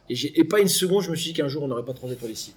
Et, 0.09 0.39
et 0.39 0.43
pas 0.45 0.59
une 0.61 0.67
seconde 0.69 1.03
je 1.03 1.11
me 1.11 1.15
suis 1.17 1.31
dit 1.31 1.33
qu'un 1.33 1.47
jour 1.49 1.63
on 1.63 1.67
n'aurait 1.67 1.83
pas 1.85 1.93
trois 1.93 2.09
étoiles 2.11 2.31
ici. 2.31 2.53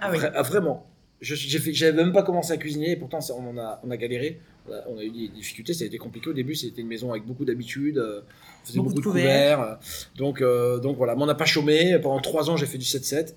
Ah 0.00 0.08
oui. 0.10 0.18
Vra- 0.18 0.32
ah, 0.34 0.42
vraiment. 0.42 0.86
J'avais 1.22 1.92
même 1.92 2.12
pas 2.12 2.22
commencé 2.22 2.52
à 2.52 2.56
cuisiner 2.56 2.90
et 2.92 2.96
pourtant 2.96 3.20
on, 3.38 3.46
en 3.50 3.58
a, 3.58 3.80
on 3.84 3.90
a 3.90 3.96
galéré. 3.96 4.40
On 4.68 4.72
a, 4.72 4.84
on 4.88 4.98
a 4.98 5.02
eu 5.04 5.10
des 5.10 5.28
difficultés, 5.28 5.72
ça 5.72 5.84
a 5.84 5.86
été 5.86 5.98
compliqué 5.98 6.28
au 6.30 6.32
début. 6.32 6.54
C'était 6.54 6.80
une 6.82 6.88
maison 6.88 7.10
avec 7.12 7.24
beaucoup 7.24 7.44
d'habitude, 7.44 7.98
euh, 7.98 8.20
on 8.62 8.66
faisait 8.66 8.78
Beaucoup 8.78 8.88
beaucoup, 8.90 9.00
de 9.00 9.04
couverts. 9.04 9.60
euh, 9.60 9.74
donc, 10.16 10.40
euh, 10.40 10.78
donc 10.78 10.96
voilà, 10.96 11.14
mais 11.16 11.22
on 11.22 11.26
n'a 11.26 11.34
pas 11.34 11.44
chômé. 11.46 11.98
Pendant 12.02 12.20
trois 12.20 12.50
ans, 12.50 12.56
j'ai 12.56 12.66
fait 12.66 12.78
du 12.78 12.84
7-7. 12.84 13.34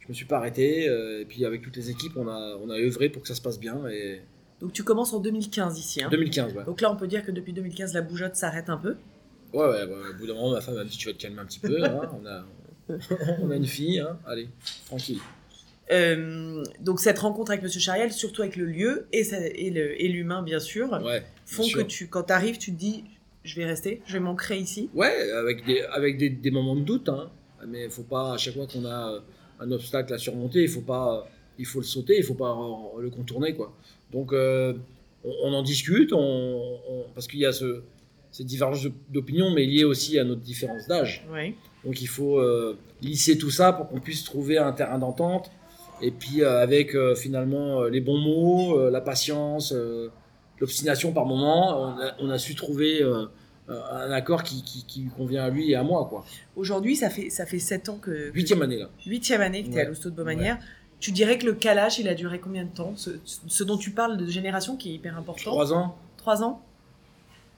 Je 0.00 0.08
me 0.08 0.14
suis 0.14 0.24
pas 0.26 0.36
arrêté. 0.38 0.88
euh, 0.88 1.20
et 1.22 1.24
puis 1.24 1.44
avec 1.44 1.62
toutes 1.62 1.76
les 1.76 1.90
équipes, 1.90 2.12
on 2.16 2.28
a, 2.28 2.56
on 2.62 2.70
a 2.70 2.78
œuvré 2.78 3.08
pour 3.08 3.22
que 3.22 3.28
ça 3.28 3.34
se 3.34 3.40
passe 3.42 3.58
bien. 3.58 3.86
Et 3.88 4.20
Donc 4.60 4.72
tu 4.72 4.82
commences 4.84 5.12
en 5.12 5.20
2015 5.20 5.78
ici. 5.78 6.02
hein. 6.02 6.08
2015, 6.10 6.54
ouais. 6.54 6.64
Donc 6.64 6.80
là, 6.80 6.90
on 6.92 6.96
peut 6.96 7.06
dire 7.08 7.24
que 7.24 7.30
depuis 7.32 7.52
2015, 7.52 7.94
la 7.94 8.02
bougeotte 8.02 8.36
s'arrête 8.36 8.68
un 8.70 8.76
peu. 8.78 8.96
Ouais, 9.52 9.64
ouais, 9.66 9.84
ouais, 9.84 9.92
au 10.10 10.18
bout 10.18 10.26
d'un 10.26 10.34
moment, 10.34 10.50
ma 10.52 10.60
femme 10.60 10.74
m'a 10.74 10.84
dit 10.84 10.96
Tu 10.96 11.06
vas 11.08 11.14
te 11.14 11.18
calmer 11.22 11.40
un 11.40 11.44
petit 11.46 11.60
peu. 11.60 11.84
hein, 11.84 12.10
on, 12.20 12.26
a, 12.26 12.44
on 13.40 13.50
a 13.50 13.56
une 13.56 13.66
fille, 13.66 14.00
hein, 14.00 14.18
allez, 14.26 14.48
tranquille. 14.86 15.20
Euh, 15.90 16.64
donc 16.80 16.98
cette 17.00 17.18
rencontre 17.18 17.50
avec 17.50 17.62
Monsieur 17.62 17.80
Chariel, 17.80 18.12
surtout 18.12 18.42
avec 18.42 18.56
le 18.56 18.64
lieu 18.64 19.06
et, 19.12 19.22
ça- 19.24 19.38
l'humain 19.48 20.42
bien 20.42 20.58
sûr, 20.60 20.90
Ouais, 21.04 21.22
font 21.44 21.62
bien 21.64 21.72
que 21.72 21.78
sûr. 21.80 21.86
tu, 21.86 22.06
quand 22.08 22.22
tu 22.24 22.32
arrives, 22.32 22.56
tu 22.58 22.72
te 22.72 22.78
dis, 22.78 23.04
je 23.44 23.56
vais 23.56 23.66
rester, 23.66 24.00
je 24.06 24.14
vais 24.14 24.20
m'ancrer 24.20 24.56
ici. 24.58 24.88
Ouais, 24.94 25.30
avec 25.32 25.64
des, 25.66 25.82
avec 25.82 26.16
des, 26.16 26.30
des 26.30 26.50
moments 26.50 26.76
de 26.76 26.80
doute, 26.80 27.08
hein. 27.10 27.30
mais 27.68 27.84
il 27.84 27.90
faut 27.90 28.02
pas, 28.02 28.34
à 28.34 28.38
chaque 28.38 28.54
fois 28.54 28.66
qu'on 28.66 28.86
a 28.86 29.22
un 29.60 29.70
obstacle 29.72 30.14
à 30.14 30.18
surmonter, 30.18 30.62
il 30.62 30.68
faut 30.68 30.80
pas, 30.80 31.28
il 31.58 31.66
faut 31.66 31.80
le 31.80 31.84
sauter, 31.84 32.16
il 32.16 32.24
faut 32.24 32.34
pas 32.34 32.56
le 32.98 33.10
contourner, 33.10 33.54
quoi. 33.54 33.74
Donc, 34.10 34.32
euh, 34.32 34.72
on, 35.22 35.32
on 35.44 35.52
en 35.52 35.62
discute, 35.62 36.12
on, 36.14 36.18
on- 36.88 37.04
parce 37.14 37.26
qu'il 37.28 37.40
y 37.40 37.46
a 37.46 37.52
ce, 37.52 37.82
cette 38.30 38.46
divergence 38.46 38.86
d'opinion, 39.10 39.50
mais 39.54 39.66
liée 39.66 39.84
aussi 39.84 40.18
à 40.18 40.24
notre 40.24 40.40
différence 40.40 40.86
d'âge. 40.88 41.26
Ouais. 41.30 41.54
Donc, 41.84 42.00
il 42.00 42.08
faut 42.08 42.38
euh, 42.40 42.78
lisser 43.02 43.36
tout 43.36 43.50
ça 43.50 43.72
pour 43.74 43.88
qu'on 43.88 44.00
puisse 44.00 44.24
trouver 44.24 44.56
un 44.56 44.72
terrain 44.72 44.98
d'entente, 44.98 45.50
et 46.00 46.10
puis 46.10 46.42
euh, 46.42 46.60
avec 46.60 46.94
euh, 46.94 47.14
finalement 47.14 47.82
euh, 47.82 47.90
les 47.90 48.00
bons 48.00 48.18
mots, 48.18 48.90
la 48.90 49.00
patience, 49.00 49.74
l'obstination 50.60 51.12
par 51.12 51.26
moment, 51.26 51.80
on 51.80 52.00
a, 52.00 52.14
on 52.20 52.30
a 52.30 52.38
su 52.38 52.54
trouver 52.54 53.02
un 53.68 54.10
accord 54.10 54.42
qui, 54.42 54.62
qui, 54.62 55.04
convient 55.16 55.44
à 55.44 55.50
lui 55.50 55.70
et 55.70 55.74
à 55.74 55.82
moi, 55.82 56.06
quoi. 56.08 56.24
Aujourd'hui, 56.54 56.96
ça 56.96 57.08
fait, 57.08 57.30
ça 57.30 57.46
fait 57.46 57.58
7 57.58 57.88
ans 57.88 57.98
que... 58.00 58.30
Huitième 58.34 58.60
année 58.60 58.78
là. 58.78 58.90
Huitième 59.06 59.40
année 59.40 59.62
que 59.62 59.68
tu 59.68 59.72
es 59.72 59.76
Ouais. 59.76 59.82
à 59.86 59.88
l'hosto 59.88 60.10
de 60.10 60.14
Beaumanière. 60.14 60.58
Tu 61.00 61.12
dirais 61.12 61.38
que 61.38 61.46
le 61.46 61.54
calage, 61.54 61.98
il 61.98 62.08
a 62.08 62.14
duré 62.14 62.38
combien 62.40 62.64
de 62.64 62.74
temps? 62.74 62.92
Ce, 62.96 63.10
ce 63.24 63.64
dont 63.64 63.76
tu 63.78 63.90
parles 63.90 64.16
de 64.16 64.26
génération 64.26 64.76
qui 64.76 64.90
est 64.90 64.94
hyper 64.94 65.16
important. 65.18 65.50
Trois 65.50 65.72
ans. 65.72 65.96
Trois 66.18 66.42
ans? 66.42 66.62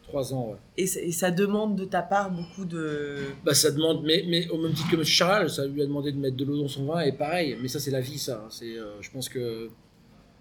Trois 0.09 0.33
ans, 0.33 0.51
ouais. 0.51 0.57
Et, 0.77 0.87
ça- 0.87 1.01
et 1.01 1.11
ça 1.13 1.31
demande 1.31 1.75
de 1.77 1.85
ta 1.85 2.01
part 2.03 2.31
beaucoup 2.31 2.65
de. 2.65 3.17
Bah, 3.45 3.55
ça 3.55 3.71
demande, 3.73 4.03
mais, 4.05 4.25
mais 4.29 4.49
au 4.51 4.59
même 4.59 4.73
titre 4.73 4.91
que 4.91 4.97
M. 4.97 5.05
Charal, 5.05 5.51
ça 5.51 5.67
lui 5.67 5.83
a 5.83 5.87
demandé 5.87 6.13
de 6.13 6.19
mettre 6.19 6.37
de 6.37 6.45
l'eau 6.45 6.59
dans 6.63 6.69
son 6.69 6.85
vin, 6.87 7.01
et 7.01 7.13
pareil. 7.13 7.57
Mais 7.61 7.69
ça, 7.69 7.81
c'est 7.81 7.91
la 7.91 8.01
vie, 8.01 8.19
ça. 8.19 8.45
C'est, 8.51 8.77
euh, 8.79 9.01
je 9.01 9.11
pense 9.11 9.29
que 9.29 9.69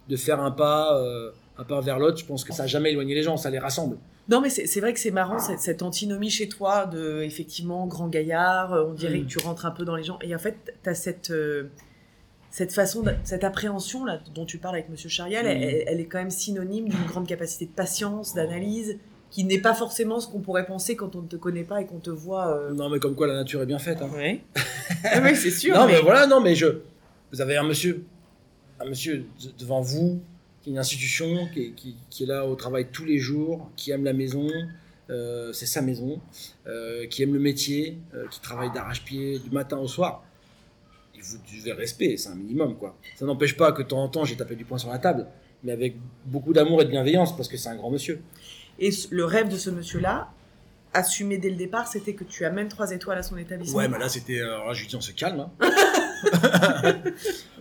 de 0.07 0.15
faire 0.17 0.39
un 0.39 0.51
pas, 0.51 0.99
euh, 1.01 1.31
un 1.57 1.63
pas 1.63 1.81
vers 1.81 1.97
l'autre, 1.97 2.17
je 2.19 2.25
pense 2.25 2.43
que 2.43 2.53
ça 2.53 2.63
n'a 2.63 2.67
jamais 2.67 2.91
éloigné 2.91 3.15
les 3.15 3.23
gens, 3.23 3.37
ça 3.37 3.49
les 3.49 3.57
rassemble. 3.59 3.97
Non, 4.29 4.39
mais 4.41 4.49
c'est 4.49 4.79
vrai 4.79 4.91
que 4.93 4.99
c'est 4.99 5.11
marrant 5.11 5.37
cette, 5.39 5.59
cette 5.59 5.81
antinomie 5.83 6.29
chez 6.31 6.47
toi 6.49 6.85
de 6.87 7.21
effectivement 7.21 7.85
grand 7.87 8.07
gaillard. 8.07 8.73
euh, 8.73 8.85
On 8.87 8.93
dirait 8.93 9.19
Mm. 9.19 9.23
que 9.25 9.29
tu 9.29 9.39
rentres 9.39 9.65
un 9.67 9.71
peu 9.71 9.83
dans 9.85 9.95
les 9.95 10.03
gens. 10.03 10.17
Et 10.21 10.35
en 10.35 10.39
fait, 10.39 10.55
tu 10.83 10.89
as 10.89 10.95
cette. 10.95 11.31
euh, 11.31 11.69
cette 12.51 12.71
façon, 12.71 13.01
de- 13.03 13.11
cette 13.23 13.43
appréhension 13.43 14.05
là 14.05 14.19
dont 14.33 14.45
tu 14.45 14.57
parles 14.59 14.75
avec 14.75 14.89
Monsieur 14.89 15.09
Charial, 15.09 15.45
Mm. 15.45 15.49
elle, 15.49 15.83
elle 15.87 15.99
est 15.99 16.05
quand 16.05 16.19
même 16.19 16.29
synonyme 16.31 16.87
d'une 16.89 17.05
grande 17.05 17.27
capacité 17.27 17.65
de 17.65 17.71
patience, 17.71 18.33
d'analyse, 18.33 18.97
qui 19.35 19.43
n'est 19.43 19.59
pas 19.59 19.73
forcément 19.73 20.21
ce 20.21 20.29
qu'on 20.29 20.39
pourrait 20.39 20.65
penser 20.65 20.95
quand 20.95 21.13
on 21.17 21.21
ne 21.21 21.27
te 21.27 21.35
connaît 21.35 21.65
pas 21.65 21.81
et 21.81 21.85
qu'on 21.85 21.99
te 21.99 22.09
voit. 22.09 22.55
euh, 22.57 22.71
Non, 22.73 22.89
mais 22.89 22.99
comme 22.99 23.15
quoi 23.15 23.27
la 23.27 23.33
nature 23.33 23.61
est 23.61 23.65
bien 23.65 23.79
faite. 23.79 23.97
Hein. 24.01 24.09
Ouais. 24.15 24.41
oui, 25.23 25.35
c'est 25.35 25.51
sûr. 25.51 25.75
non, 25.75 25.87
mais... 25.87 25.93
mais- 25.95 26.01
voilà, 26.01 26.25
non, 26.25 26.39
mais 26.39 26.55
je. 26.55 26.67
Vous 27.33 27.41
avez 27.41 27.57
un 27.57 27.63
monsieur, 27.63 28.05
un 28.79 28.85
monsieur 28.85 29.17
de- 29.43 29.51
devant 29.59 29.81
vous, 29.81 30.21
qui 30.61 30.69
est 30.69 30.71
une 30.71 30.79
institution, 30.79 31.49
qui 31.53 31.63
est, 31.63 31.71
qui, 31.71 31.97
qui 32.09 32.23
est 32.23 32.27
là 32.27 32.45
au 32.45 32.55
travail 32.55 32.87
tous 32.93 33.03
les 33.03 33.17
jours, 33.17 33.69
qui 33.75 33.91
aime 33.91 34.05
la 34.05 34.13
maison, 34.13 34.47
euh, 35.09 35.51
c'est 35.51 35.65
sa 35.65 35.81
maison, 35.81 36.21
euh, 36.65 37.05
qui 37.07 37.21
aime 37.21 37.33
le 37.33 37.39
métier, 37.39 37.97
euh, 38.13 38.27
qui 38.31 38.39
travaille 38.39 38.71
d'arrache-pied 38.71 39.39
du 39.39 39.49
matin 39.49 39.77
au 39.79 39.87
soir. 39.89 40.23
Il 41.13 41.21
vous 41.21 41.37
devez 41.57 41.73
respect, 41.73 42.15
c'est 42.15 42.29
un 42.29 42.35
minimum, 42.35 42.77
quoi. 42.77 42.95
Ça 43.17 43.25
n'empêche 43.25 43.57
pas 43.57 43.73
que 43.73 43.81
de 43.81 43.87
temps 43.89 44.01
en 44.01 44.07
temps, 44.07 44.23
j'ai 44.23 44.37
tapé 44.37 44.55
du 44.55 44.63
poing 44.63 44.77
sur 44.77 44.89
la 44.91 44.99
table, 44.99 45.27
mais 45.61 45.73
avec 45.73 45.97
beaucoup 46.25 46.53
d'amour 46.53 46.81
et 46.81 46.85
de 46.85 46.89
bienveillance, 46.91 47.35
parce 47.35 47.49
que 47.49 47.57
c'est 47.57 47.67
un 47.69 47.75
grand 47.75 47.89
monsieur. 47.91 48.21
Et 48.79 48.89
le 49.09 49.25
rêve 49.25 49.47
de 49.49 49.57
ce 49.57 49.69
monsieur-là, 49.69 50.29
assumé 50.93 51.37
dès 51.37 51.49
le 51.49 51.55
départ, 51.55 51.87
c'était 51.87 52.13
que 52.13 52.23
tu 52.23 52.45
amènes 52.45 52.67
trois 52.69 52.91
étoiles 52.91 53.17
à 53.17 53.23
son 53.23 53.37
établissement. 53.37 53.77
Ouais, 53.77 53.87
mais 53.87 53.99
là, 53.99 54.09
c'était. 54.09 54.39
euh, 54.39 54.53
Alors 54.55 54.67
là, 54.67 54.73
je 54.73 54.81
lui 54.81 54.87
dis, 54.87 54.95
on 54.95 55.01
se 55.01 55.11
calme. 55.11 55.39
hein. 55.61 55.69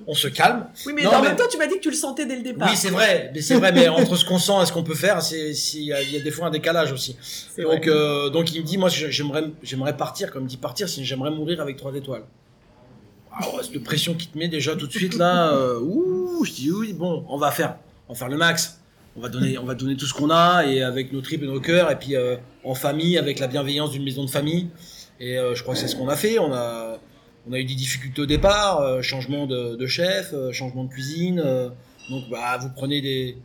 on 0.07 0.15
se 0.15 0.29
calme. 0.29 0.67
Oui, 0.87 0.93
mais 0.95 1.03
Non, 1.03 1.11
en 1.15 1.23
mais- 1.23 1.29
même 1.29 1.37
temps, 1.37 1.49
tu 1.51 1.57
m'as 1.59 1.67
dit 1.67 1.75
que 1.77 1.81
tu 1.81 1.91
le 1.91 1.97
sentais 1.97 2.27
dès 2.27 2.37
le 2.37 2.43
départ. 2.43 2.69
Oui, 2.71 2.77
c'est 2.77 2.91
vrai, 2.91 3.31
mais 3.35 3.41
c'est 3.43 3.57
vrai, 3.57 3.73
mais 3.73 3.89
entre 3.89 4.17
ce 4.17 4.25
qu'on 4.25 4.39
sent 4.39 4.53
et 4.63 4.67
ce 4.67 4.73
qu'on 4.73 4.83
peut 4.85 4.95
faire, 4.95 5.23
c'est 5.23 5.51
il 5.53 5.83
y 5.85 5.93
a 5.93 6.21
des 6.21 6.31
fois 6.31 6.47
un 6.47 6.51
décalage 6.51 6.93
aussi. 6.93 7.17
C'est 7.23 7.63
Donc, 7.63 7.87
euh, 7.87 8.31
donc 8.31 8.53
il 8.53 8.61
me 8.61 8.67
dit, 8.67 8.79
moi, 8.79 8.89
j'aimerais, 8.89 9.45
j'aimerais 9.63 9.97
partir, 9.97 10.31
comme 10.31 10.45
il 10.45 10.49
dit 10.49 10.57
partir, 10.57 10.89
si 10.89 11.05
j'aimerais 11.05 11.31
mourir 11.31 11.61
avec 11.61 11.77
trois 11.77 11.95
étoiles. 11.95 12.25
Ah 13.37 13.49
ouais, 13.55 13.63
cette 13.65 13.83
pression 13.83 14.15
qui 14.15 14.29
te 14.29 14.39
met 14.39 14.47
déjà 14.49 14.77
tout 14.77 14.87
de 14.87 14.93
suite 14.93 15.17
là, 15.17 15.53
euh, 15.55 15.81
ouh, 15.81 16.45
je 16.45 16.53
dis 16.53 16.71
oui, 16.71 16.93
bon, 16.93 17.25
on 17.29 17.37
va 17.37 17.51
faire, 17.51 17.77
on 18.09 18.13
va 18.13 18.19
faire 18.19 18.29
le 18.29 18.37
max. 18.37 18.79
On 19.17 19.21
va 19.21 19.29
donner, 19.29 19.97
tout 19.97 20.07
ce 20.07 20.15
qu'on 20.15 20.31
a 20.31 20.65
et 20.67 20.83
avec 20.83 21.13
nos 21.13 21.21
tripes 21.21 21.43
et 21.45 21.47
nos 21.47 21.61
cœurs 21.61 21.91
et 21.91 21.97
puis 21.97 22.17
euh, 22.17 22.37
en 22.65 22.75
famille 22.75 23.17
avec 23.17 23.39
la 23.39 23.47
bienveillance 23.47 23.93
d'une 23.93 24.03
maison 24.03 24.25
de 24.25 24.31
famille. 24.31 24.71
Et 25.21 25.39
euh, 25.39 25.55
je 25.55 25.63
crois 25.63 25.75
que 25.75 25.81
c'est 25.81 25.87
ce 25.87 25.95
qu'on 25.95 26.09
a 26.09 26.17
fait. 26.17 26.41
On 26.41 26.53
a, 26.53 26.99
eu 27.53 27.65
des 27.65 27.75
difficultés 27.75 28.23
au 28.23 28.27
départ, 28.27 28.81
euh, 28.81 29.03
changement 29.03 29.47
de, 29.47 29.87
chef, 29.87 30.35
changement 30.51 30.85
de 30.85 30.91
cuisine. 30.91 31.37
donc 32.11 32.25
bah, 32.29 32.59
vous 32.61 32.71
prenez 32.71 33.01
des, 33.01 33.37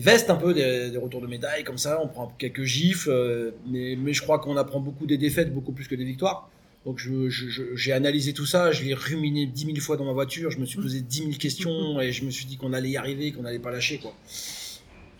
vestes 0.00 0.30
un 0.30 0.36
peu, 0.36 0.54
des, 0.54 0.96
retours 0.96 1.20
de 1.20 1.26
médailles 1.26 1.64
comme 1.64 1.78
ça, 1.78 2.00
on 2.02 2.08
prend 2.08 2.32
quelques 2.38 2.64
gifles, 2.64 3.52
mais, 3.66 3.96
mais 3.98 4.14
je 4.14 4.22
crois 4.22 4.38
qu'on 4.38 4.56
apprend 4.56 4.80
beaucoup 4.80 5.04
des 5.04 5.18
défaites, 5.18 5.52
beaucoup 5.52 5.72
plus 5.72 5.88
que 5.88 5.94
des 5.94 6.04
victoires. 6.06 6.48
Donc 6.84 6.98
je- 6.98 7.28
je- 7.28 7.48
je- 7.48 7.74
j'ai 7.76 7.92
analysé 7.92 8.32
tout 8.32 8.46
ça, 8.46 8.72
je 8.72 8.82
l'ai 8.82 8.94
ruminé 8.94 9.46
dix 9.46 9.66
mille 9.66 9.80
fois 9.80 9.96
dans 9.96 10.04
ma 10.04 10.12
voiture, 10.12 10.50
je 10.50 10.58
me 10.58 10.66
suis 10.66 10.80
posé 10.80 11.00
dix 11.00 11.24
mille 11.24 11.38
questions 11.38 12.00
et 12.00 12.10
je 12.12 12.24
me 12.24 12.30
suis 12.30 12.44
dit 12.44 12.56
qu'on 12.56 12.72
allait 12.72 12.90
y 12.90 12.96
arriver, 12.96 13.30
qu'on 13.32 13.42
n'allait 13.42 13.60
pas 13.60 13.70
lâcher. 13.70 13.98
Quoi. 13.98 14.12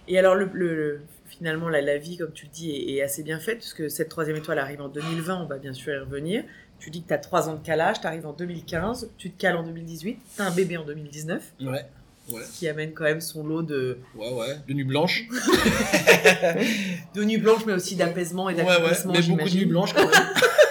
Et 0.08 0.18
alors, 0.18 0.34
le, 0.34 0.50
le- 0.52 0.74
le- 0.74 1.00
finalement, 1.28 1.68
la, 1.68 1.80
la 1.80 1.98
vie, 1.98 2.16
comme 2.16 2.32
tu 2.32 2.46
le 2.46 2.50
dis, 2.52 2.70
est, 2.72 2.94
est 2.96 3.02
assez 3.02 3.22
bien 3.22 3.38
faite, 3.38 3.58
puisque 3.58 3.88
cette 3.90 4.08
troisième 4.08 4.36
étoile 4.36 4.58
arrive 4.58 4.80
en 4.80 4.88
2020, 4.88 5.42
on 5.42 5.46
va 5.46 5.58
bien 5.58 5.72
sûr 5.72 5.94
y 5.94 5.98
revenir. 5.98 6.42
Tu 6.80 6.90
dis 6.90 7.02
que 7.02 7.08
tu 7.08 7.14
as 7.14 7.18
trois 7.18 7.48
ans 7.48 7.54
de 7.54 7.64
calage, 7.64 8.00
tu 8.00 8.06
arrives 8.08 8.26
en 8.26 8.32
2015, 8.32 9.10
tu 9.16 9.30
te 9.30 9.40
cales 9.40 9.56
en 9.56 9.62
2018, 9.62 10.18
tu 10.36 10.42
as 10.42 10.46
un 10.46 10.50
bébé 10.50 10.76
en 10.78 10.84
2019, 10.84 11.42
Ouais, 11.60 11.84
ouais, 12.28 12.40
qui 12.52 12.66
amène 12.66 12.92
quand 12.92 13.04
même 13.04 13.20
son 13.20 13.46
lot 13.46 13.62
de, 13.62 13.98
ouais, 14.16 14.32
ouais. 14.32 14.56
De 14.66 14.74
nuit 14.74 14.82
blanche. 14.82 15.28
de 17.14 17.22
nuits 17.24 17.38
blanches, 17.38 17.64
mais 17.66 17.72
aussi 17.74 17.94
d'apaisement 17.96 18.50
et 18.50 18.54
Ouais, 18.54 18.62
ouais, 18.62 18.66
d'accomplissement, 18.66 19.12
mais 19.12 19.18
beaucoup 19.20 19.30
de 19.34 19.36
j'imagine. 19.38 19.58
nuit 19.60 19.66
blanche 19.66 19.92
quand 19.94 20.04
même. 20.10 20.10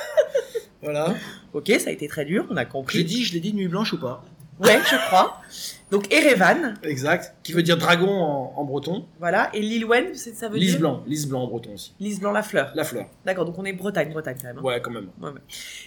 voilà. 0.81 1.15
Ok, 1.53 1.69
ça 1.79 1.89
a 1.89 1.93
été 1.93 2.07
très 2.07 2.25
dur, 2.25 2.45
on 2.49 2.57
a 2.57 2.63
J'ai 2.63 2.69
compris. 2.69 3.03
dit, 3.03 3.23
je 3.23 3.33
l'ai 3.33 3.39
dit 3.39 3.53
nuit 3.53 3.67
blanche 3.67 3.93
ou 3.93 3.99
pas? 3.99 4.23
Ouais, 4.59 4.79
je 4.89 4.95
crois. 5.07 5.41
Donc, 5.89 6.13
Erevan, 6.13 6.75
Exact. 6.83 7.33
Qui 7.41 7.51
veut 7.53 7.63
dire 7.63 7.77
dragon 7.77 8.09
en, 8.11 8.53
en 8.55 8.63
breton. 8.63 9.05
voilà, 9.19 9.49
et 9.55 9.59
Lilwen, 9.59 10.13
c'est- 10.13 10.35
ça 10.35 10.49
veut 10.49 10.57
Lys 10.57 10.71
dire? 10.71 10.79
blanc, 10.79 11.03
lys 11.07 11.25
blanc 11.27 11.41
en 11.43 11.47
breton 11.47 11.73
aussi. 11.73 11.93
Lise 11.99 12.19
blanc 12.19 12.31
la 12.31 12.43
fleur. 12.43 12.71
La 12.75 12.83
fleur. 12.83 13.07
D'accord, 13.25 13.45
donc 13.45 13.57
on 13.57 13.65
est 13.65 13.73
Bretagne, 13.73 14.11
Bretagne 14.11 14.37
quand 14.39 14.47
même. 14.47 14.57
hein. 14.59 14.61
Ouais, 14.61 14.79
quand 14.81 14.91
même. 14.91 15.09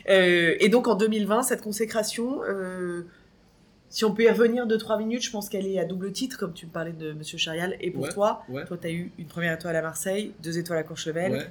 Euh, 0.08 0.56
et 0.58 0.68
donc 0.68 0.88
en 0.88 0.96
2020, 0.96 1.42
cette 1.44 1.62
consécration, 1.62 2.40
euh, 2.48 3.02
si 3.90 4.04
on 4.04 4.12
peut 4.12 4.24
y 4.24 4.28
revenir 4.28 4.66
deux 4.66 4.78
trois 4.78 4.98
minutes, 4.98 5.22
je 5.22 5.30
pense 5.30 5.48
qu'elle 5.48 5.66
est 5.68 5.78
à 5.78 5.84
double 5.84 6.10
titre, 6.12 6.36
comme 6.36 6.52
tu 6.52 6.66
me 6.66 6.70
parlais 6.72 6.92
de 6.92 7.12
Monsieur 7.12 7.38
Charial. 7.38 7.76
Et 7.80 7.92
pour 7.92 8.02
Ouais, 8.04 8.08
toi, 8.12 8.42
ouais. 8.48 8.64
toi 8.64 8.76
tu 8.80 8.86
as 8.88 8.90
eu 8.90 9.12
une 9.18 9.26
première 9.26 9.54
étoile 9.54 9.76
à 9.76 9.82
Marseille, 9.82 10.34
deux 10.42 10.58
étoiles 10.58 10.80
à 10.80 10.82
Courchevel, 10.82 11.32
Ouais. 11.32 11.46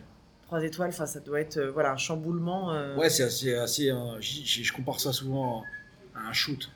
Trois 0.54 0.64
étoiles, 0.66 0.90
enfin 0.90 1.08
ça 1.08 1.20
doit 1.20 1.40
être 1.40 1.58
euh, 1.58 1.72
voilà, 1.72 1.92
un 1.94 1.98
chamboulement. 1.98 2.72
euh, 2.74 2.96
Ouais, 2.96 3.10
c'est 3.10 3.24
assez. 3.24 3.54
assez 3.56 3.90
euh, 3.90 3.96
je 4.22 4.72
compare 4.72 5.00
ça 5.00 5.12
souvent 5.12 5.64
à 6.16 6.30
un 6.30 6.34
shoot. 6.34 6.70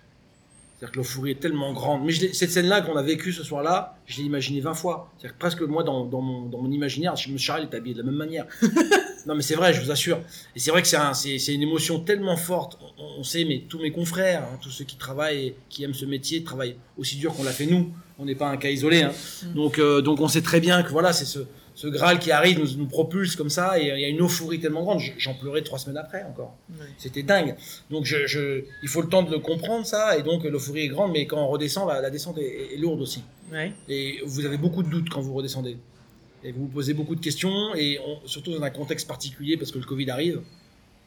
C'est-à-dire 0.79 0.91
que 0.93 0.97
l'euphorie 0.97 1.31
est 1.31 1.39
tellement 1.39 1.73
grande. 1.73 2.03
Mais 2.05 2.11
je 2.11 2.31
cette 2.33 2.49
scène-là 2.51 2.81
qu'on 2.81 2.95
a 2.95 3.03
vécue 3.03 3.31
ce 3.33 3.43
soir-là, 3.43 3.97
je 4.07 4.17
l'ai 4.17 4.23
imaginée 4.23 4.61
20 4.61 4.73
fois. 4.75 5.11
C'est-à-dire 5.17 5.33
que 5.35 5.39
presque 5.39 5.61
moi, 5.61 5.83
dans, 5.83 6.05
dans 6.05 6.21
mon, 6.21 6.45
dans 6.47 6.59
mon 6.61 6.71
imaginaire, 6.71 7.13
M. 7.27 7.37
Charles 7.37 7.63
est 7.71 7.75
habillé 7.75 7.93
de 7.95 7.99
la 7.99 8.05
même 8.05 8.15
manière. 8.15 8.45
non, 9.27 9.33
mais 9.35 9.41
c'est 9.41 9.55
vrai, 9.55 9.73
je 9.73 9.81
vous 9.81 9.89
assure. 9.91 10.19
Et 10.55 10.59
c'est 10.59 10.69
vrai 10.71 10.81
que 10.83 10.87
c'est 10.87 10.97
un- 10.97 11.13
une 11.13 11.61
émotion 11.63 11.99
tellement 11.99 12.37
forte. 12.37 12.77
On, 12.99 13.19
on 13.19 13.23
sait, 13.23 13.43
mais 13.45 13.63
tous 13.69 13.79
mes 13.79 13.91
confrères, 13.91 14.43
hein, 14.43 14.57
tous 14.61 14.69
ceux 14.71 14.85
qui 14.85 14.97
travaillent 14.97 15.55
qui 15.69 15.83
aiment 15.83 15.95
ce 15.95 16.05
métier, 16.05 16.43
travaillent 16.43 16.75
aussi 16.97 17.15
dur 17.17 17.33
qu'on 17.35 17.43
l'a 17.43 17.51
fait 17.51 17.65
nous. 17.67 17.91
On 18.19 18.25
n'est 18.25 18.35
pas 18.35 18.49
un 18.49 18.57
cas 18.57 18.69
isolé. 18.69 19.01
hein. 19.03 19.11
Mm. 19.45 19.53
Donc, 19.53 19.79
euh, 19.79 20.01
donc 20.01 20.19
on 20.21 20.27
sait 20.27 20.41
très 20.41 20.59
bien 20.59 20.81
que 20.83 20.89
voilà, 20.91 21.11
c'est 21.13 21.25
ce, 21.25 21.39
ce 21.81 21.87
Graal 21.87 22.17
qui 22.17 22.31
arrive, 22.31 22.57
nous, 22.59 22.71
nous 22.75 22.87
propulse 22.87 23.35
comme 23.35 23.51
ça, 23.51 23.79
et 23.79 23.83
il 23.83 23.99
y 23.99 24.05
a 24.05 24.07
une 24.07 24.21
euphorie 24.21 24.59
tellement 24.59 24.81
grande. 24.83 24.99
J'en 25.19 25.35
pleurais 25.35 25.61
trois 25.61 25.77
semaines 25.77 25.97
après 26.05 26.23
encore. 26.23 26.55
ouais. 26.71 26.87
C'était 26.97 27.21
dingue. 27.21 27.55
Donc 27.91 28.03
je, 28.05 28.25
je- 28.25 28.63
il 28.81 28.89
faut 28.89 29.01
le 29.03 29.09
temps 29.09 29.21
de 29.21 29.29
le 29.31 29.39
comprendre 29.39 29.85
ça, 29.85 30.17
et 30.17 30.23
donc 30.23 30.43
l'euphorie 30.43 30.85
est 30.85 30.87
grande, 30.87 31.11
mais 31.11 31.27
quand 31.27 31.37
on 31.37 31.47
redescend, 31.47 31.87
la, 31.87 32.01
la 32.01 32.09
descente 32.09 32.39
est, 32.39 32.73
est 32.73 32.77
lourde 32.77 32.99
aussi. 33.01 33.21
Et 33.87 34.19
vous 34.25 34.43
avez 34.47 34.57
beaucoup 34.57 34.81
de 34.81 34.89
doutes 34.89 35.09
quand 35.09 35.21
vous 35.21 35.33
redescendez. 35.35 35.77
Et 36.43 36.51
vous 36.51 36.61
vous 36.61 36.67
posez 36.67 36.93
beaucoup 36.95 37.15
de 37.15 37.21
questions, 37.21 37.75
et 37.75 37.99
on- 38.07 38.27
surtout 38.27 38.51
dans 38.53 38.63
un 38.63 38.69
contexte 38.71 39.07
particulier, 39.07 39.55
parce 39.55 39.71
que 39.71 39.77
le 39.77 39.85
Covid 39.85 40.09
arrive. 40.09 40.41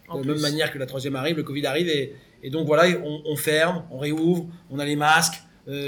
En 0.09 0.21
de 0.23 0.27
la 0.27 0.35
même 0.35 0.43
manière 0.43 0.73
que 0.73 0.79
la 0.79 0.87
troisième 0.87 1.15
arrive, 1.17 1.37
le 1.37 1.43
Covid 1.45 1.67
arrive, 1.67 1.89
et, 1.89 2.15
et 2.45 2.51
donc 2.51 2.67
voilà, 2.67 2.85
on, 3.05 3.23
on 3.25 3.37
ferme, 3.37 3.85
on 3.91 3.99
réouvre, 3.99 4.47
on 4.71 4.79
a 4.79 4.85
les 4.85 4.97
masques, 4.97 5.41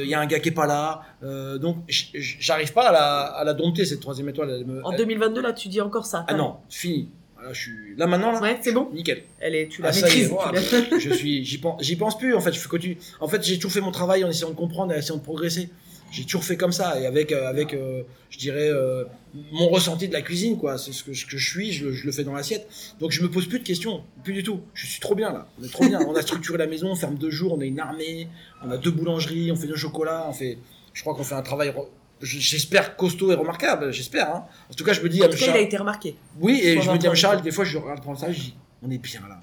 il 0.04 0.08
y 0.08 0.14
a 0.14 0.20
un 0.20 0.26
gars 0.26 0.38
qui 0.40 0.48
est 0.50 0.52
pas 0.52 0.66
là, 0.66 1.02
euh, 1.22 1.58
donc 1.58 1.76
j'arrive 1.88 2.72
pas 2.72 2.88
à 2.88 2.92
la, 2.92 3.20
à 3.22 3.44
la 3.44 3.54
dompter 3.54 3.84
cette 3.84 4.00
troisième 4.00 4.28
étoile. 4.28 4.50
elle 4.50 4.64
me- 4.66 4.84
En 4.84 4.92
elle- 4.92 4.98
2022 4.98 5.40
là, 5.42 5.52
tu 5.52 5.68
dis 5.68 5.80
encore 5.80 6.06
ça. 6.06 6.24
ah 6.28 6.34
non, 6.34 6.56
fini. 6.68 7.08
Là, 7.42 7.48
je 7.52 7.60
suis 7.60 7.96
là 7.96 8.06
maintenant 8.06 8.30
là. 8.30 8.40
Ouais, 8.40 8.58
c'est 8.62 8.70
bon. 8.72 8.88
Nickel. 8.92 9.22
Elle 9.40 9.56
est, 9.56 9.66
tu 9.68 9.82
la 9.82 9.88
Ah, 9.88 9.90
est, 9.98 10.02
maîtrises. 10.02 10.28
voilà. 10.28 10.60
tu 10.60 10.90
la- 10.92 10.98
je 10.98 11.10
suis, 11.12 11.44
j'y 11.44 11.58
pense, 11.58 11.82
j'y 11.82 11.96
pense 11.96 12.16
plus 12.16 12.34
en 12.36 12.40
fait. 12.40 12.52
Je 12.52 12.60
fais 12.60 12.96
en 13.20 13.26
fait, 13.26 13.42
j'ai 13.44 13.56
toujours 13.56 13.72
fait 13.72 13.80
mon 13.80 13.90
travail 13.90 14.22
en 14.24 14.28
essayant 14.30 14.50
de 14.50 14.54
comprendre 14.54 14.92
et 14.92 14.96
en 14.96 14.98
essayant 14.98 15.16
de 15.16 15.22
progresser. 15.24 15.68
J'ai 16.12 16.24
toujours 16.24 16.44
fait 16.44 16.56
comme 16.58 16.70
ça 16.72 17.00
et 17.00 17.06
avec, 17.06 17.32
euh, 17.32 17.48
avec, 17.48 17.72
euh, 17.74 18.02
je 18.30 18.38
dirais, 18.38 18.68
euh, 18.70 19.04
mon 19.50 19.68
ressenti 19.68 20.06
de 20.08 20.12
la 20.12 20.20
cuisine 20.22 20.58
quoi. 20.58 20.76
C'est 20.78 20.92
ce 20.92 21.02
que, 21.02 21.14
ce 21.14 21.24
que 21.26 21.36
je 21.38 21.50
suis, 21.50 21.72
je, 21.72 21.86
le- 21.86 21.92
je 21.92 22.04
le 22.06 22.12
fais 22.12 22.22
dans 22.22 22.34
l'assiette. 22.34 22.68
Donc 23.00 23.10
je 23.12 23.22
me 23.22 23.30
pose 23.30 23.48
plus 23.48 23.58
de 23.60 23.64
questions, 23.64 24.04
plus 24.22 24.34
du 24.34 24.42
tout. 24.42 24.60
Je 24.74 24.86
suis 24.86 25.00
trop 25.00 25.14
bien 25.14 25.32
là. 25.32 25.48
On 25.58 25.64
est 25.64 25.72
trop 25.72 25.84
bien. 25.86 26.00
on 26.06 26.14
a 26.14 26.22
structuré 26.22 26.58
la 26.58 26.66
maison, 26.66 26.88
on 26.92 26.94
ferme 26.96 27.16
deux 27.16 27.30
jours, 27.30 27.54
on 27.54 27.60
a 27.60 27.64
une 27.64 27.80
armée, 27.80 28.28
on 28.64 28.70
a 28.70 28.76
deux 28.76 28.90
boulangeries, 28.90 29.50
on 29.50 29.56
fait 29.56 29.66
du 29.66 29.76
chocolat, 29.76 30.26
on 30.28 30.32
fait, 30.32 30.58
je 30.92 31.00
crois 31.00 31.14
qu'on 31.14 31.24
fait 31.24 31.34
un 31.34 31.42
travail. 31.42 31.70
re- 31.70 31.88
J'espère 32.20 32.94
costaud 32.96 33.32
et 33.32 33.34
remarquable, 33.34 33.92
j'espère. 33.92 34.28
Hein. 34.34 34.44
En 34.70 34.74
tout 34.74 34.84
cas, 34.84 34.92
je 34.92 35.00
me 35.00 35.08
dis 35.08 35.20
à 35.24 35.28
cas, 35.28 35.46
il 35.46 35.56
a 35.56 35.60
été 35.60 35.76
remarqué. 35.76 36.14
oui, 36.38 36.60
et 36.62 36.80
je 36.80 36.88
me 36.90 36.98
dis 36.98 37.06
à 37.08 37.14
Charles, 37.16 37.42
des 37.42 37.50
fois, 37.50 37.64
je 37.64 37.78
regarde 37.78 38.00
prendre 38.00 38.18
ça, 38.18 38.30
je 38.30 38.38
dis, 38.38 38.54
on 38.82 38.90
est 38.90 38.98
bien 38.98 39.20
là. 39.28 39.40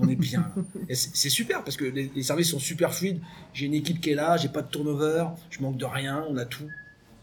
On 0.00 0.08
est 0.08 0.14
bien 0.16 0.50
c'est 0.92 1.28
super 1.30 1.64
parce 1.64 1.76
que 1.76 1.84
les, 1.84 2.10
les 2.14 2.22
services 2.22 2.50
sont 2.50 2.58
super 2.58 2.94
fluides. 2.94 3.20
J'ai 3.54 3.66
une 3.66 3.74
équipe 3.74 4.00
qui 4.00 4.10
est 4.10 4.14
là, 4.14 4.36
j'ai 4.36 4.48
pas 4.48 4.62
de 4.62 4.70
turnover, 4.70 5.24
je 5.50 5.60
manque 5.60 5.76
de 5.76 5.84
rien, 5.84 6.24
on 6.28 6.36
a 6.36 6.44
tout. 6.44 6.68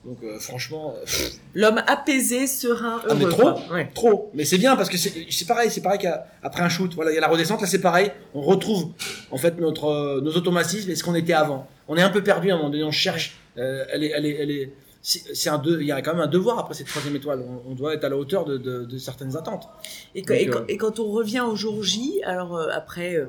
Donc 0.06 0.18
euh, 0.24 0.40
franchement, 0.40 0.96
euh, 0.98 1.06
L'homme 1.54 1.82
apaisé, 1.86 2.48
serein, 2.48 3.02
Ah, 3.10 3.14
mais 3.16 3.26
heureux. 3.26 3.32
trop. 3.54 3.74
Ouais. 3.74 3.90
trop. 3.94 4.32
Mais 4.34 4.46
c'est 4.46 4.58
bien 4.58 4.76
parce 4.78 4.90
que 4.90 4.98
c'est 4.98 5.28
c'est 5.30 5.46
pareil, 5.46 5.70
c'est 5.70 5.82
pareil 5.82 6.00
qu'après 6.00 6.62
un 6.64 6.70
shoot. 6.70 6.94
Voilà, 6.96 7.12
il 7.12 7.16
y 7.16 7.18
a 7.18 7.22
la 7.22 7.28
redescente, 7.28 7.60
là 7.62 7.68
c'est 7.68 7.82
pareil. 7.82 8.12
On 8.34 8.42
retrouve 8.42 8.92
en 9.32 9.38
fait 9.38 9.60
notre, 9.60 9.86
euh, 9.86 10.22
nos 10.22 10.32
automatismes 10.32 10.90
et 10.90 10.96
ce 10.96 11.04
qu'on 11.04 11.16
était 11.16 11.34
avant. 11.34 11.68
On 11.90 11.98
est 11.98 12.02
un 12.02 12.10
peu 12.10 12.24
perdu 12.24 12.50
à 12.50 12.54
un 12.54 12.58
moment 12.58 12.70
donné, 12.70 12.84
on 12.84 12.92
cherche. 12.92 13.38
Euh, 13.58 13.84
elle 13.92 14.04
est, 14.06 14.12
elle 14.16 14.26
est, 14.26 14.36
elle 14.40 14.52
est. 14.52 14.74
C'est 15.02 15.50
un 15.50 15.58
deux, 15.58 15.80
il 15.82 15.88
y 15.88 15.92
a 15.94 16.02
quand 16.02 16.12
même 16.14 16.22
un 16.24 16.28
devoir 16.28 16.60
après 16.60 16.74
cette 16.74 16.88
troisième 16.88 17.16
étoile. 17.16 17.42
On, 17.48 17.72
on 17.72 17.74
doit 17.76 17.94
être 17.94 18.04
à 18.04 18.10
la 18.10 18.18
hauteur 18.18 18.44
de, 18.44 18.58
de- 18.58 18.84
de 18.84 18.98
certaines 18.98 19.38
attentes. 19.38 19.68
Et, 20.14 20.22
que- 20.24 20.34
Donc, 20.34 20.42
et 20.42 20.48
quand, 20.50 20.60
euh, 20.60 20.66
et 20.68 20.78
quand 20.78 21.00
on 21.00 21.10
revient 21.12 21.40
au 21.42 21.56
jour 21.56 21.82
J, 21.84 22.22
alors 22.26 22.58
euh, 22.58 22.68
après, 22.74 23.16
euh, 23.16 23.28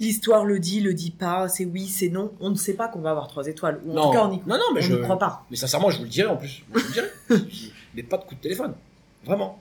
l'histoire 0.00 0.44
le 0.44 0.58
dit, 0.58 0.80
le 0.80 0.92
dit 0.92 1.12
pas, 1.12 1.48
c'est 1.48 1.64
oui, 1.64 1.86
c'est 1.86 2.08
non, 2.08 2.32
on 2.40 2.50
ne 2.50 2.56
sait 2.56 2.74
pas 2.74 2.88
qu'on 2.88 3.00
va 3.00 3.10
avoir 3.10 3.28
trois 3.28 3.46
étoiles. 3.46 3.80
Ou 3.86 3.96
en 3.96 4.06
tout 4.08 4.12
cas, 4.12 4.24
on 4.24 4.30
n'y 4.30 4.38
non, 4.46 4.56
non, 4.56 4.80
je, 4.80 4.96
croit 4.96 5.18
pas. 5.18 5.44
Mais 5.50 5.56
sincèrement, 5.56 5.88
je 5.90 5.98
vous 5.98 6.04
le 6.04 6.08
dirai 6.10 6.28
en 6.28 6.36
plus. 6.36 6.62
Je 6.74 6.80
vous 6.80 6.86
le 6.86 6.92
dirai. 6.92 7.08
mais 7.94 8.02
pas 8.02 8.16
de 8.18 8.24
coup 8.24 8.34
de 8.34 8.40
téléphone. 8.40 8.74
Vraiment. 9.24 9.60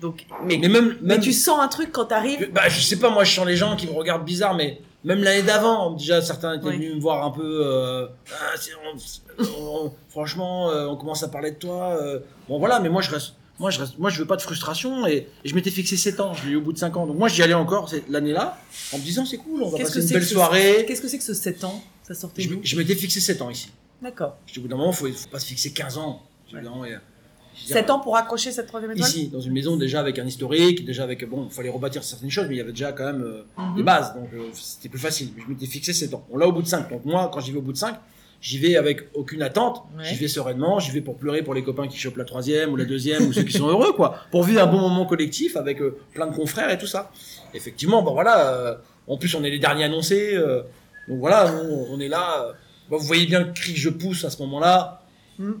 Donc, 0.00 0.24
mais, 0.44 0.56
Mais 0.58 0.68
même, 0.68 0.96
mais 1.02 1.20
tu 1.20 1.32
sens 1.34 1.60
un 1.60 1.68
truc 1.68 1.92
quand 1.92 2.06
t'arrives. 2.06 2.50
bah, 2.52 2.68
je 2.68 2.80
sais 2.80 2.98
pas, 2.98 3.10
moi, 3.10 3.24
je 3.24 3.34
sens 3.34 3.46
les 3.46 3.56
gens 3.56 3.76
qui 3.76 3.86
me 3.86 3.92
regardent 3.92 4.24
bizarre, 4.24 4.54
mais 4.54 4.80
même 5.04 5.22
l'année 5.22 5.42
d'avant, 5.42 5.92
déjà, 5.92 6.20
certains 6.22 6.54
étaient 6.54 6.64
venus 6.76 6.94
me 6.94 7.00
voir 7.00 7.24
un 7.24 7.30
peu. 7.30 7.60
euh, 7.64 8.06
Ah, 8.32 8.52
c'est- 8.58 8.70
on- 9.38 9.44
on- 9.86 9.92
franchement, 10.08 10.70
euh, 10.70 10.86
on 10.86 10.96
commence 10.96 11.22
à 11.22 11.28
parler 11.28 11.50
de 11.52 11.56
toi. 11.56 11.98
euh. 12.00 12.20
Bon, 12.48 12.58
voilà, 12.58 12.80
mais 12.80 12.88
moi, 12.88 13.02
je 13.02 13.10
reste. 13.10 13.34
Moi 13.60 13.70
je, 13.70 13.78
reste, 13.78 13.98
moi, 14.00 14.10
je 14.10 14.18
veux 14.18 14.26
pas 14.26 14.34
de 14.34 14.42
frustration 14.42 15.06
et, 15.06 15.28
et 15.44 15.48
je 15.48 15.54
m'étais 15.54 15.70
fixé 15.70 15.96
7 15.96 16.18
ans, 16.18 16.34
je 16.34 16.44
l'ai 16.44 16.52
eu 16.52 16.56
au 16.56 16.60
bout 16.60 16.72
de 16.72 16.78
5 16.78 16.96
ans. 16.96 17.06
Donc, 17.06 17.16
moi, 17.16 17.28
j'y 17.28 17.40
allais 17.40 17.54
encore 17.54 17.88
cette- 17.88 18.08
l'année-là 18.08 18.58
en 18.92 18.98
me 18.98 19.02
disant 19.02 19.24
c'est 19.24 19.36
cool, 19.36 19.62
on 19.62 19.68
va 19.68 19.78
passer 19.78 20.00
une 20.02 20.08
belle 20.08 20.24
soirée. 20.26 20.84
Qu'est-ce 20.88 21.00
que 21.00 21.06
c'est 21.06 21.18
que 21.18 21.24
ce 21.24 21.34
7 21.34 21.62
ans? 21.62 21.80
Ça 22.02 22.14
sortait 22.14 22.42
Je, 22.42 22.76
m'étais 22.76 22.96
fixé 22.96 23.20
7 23.20 23.40
ans 23.42 23.50
ici. 23.50 23.70
D'accord. 24.02 24.36
Je 24.46 24.54
dis, 24.54 24.58
au 24.58 24.62
bout 24.62 24.68
d'un 24.68 24.76
moment, 24.76 24.90
il 24.90 24.96
faut, 24.96 25.06
faut 25.06 25.28
pas 25.28 25.38
se 25.38 25.46
fixer 25.46 25.72
15 25.72 25.96
ans. 25.98 26.20
Ouais. 26.52 26.60
Non, 27.54 27.58
et- 27.58 27.60
je 27.60 27.66
dis, 27.66 27.72
7 27.72 27.90
ans 27.90 28.00
pour 28.00 28.16
accrocher 28.16 28.52
cette 28.52 28.66
troisième 28.66 28.92
étoile 28.92 29.08
Ici, 29.08 29.28
dans 29.28 29.40
une 29.40 29.52
maison 29.52 29.76
déjà 29.76 30.00
avec 30.00 30.18
un 30.18 30.26
historique, 30.26 30.84
déjà 30.84 31.04
avec. 31.04 31.28
Bon, 31.28 31.46
il 31.48 31.54
fallait 31.54 31.70
rebâtir 31.70 32.02
certaines 32.04 32.30
choses, 32.30 32.46
mais 32.48 32.54
il 32.54 32.58
y 32.58 32.60
avait 32.60 32.72
déjà 32.72 32.92
quand 32.92 33.04
même 33.06 33.22
euh, 33.22 33.42
Mhm. 33.58 33.76
des 33.76 33.82
bases, 33.82 34.14
donc 34.14 34.28
euh, 34.34 34.48
c'était 34.54 34.88
plus 34.88 34.98
facile. 35.00 35.28
Je 35.36 35.50
m'étais 35.50 35.66
fixé 35.66 35.92
7 35.92 36.14
ans. 36.14 36.26
On 36.30 36.36
l'a 36.36 36.46
au 36.48 36.52
bout 36.52 36.62
de 36.62 36.66
5. 36.68 36.90
Donc 36.90 37.04
moi, 37.04 37.30
quand 37.32 37.40
j'y 37.40 37.52
vais 37.52 37.58
au 37.58 37.62
bout 37.62 37.72
de 37.72 37.78
5, 37.78 37.94
j'y 38.40 38.58
vais 38.58 38.76
avec 38.76 39.08
aucune 39.14 39.40
attente, 39.42 39.84
Ouais. 39.96 40.04
j'y 40.04 40.16
vais 40.16 40.28
sereinement, 40.28 40.78
j'y 40.80 40.90
vais 40.90 41.00
pour 41.00 41.16
pleurer 41.16 41.42
pour 41.42 41.54
les 41.54 41.62
copains 41.62 41.88
qui 41.88 41.96
chopent 41.96 42.16
la 42.18 42.24
troisième 42.24 42.70
ou 42.72 42.76
la 42.76 42.84
deuxième 42.84 43.26
ou 43.26 43.32
ceux 43.32 43.42
qui 43.44 43.56
sont 43.56 43.68
heureux, 43.68 43.92
quoi. 43.92 44.16
Pour 44.30 44.42
vivre 44.44 44.62
un 44.62 44.66
bon 44.66 44.80
moment 44.80 45.06
collectif 45.06 45.56
avec 45.56 45.80
euh, 45.80 45.96
plein 46.12 46.26
de 46.26 46.34
confrères 46.36 46.70
et 46.70 46.76
tout 46.78 46.86
ça. 46.86 47.10
Effectivement, 47.54 48.02
bon 48.02 48.12
voilà, 48.12 48.80
en 49.06 49.16
plus 49.16 49.34
on 49.34 49.44
est 49.44 49.50
les 49.50 49.58
derniers 49.60 49.84
annoncés, 49.84 50.36
donc 51.08 51.18
voilà, 51.20 51.54
on 51.90 52.00
est 52.00 52.08
là. 52.08 52.52
vous 52.90 52.98
voyez 52.98 53.26
bien 53.26 53.40
le 53.40 53.52
cri 53.52 53.72
que 53.74 53.78
je 53.80 53.88
pousse 53.90 54.24
à 54.24 54.30
ce 54.30 54.42
moment-là. 54.42 55.00
Mhm. 55.38 55.58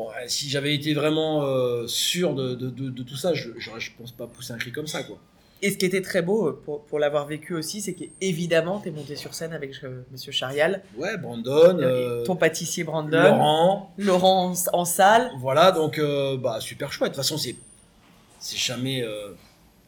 Bon, 0.00 0.08
euh, 0.10 0.14
si 0.28 0.48
j'avais 0.48 0.74
été 0.74 0.94
vraiment 0.94 1.42
euh, 1.42 1.86
sûr 1.86 2.34
de, 2.34 2.54
de, 2.54 2.70
de, 2.70 2.88
de 2.88 3.02
tout 3.02 3.16
ça, 3.16 3.34
je, 3.34 3.50
j'aurais, 3.58 3.80
je 3.80 3.90
pense 3.98 4.12
pas 4.12 4.26
pousser 4.26 4.52
un 4.54 4.56
cri 4.56 4.72
comme 4.72 4.86
ça, 4.86 5.02
quoi. 5.02 5.18
Et 5.60 5.70
ce 5.70 5.76
qui 5.76 5.84
était 5.84 6.00
très 6.00 6.22
beau 6.22 6.48
euh, 6.48 6.62
pour, 6.64 6.84
pour 6.86 6.98
l'avoir 6.98 7.26
vécu 7.26 7.52
aussi, 7.54 7.82
c'est 7.82 7.92
qu'évidemment, 7.92 8.80
tu 8.80 8.88
es 8.88 8.92
monté 8.92 9.14
sur 9.14 9.34
scène 9.34 9.52
avec 9.52 9.72
euh, 9.84 10.00
Monsieur 10.10 10.32
Charial, 10.32 10.82
Ouais, 10.96 11.18
Brandon, 11.18 11.76
euh, 11.80 12.24
ton 12.24 12.34
pâtissier 12.34 12.82
Brandon, 12.82 13.22
Laurent, 13.22 13.92
Laurent 13.98 14.52
en, 14.52 14.78
en 14.78 14.84
salle. 14.86 15.30
voilà, 15.38 15.70
donc 15.72 16.00
bah 16.40 16.60
super 16.60 16.90
chouette. 16.92 17.10
De 17.10 17.14
toute 17.16 17.22
façon, 17.24 17.36
c'est 17.36 18.56
jamais 18.56 19.04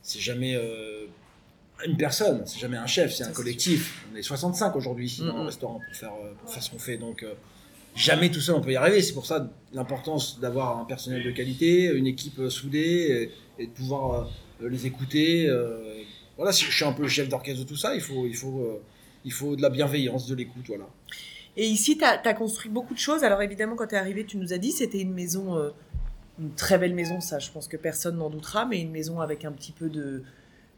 c'est 0.02 0.20
jamais 0.20 0.58
une 1.86 1.96
personne, 1.96 2.42
c'est 2.44 2.58
jamais 2.58 2.76
un 2.76 2.86
chef, 2.86 3.14
c'est 3.14 3.24
un 3.24 3.32
collectif. 3.32 4.04
On 4.12 4.16
est 4.16 4.22
65 4.22 4.76
aujourd'hui 4.76 5.06
ici 5.06 5.22
dans 5.24 5.38
le 5.38 5.44
restaurant 5.46 5.80
pour 5.86 5.96
faire 5.96 6.12
pour 6.42 6.52
faire 6.52 6.62
ce 6.62 6.70
qu'on 6.70 6.78
fait, 6.78 6.98
donc 6.98 7.24
jamais 7.94 8.30
tout 8.30 8.40
seul 8.40 8.54
on 8.56 8.60
peut 8.60 8.72
y 8.72 8.76
arriver. 8.76 9.02
C'est 9.02 9.12
pour 9.14 9.26
ça 9.26 9.50
l'importance 9.72 10.40
d'avoir 10.40 10.78
un 10.78 10.84
personnel 10.84 11.22
de 11.24 11.30
qualité, 11.30 11.86
une 11.94 12.06
équipe 12.06 12.38
euh, 12.38 12.50
soudée 12.50 13.30
et, 13.58 13.62
et 13.62 13.66
de 13.66 13.72
pouvoir 13.72 14.28
euh, 14.62 14.68
les 14.68 14.86
écouter. 14.86 15.46
euh, 15.48 16.02
voilà, 16.36 16.52
si 16.52 16.64
je 16.64 16.70
suis 16.70 16.84
un 16.84 16.92
peu 16.92 17.02
le 17.02 17.08
chef 17.08 17.28
d'orchestre 17.28 17.62
de 17.62 17.68
tout 17.68 17.76
ça, 17.76 17.94
il 17.94 18.00
faut 18.00 18.26
il 18.26 18.34
faut 18.36 18.60
euh, 18.60 18.82
il 19.24 19.32
faut 19.32 19.54
de 19.56 19.62
la 19.62 19.70
bienveillance, 19.70 20.26
de 20.26 20.34
l'écoute, 20.34 20.64
voilà. 20.66 20.86
Et 21.56 21.66
ici, 21.66 21.98
tu 21.98 22.04
as, 22.04 22.34
construit 22.34 22.70
beaucoup 22.70 22.94
de 22.94 22.98
choses. 22.98 23.22
Alors 23.24 23.42
évidemment, 23.42 23.76
quand 23.76 23.86
tu 23.86 23.94
es 23.94 23.98
arrivé, 23.98 24.24
tu 24.24 24.36
nous 24.38 24.52
as 24.54 24.58
dit 24.58 24.72
c'était 24.72 25.00
une 25.00 25.12
maison, 25.12 25.70
une 26.40 26.50
très 26.54 26.78
belle 26.78 26.94
maison, 26.94 27.20
ça 27.20 27.38
je 27.38 27.50
pense 27.50 27.68
que 27.68 27.76
personne 27.76 28.16
n'en 28.16 28.30
doutera, 28.30 28.64
mais 28.64 28.80
une 28.80 28.90
maison 28.90 29.20
avec 29.20 29.44
un 29.44 29.52
petit 29.52 29.70
peu 29.72 29.90
de 29.90 30.22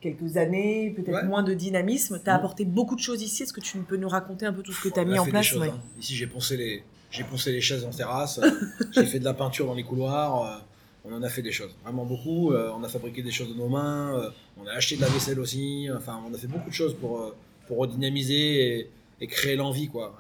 quelques 0.01 0.37
années, 0.37 0.93
peut-être 0.95 1.15
Ouais. 1.15 1.25
moins 1.25 1.43
de 1.45 1.55
dynamisme. 1.55 2.21
Tu 2.23 2.29
as 2.29 2.33
Mhm. 2.35 2.39
apporté 2.39 2.65
beaucoup 2.65 2.97
de 2.97 3.01
choses 3.01 3.23
ici. 3.23 3.45
Est-ce 3.45 3.53
que 3.55 3.61
tu 3.61 3.79
peux 3.79 3.97
nous 3.97 4.09
raconter 4.09 4.45
un 4.45 4.53
peu 4.53 4.63
tout 4.63 4.73
ce 4.73 4.83
que 4.83 4.93
tu 4.93 4.99
as 5.01 5.05
mis 5.05 5.19
en 5.19 5.25
place? 5.25 5.47
choses, 5.47 5.61
Ouais. 5.63 5.69
hein. 5.71 5.81
Ici, 5.99 6.15
j'ai 6.17 6.27
poncé 6.27 6.57
les, 6.59 6.83
j'ai 7.15 7.25
poncé 7.25 7.53
les 7.53 7.61
chaises 7.61 7.85
en 7.85 7.91
terrasse. 7.91 8.41
j'ai 8.93 9.07
fait 9.07 9.19
de 9.21 9.25
la 9.25 9.35
peinture 9.35 9.67
dans 9.67 9.75
les 9.75 9.85
couloirs. 9.85 10.33
euh, 10.47 10.59
on 11.07 11.13
en 11.13 11.23
a 11.23 11.29
fait 11.29 11.43
des 11.43 11.53
choses, 11.53 11.71
vraiment 11.83 12.05
beaucoup. 12.07 12.53
euh, 12.53 12.71
on 12.77 12.83
a 12.83 12.89
fabriqué 12.89 13.23
des 13.23 13.31
choses 13.31 13.51
de 13.51 13.55
nos 13.55 13.69
mains. 13.69 14.19
euh, 14.19 14.31
on 14.59 14.67
a 14.67 14.73
acheté 14.73 14.97
de 14.97 15.03
la 15.03 15.09
vaisselle 15.09 15.39
aussi. 15.39 15.89
Enfin, 15.95 16.21
on 16.29 16.33
a 16.35 16.39
fait 16.39 16.47
beaucoup 16.47 16.71
de 16.71 16.75
choses 16.75 16.95
pour 16.95 17.35
pour 17.67 17.79
redynamiser 17.79 18.79
et, 18.81 18.91
et 19.21 19.27
créer 19.27 19.57
l'envie, 19.57 19.89
quoi. 19.89 20.19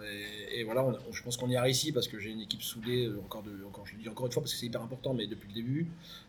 Et, 0.53 0.61
et 0.61 0.65
voilà, 0.65 0.85
on 0.85 0.93
je 1.13 1.23
pense 1.23 1.37
qu'on 1.37 1.49
y 1.51 1.57
a 1.57 1.63
réussi 1.63 1.93
parce 1.93 2.07
que 2.09 2.19
j'ai 2.19 2.31
une 2.31 2.41
équipe 2.41 2.63
soudée. 2.63 3.11
Encore 3.25 3.43
de, 3.43 3.51
encore, 3.67 3.87
je 3.87 3.95
le 3.97 4.03
dis 4.03 4.09
encore 4.09 4.27
une 4.27 4.33
fois 4.33 4.43
parce 4.43 4.53
que 4.55 4.59
c'est 4.59 4.67
hyper 4.67 4.83
important, 4.83 5.13
mais 5.15 5.27
depuis 5.27 5.49
le 5.49 5.55
début. 5.55 5.87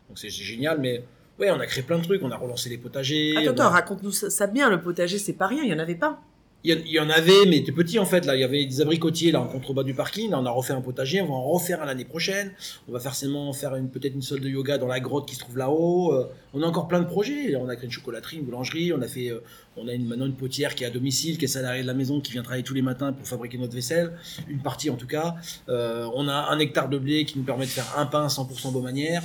Donc 0.08 0.18
c'est 0.18 0.30
génial, 0.30 0.80
mais. 0.80 1.04
Ouais, 1.38 1.50
on 1.50 1.60
a 1.60 1.66
créé 1.66 1.82
plein 1.82 1.98
de 1.98 2.02
trucs, 2.02 2.22
on 2.22 2.30
a 2.30 2.36
relancé 2.36 2.70
les 2.70 2.78
potagers. 2.78 3.34
Attends, 3.36 3.44
on 3.44 3.48
a- 3.48 3.50
attends, 3.66 3.70
raconte-nous 3.70 4.10
ça, 4.12 4.30
ça 4.30 4.46
bien. 4.46 4.70
Le 4.70 4.80
potager, 4.80 5.18
c'est 5.18 5.34
pas 5.34 5.46
rien, 5.48 5.62
il 5.64 5.68
y 5.68 5.74
en 5.74 5.78
avait 5.78 5.94
pas. 5.94 6.22
Il 6.68 6.88
y, 6.88 6.98
en- 7.00 7.08
avait, 7.10 7.46
mais 7.46 7.58
c'était 7.58 7.72
petit 7.72 7.98
en 7.98 8.04
fait. 8.04 8.26
Là, 8.26 8.34
il 8.34 8.40
y 8.40 8.44
avait 8.44 8.64
des 8.66 8.80
abricotiers 8.80 9.30
là 9.30 9.40
en 9.40 9.46
contrebas 9.46 9.84
du 9.84 9.94
parking. 9.94 10.32
On 10.34 10.44
a 10.44 10.50
refait 10.50 10.72
un 10.72 10.80
potager. 10.80 11.20
On 11.20 11.26
va 11.26 11.34
en 11.34 11.42
refaire 11.44 11.80
un 11.82 11.86
l'année 11.86 12.04
prochaine. 12.04 12.52
On 12.88 12.92
va 12.92 12.98
forcément 12.98 13.52
faire 13.52 13.76
une 13.76 13.88
peut-être 13.88 14.14
une 14.14 14.22
salle 14.22 14.40
de 14.40 14.48
yoga 14.48 14.76
dans 14.76 14.88
la 14.88 14.98
grotte 14.98 15.28
qui 15.28 15.34
se 15.36 15.40
trouve 15.40 15.56
là-haut. 15.58 16.12
Euh, 16.12 16.26
on 16.54 16.62
a 16.62 16.66
encore 16.66 16.88
plein 16.88 17.00
de 17.00 17.06
projets. 17.06 17.54
On 17.56 17.68
a 17.68 17.76
créé 17.76 17.86
une 17.86 17.92
chocolaterie, 17.92 18.38
une 18.38 18.44
boulangerie. 18.44 18.92
On 18.92 19.00
a 19.00 19.06
fait, 19.06 19.30
euh, 19.30 19.40
on 19.76 19.86
a 19.86 19.92
une, 19.92 20.06
maintenant 20.06 20.26
une 20.26 20.34
potière 20.34 20.74
qui 20.74 20.82
est 20.84 20.86
à 20.88 20.90
domicile, 20.90 21.38
qui 21.38 21.44
est 21.44 21.48
salariée 21.48 21.82
de 21.82 21.86
la 21.86 21.94
maison, 21.94 22.20
qui 22.20 22.32
vient 22.32 22.42
travailler 22.42 22.64
tous 22.64 22.74
les 22.74 22.82
matins 22.82 23.12
pour 23.12 23.26
fabriquer 23.28 23.58
notre 23.58 23.74
vaisselle. 23.74 24.12
Une 24.48 24.60
partie 24.60 24.90
en 24.90 24.96
tout 24.96 25.06
cas. 25.06 25.36
Euh, 25.68 26.08
on 26.14 26.26
a 26.28 26.34
un 26.50 26.58
hectare 26.58 26.88
de 26.88 26.98
blé 26.98 27.24
qui 27.24 27.38
nous 27.38 27.44
permet 27.44 27.66
de 27.66 27.70
faire 27.70 27.94
un 27.96 28.06
pain 28.06 28.26
100% 28.26 28.72
Beaumanière. 28.72 29.22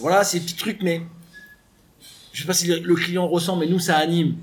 Voilà, 0.00 0.24
ces 0.24 0.40
petits 0.40 0.56
trucs, 0.56 0.82
mais 0.82 1.00
je 2.32 2.40
sais 2.42 2.46
pas 2.46 2.54
si 2.54 2.66
le 2.66 2.94
client 2.94 3.26
ressent, 3.26 3.56
mais 3.56 3.66
nous 3.66 3.78
ça 3.78 3.96
anime 3.96 4.36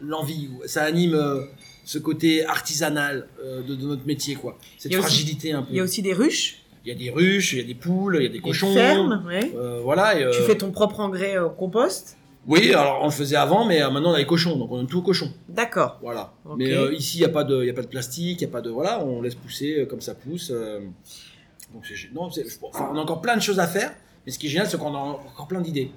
L'envie, 0.00 0.48
ça 0.66 0.82
anime 0.82 1.14
euh, 1.14 1.42
ce 1.84 1.98
côté 1.98 2.44
artisanal 2.44 3.28
euh, 3.44 3.62
de, 3.62 3.74
de 3.74 3.86
notre 3.86 4.06
métier, 4.06 4.34
quoi. 4.34 4.58
Cette 4.78 4.92
aussi- 4.92 5.00
fragilité 5.00 5.52
un 5.52 5.62
peu. 5.62 5.68
Il 5.70 5.76
y 5.76 5.80
a 5.80 5.84
aussi 5.84 6.02
des 6.02 6.12
ruches, 6.12 6.62
Il 6.84 6.88
y 6.88 6.92
a 6.92 6.94
des 6.94 7.10
ruches, 7.10 7.52
il 7.52 7.58
y 7.58 7.62
a 7.62 7.64
des 7.64 7.74
poules, 7.74 8.16
il 8.18 8.22
y 8.22 8.26
a 8.26 8.28
des 8.28 8.34
des 8.36 8.40
cochons. 8.40 8.72
fermes. 8.74 9.22
Ouais. 9.26 9.52
Euh, 9.56 9.80
voilà. 9.82 10.18
et, 10.18 10.30
Tu 10.32 10.42
fais 10.42 10.56
ton 10.56 10.70
propre 10.72 11.00
engrais 11.00 11.38
au 11.38 11.50
compost. 11.50 12.16
Oui, 12.46 12.72
alors 12.72 13.00
on 13.02 13.06
le 13.06 13.10
faisait 13.12 13.36
avant, 13.36 13.66
mais 13.66 13.80
maintenant 13.80 14.12
on 14.12 14.14
a 14.14 14.18
les 14.18 14.24
cochons, 14.26 14.56
donc 14.56 14.72
on 14.72 14.76
donne 14.78 14.86
tout 14.86 14.98
aux 15.00 15.02
cochons. 15.02 15.30
D'accord. 15.48 15.98
Voilà. 16.02 16.32
Mais 16.56 16.72
ici, 16.94 17.18
il 17.18 17.20
n'y 17.20 17.26
a, 17.26 17.28
pas 17.28 17.44
de- 17.44 17.62
y 17.64 17.68
a 17.70 17.74
pas 17.74 17.82
de 17.82 17.86
plastique, 17.86 18.40
il 18.40 18.44
n'y 18.46 18.50
a 18.50 18.52
pas 18.52 18.62
de. 18.62 18.70
Voilà, 18.70 19.04
on 19.04 19.20
laisse 19.20 19.34
pousser 19.34 19.86
comme 19.90 20.00
ça 20.00 20.14
pousse. 20.14 20.50
donc 20.50 21.84
c'est 21.86 22.12
non, 22.14 22.28
enfin, 22.62 22.90
on 22.92 22.96
a 22.96 23.00
encore 23.00 23.20
plein 23.20 23.36
de 23.36 23.42
choses 23.42 23.60
à 23.60 23.66
faire, 23.68 23.92
mais 24.24 24.32
ce 24.32 24.38
qui 24.38 24.46
est 24.46 24.50
génial, 24.50 24.68
c'est 24.68 24.78
qu'on 24.78 24.94
a 24.94 24.98
encore 24.98 25.46
plein 25.48 25.60
d'idées. 25.60 25.90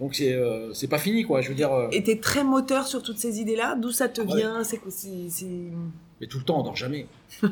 Donc 0.00 0.14
c'est 0.16 0.32
euh, 0.32 0.72
c'est 0.74 0.88
pas 0.88 0.98
fini, 0.98 1.22
quoi. 1.24 1.40
Je 1.40 1.48
veux 1.50 1.54
dire. 1.54 1.72
euh, 1.72 1.88
Et 1.92 2.02
t'es 2.02 2.18
très 2.18 2.42
moteur 2.44 2.86
sur 2.86 3.02
toutes 3.02 3.18
ces 3.18 3.40
idées-là. 3.40 3.76
D'où 3.76 3.90
ça 3.92 4.08
te 4.08 4.20
Ouais. 4.20 4.36
vient 4.36 4.64
C'est 4.64 4.78
quoi 4.78 4.90
c'est- 4.90 5.28
c'est- 5.30 5.46
Mais 6.20 6.26
tout 6.26 6.38
le 6.38 6.44
temps, 6.44 6.60
on 6.60 6.62
dort 6.62 6.76
jamais. 6.76 7.06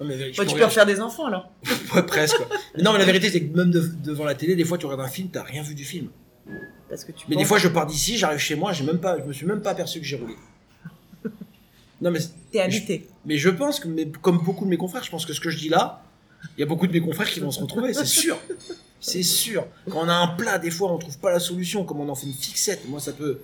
Non, 0.00 0.06
mais 0.08 0.32
je 0.32 0.36
Bah, 0.36 0.44
tu 0.44 0.56
peux 0.56 0.64
en 0.64 0.68
faire 0.70 0.86
des 0.86 1.00
enfants 1.00 1.26
alors. 1.26 1.50
Ouais, 1.94 2.02
presque. 2.02 2.36
quoi. 2.36 2.46
Mais 2.76 2.82
non, 2.82 2.92
mais 2.92 2.98
la 2.98 3.04
vérité, 3.04 3.30
c'est 3.30 3.40
que 3.44 3.56
même 3.56 3.70
de- 3.70 3.92
devant 4.02 4.24
la 4.24 4.34
télé, 4.34 4.56
des 4.56 4.64
fois, 4.64 4.76
tu 4.76 4.86
regardes 4.86 5.06
un 5.06 5.10
film, 5.10 5.28
t'as 5.30 5.44
rien 5.44 5.62
vu 5.62 5.74
du 5.76 5.84
film. 5.84 6.08
Parce 6.88 7.04
que 7.04 7.12
tu 7.12 7.26
Mais 7.28 7.36
des 7.36 7.44
fois, 7.44 7.58
je 7.58 7.68
pars 7.68 7.86
d'ici, 7.86 8.18
j'arrive 8.18 8.40
chez 8.40 8.56
moi, 8.56 8.72
j'ai 8.72 8.84
même 8.84 8.98
pas, 8.98 9.18
je 9.20 9.24
me 9.24 9.32
suis 9.32 9.46
même 9.46 9.62
pas 9.62 9.70
aperçu 9.70 10.00
que 10.00 10.04
j'ai 10.06 10.16
roulé. 10.16 10.34
Non, 12.00 12.10
mais, 12.10 12.18
t'es 12.50 12.60
habité. 12.60 13.06
mais 13.24 13.36
je 13.38 13.48
pense 13.48 13.78
que, 13.80 13.88
mais 13.88 14.06
comme 14.20 14.38
beaucoup 14.38 14.64
de 14.64 14.70
mes 14.70 14.76
confrères, 14.76 15.02
je 15.04 15.10
pense 15.10 15.24
que 15.24 15.32
ce 15.32 15.40
que 15.40 15.48
je 15.48 15.56
dis 15.58 15.68
là, 15.68 16.02
il 16.56 16.60
y 16.60 16.62
a 16.62 16.66
beaucoup 16.66 16.86
de 16.86 16.92
mes 16.92 17.00
confrères 17.00 17.30
qui 17.30 17.40
vont 17.40 17.50
se 17.50 17.60
retrouver, 17.60 17.92
c'est 17.94 18.04
sûr. 18.06 18.38
C'est 19.00 19.22
sûr. 19.22 19.66
Quand 19.90 20.04
on 20.04 20.08
a 20.08 20.14
un 20.14 20.28
plat, 20.28 20.58
des 20.58 20.70
fois, 20.70 20.90
on 20.92 20.98
trouve 20.98 21.18
pas 21.18 21.30
la 21.30 21.40
solution, 21.40 21.84
comme 21.84 22.00
on 22.00 22.08
en 22.08 22.14
fait 22.14 22.26
une 22.26 22.32
fixette. 22.32 22.88
Moi, 22.88 23.00
ça 23.00 23.12
peut, 23.12 23.38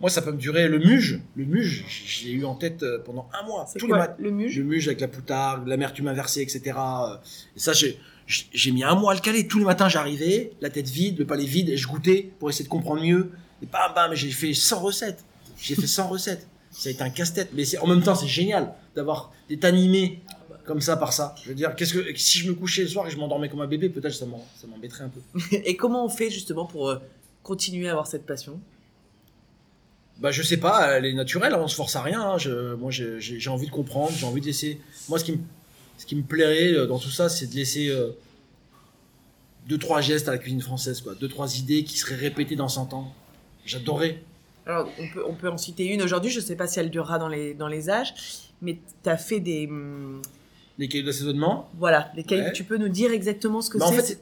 moi, 0.00 0.10
ça 0.10 0.20
peut 0.20 0.32
me 0.32 0.36
durer 0.36 0.68
le 0.68 0.78
muge. 0.78 1.20
Le 1.36 1.44
muge, 1.44 1.84
je 2.06 2.24
l'ai 2.26 2.32
eu 2.32 2.44
en 2.44 2.54
tête 2.54 2.82
euh, 2.82 2.98
pendant 3.04 3.28
un 3.32 3.46
mois. 3.46 3.66
Tous 3.78 3.86
les 3.86 3.90
quoi 3.92 3.98
matins. 3.98 4.14
le 4.18 4.30
muge? 4.30 4.52
Je 4.52 4.62
muge 4.62 4.88
avec 4.88 5.00
la 5.00 5.08
poutarde, 5.08 5.66
l'amertume 5.66 6.08
inversée, 6.08 6.42
etc. 6.42 6.76
Euh, 6.76 7.16
Et 7.56 7.60
ça, 7.60 7.72
j'ai, 7.72 7.98
j'ai 8.26 8.72
mis 8.72 8.84
un 8.84 8.94
mois 8.94 9.12
à 9.12 9.14
le 9.14 9.20
caler. 9.20 9.46
Tous 9.46 9.58
les 9.58 9.64
matins, 9.64 9.88
j'arrivais, 9.88 10.52
la 10.60 10.68
tête 10.68 10.88
vide, 10.88 11.18
le 11.18 11.26
palais 11.26 11.46
vide, 11.46 11.70
et 11.70 11.76
je 11.78 11.88
goûtais 11.88 12.30
pour 12.38 12.50
essayer 12.50 12.64
de 12.66 12.70
comprendre 12.70 13.02
mieux. 13.02 13.30
Et 13.62 13.66
bam, 13.66 13.92
bam, 13.94 14.14
j'ai 14.14 14.30
fait 14.30 14.52
100 14.52 14.80
recettes. 14.80 15.24
J'ai 15.58 15.76
fait 15.76 15.86
100 15.86 16.08
recettes. 16.08 16.46
Ça 16.70 16.88
a 16.88 16.92
été 16.92 17.02
un 17.02 17.10
casse-tête. 17.10 17.50
Mais 17.54 17.64
en 17.78 17.86
même 17.86 18.02
temps, 18.02 18.14
c'est 18.14 18.28
génial 18.28 18.72
d'avoir, 18.94 19.32
d'être 19.48 19.64
animé 19.64 20.20
comme 20.70 20.80
ça 20.80 20.96
par 20.96 21.12
ça. 21.12 21.34
Je 21.42 21.48
veux 21.48 21.56
dire, 21.56 21.74
qu'est-ce 21.74 21.94
que, 21.94 22.16
si 22.16 22.38
je 22.38 22.48
me 22.48 22.54
couchais 22.54 22.82
le 22.82 22.88
soir 22.88 23.04
et 23.04 23.10
je 23.10 23.16
m'endormais 23.16 23.48
comme 23.48 23.60
un 23.60 23.66
bébé, 23.66 23.88
peut-être 23.88 24.14
ça, 24.14 24.24
m'embêterait 24.68 25.02
un 25.02 25.08
peu. 25.08 25.20
Et 25.64 25.74
comment 25.76 26.04
on 26.04 26.08
fait 26.08 26.30
justement 26.30 26.64
pour 26.64 26.88
euh, 26.88 26.98
continuer 27.42 27.88
à 27.88 27.90
avoir 27.90 28.06
cette 28.06 28.24
passion? 28.24 28.60
Bah, 30.18 30.30
je 30.30 30.44
sais 30.44 30.58
pas, 30.58 30.92
elle 30.92 31.06
est 31.06 31.12
naturelle, 31.12 31.54
hein, 31.54 31.60
on 31.60 31.66
se 31.66 31.74
force 31.74 31.96
à 31.96 32.02
rien. 32.02 32.22
hein. 32.22 32.38
Je, 32.38 32.74
moi, 32.74 32.92
j'ai 32.92 33.50
envie 33.50 33.66
de 33.66 33.72
comprendre, 33.72 34.12
j'ai 34.16 34.26
envie 34.26 34.40
de 34.40 34.46
laisser. 34.46 34.80
Moi, 35.08 35.18
ce 35.18 35.24
qui 35.24 35.32
me, 35.32 35.38
ce 35.98 36.06
qui 36.06 36.14
me 36.14 36.22
plairait 36.22 36.72
euh, 36.72 36.86
dans 36.86 37.00
tout 37.00 37.10
ça, 37.10 37.28
c'est 37.28 37.48
de 37.48 37.56
laisser 37.56 37.88
euh, 37.88 38.10
deux, 39.66 39.78
trois 39.78 40.00
gestes 40.00 40.28
à 40.28 40.30
la 40.30 40.38
cuisine 40.38 40.60
française, 40.60 41.00
quoi. 41.00 41.16
Deux, 41.16 41.28
trois 41.28 41.58
idées 41.58 41.82
qui 41.82 41.98
seraient 41.98 42.14
répétées 42.14 42.54
dans 42.54 42.68
100 42.68 42.94
ans. 42.94 43.12
J'adorais. 43.66 44.22
Alors, 44.66 44.88
on 45.00 45.08
peut, 45.08 45.24
on 45.26 45.34
peut 45.34 45.48
en 45.48 45.58
citer 45.58 45.86
une 45.86 46.00
aujourd'hui, 46.00 46.30
je 46.30 46.38
sais 46.38 46.54
pas 46.54 46.68
si 46.68 46.78
elle 46.78 46.90
durera 46.90 47.18
dans 47.18 47.26
les, 47.26 47.54
dans 47.54 47.66
les 47.66 47.90
âges, 47.90 48.14
mais 48.62 48.78
tu 49.02 49.10
as 49.10 49.16
fait 49.16 49.40
des. 49.40 49.66
hum, 49.66 50.22
Les 50.80 50.88
cahiers 50.88 51.04
d'assaisonnement. 51.04 51.68
Voilà, 51.78 52.10
cahiers. 52.24 52.42
Ouais. 52.42 52.52
Tu 52.52 52.64
peux 52.64 52.76
nous 52.78 52.88
dire 52.88 53.12
exactement 53.12 53.60
ce 53.62 53.70
que 53.70 53.78
en 53.78 53.86
c'est 53.88 53.94
fait, 53.96 54.02
c'est- 54.02 54.20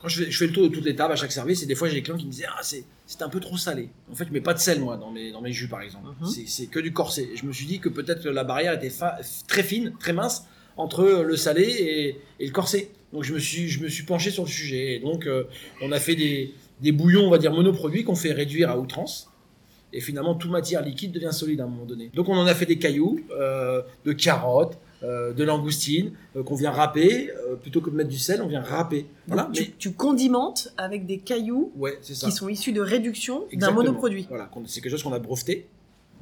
quand 0.00 0.08
je 0.08 0.24
fais, 0.24 0.30
je 0.30 0.36
fais 0.38 0.46
le 0.46 0.52
tour 0.52 0.64
de 0.68 0.74
toutes 0.74 0.84
les 0.84 0.96
tables 0.96 1.12
à 1.12 1.16
chaque 1.16 1.30
service, 1.32 1.62
et 1.62 1.66
des 1.66 1.74
fois, 1.74 1.88
j'ai 1.88 1.94
des 1.94 2.02
clients 2.02 2.16
qui 2.18 2.26
me 2.26 2.30
disaient 2.30 2.46
Ah, 2.48 2.60
c'est 2.62 2.84
c'est 3.06 3.22
un 3.22 3.28
peu 3.28 3.40
trop 3.40 3.56
salé. 3.56 3.88
En 4.10 4.14
fait, 4.14 4.24
je 4.28 4.32
mets 4.32 4.40
pas 4.40 4.54
de 4.54 4.58
sel, 4.58 4.80
moi, 4.80 4.96
dans 4.96 5.10
mes, 5.10 5.30
dans 5.32 5.40
mes 5.40 5.52
jus, 5.52 5.68
par 5.68 5.80
exemple. 5.82 6.08
Mhm. 6.20 6.28
C'est- 6.28 6.46
C'est 6.48 6.66
que 6.66 6.78
du 6.80 6.92
corset. 6.92 7.28
Et 7.32 7.36
je 7.36 7.44
me 7.46 7.52
suis 7.52 7.66
dit 7.66 7.78
que 7.80 7.88
peut-être 7.88 8.28
la 8.28 8.44
barrière 8.44 8.72
était 8.74 8.92
très 9.48 9.62
fine, 9.62 9.92
très 9.98 10.12
mince, 10.12 10.44
entre 10.76 11.04
le 11.04 11.36
salé 11.36 11.62
et, 11.64 12.20
et 12.40 12.46
le 12.46 12.52
corset. 12.52 12.90
Donc 13.12 13.24
je 13.24 13.34
me 13.34 13.38
suis, 13.38 13.68
je 13.68 13.80
me 13.82 13.88
suis 13.88 14.04
penché 14.04 14.30
sur 14.30 14.44
le 14.44 14.48
sujet. 14.48 14.96
Et 14.96 14.98
donc 15.00 15.26
euh, 15.26 15.44
on 15.82 15.90
a 15.92 15.98
fait 16.00 16.14
des, 16.16 16.54
des 16.80 16.92
bouillons, 16.92 17.26
on 17.26 17.30
va 17.30 17.38
dire 17.38 17.52
monoproduits, 17.52 18.04
qu'on 18.04 18.14
fait 18.14 18.32
réduire 18.32 18.70
à 18.70 18.78
outrance. 18.78 19.28
Et 19.92 20.00
finalement, 20.00 20.34
toute 20.36 20.50
matière 20.52 20.82
liquide 20.84 21.10
devient 21.12 21.32
solide 21.32 21.60
à 21.60 21.64
un 21.64 21.66
moment 21.66 21.84
donné. 21.84 22.10
Donc 22.14 22.28
on 22.28 22.36
en 22.36 22.46
a 22.46 22.54
fait 22.54 22.66
des 22.66 22.78
cailloux, 22.78 23.20
euh, 23.32 23.82
de 24.04 24.12
carottes, 24.12 24.78
euh, 25.02 25.32
de 25.32 25.44
langoustines, 25.44 26.12
euh, 26.36 26.42
qu'on 26.42 26.54
vient 26.54 26.70
râper. 26.70 27.30
euh, 27.30 27.56
plutôt 27.56 27.80
que 27.80 27.90
de 27.90 27.96
mettre 27.96 28.10
du 28.10 28.18
sel, 28.18 28.42
on 28.42 28.48
vient 28.48 28.60
râper. 28.62 29.06
Voilà. 29.26 29.44
Donc, 29.44 29.52
tu, 29.52 29.62
Mais- 29.62 29.74
tu 29.78 29.92
condimentes 29.92 30.72
avec 30.76 31.06
des 31.06 31.18
cailloux 31.18 31.72
ouais, 31.76 31.98
ça. 32.02 32.26
qui 32.26 32.32
sont 32.32 32.48
issus 32.48 32.72
de 32.72 32.80
réduction 32.80 33.44
d'un 33.52 33.70
monoproduit. 33.70 34.26
Voilà, 34.28 34.50
c'est 34.66 34.80
quelque 34.80 34.92
chose 34.92 35.02
qu'on 35.02 35.12
a 35.12 35.18
breveté. 35.18 35.66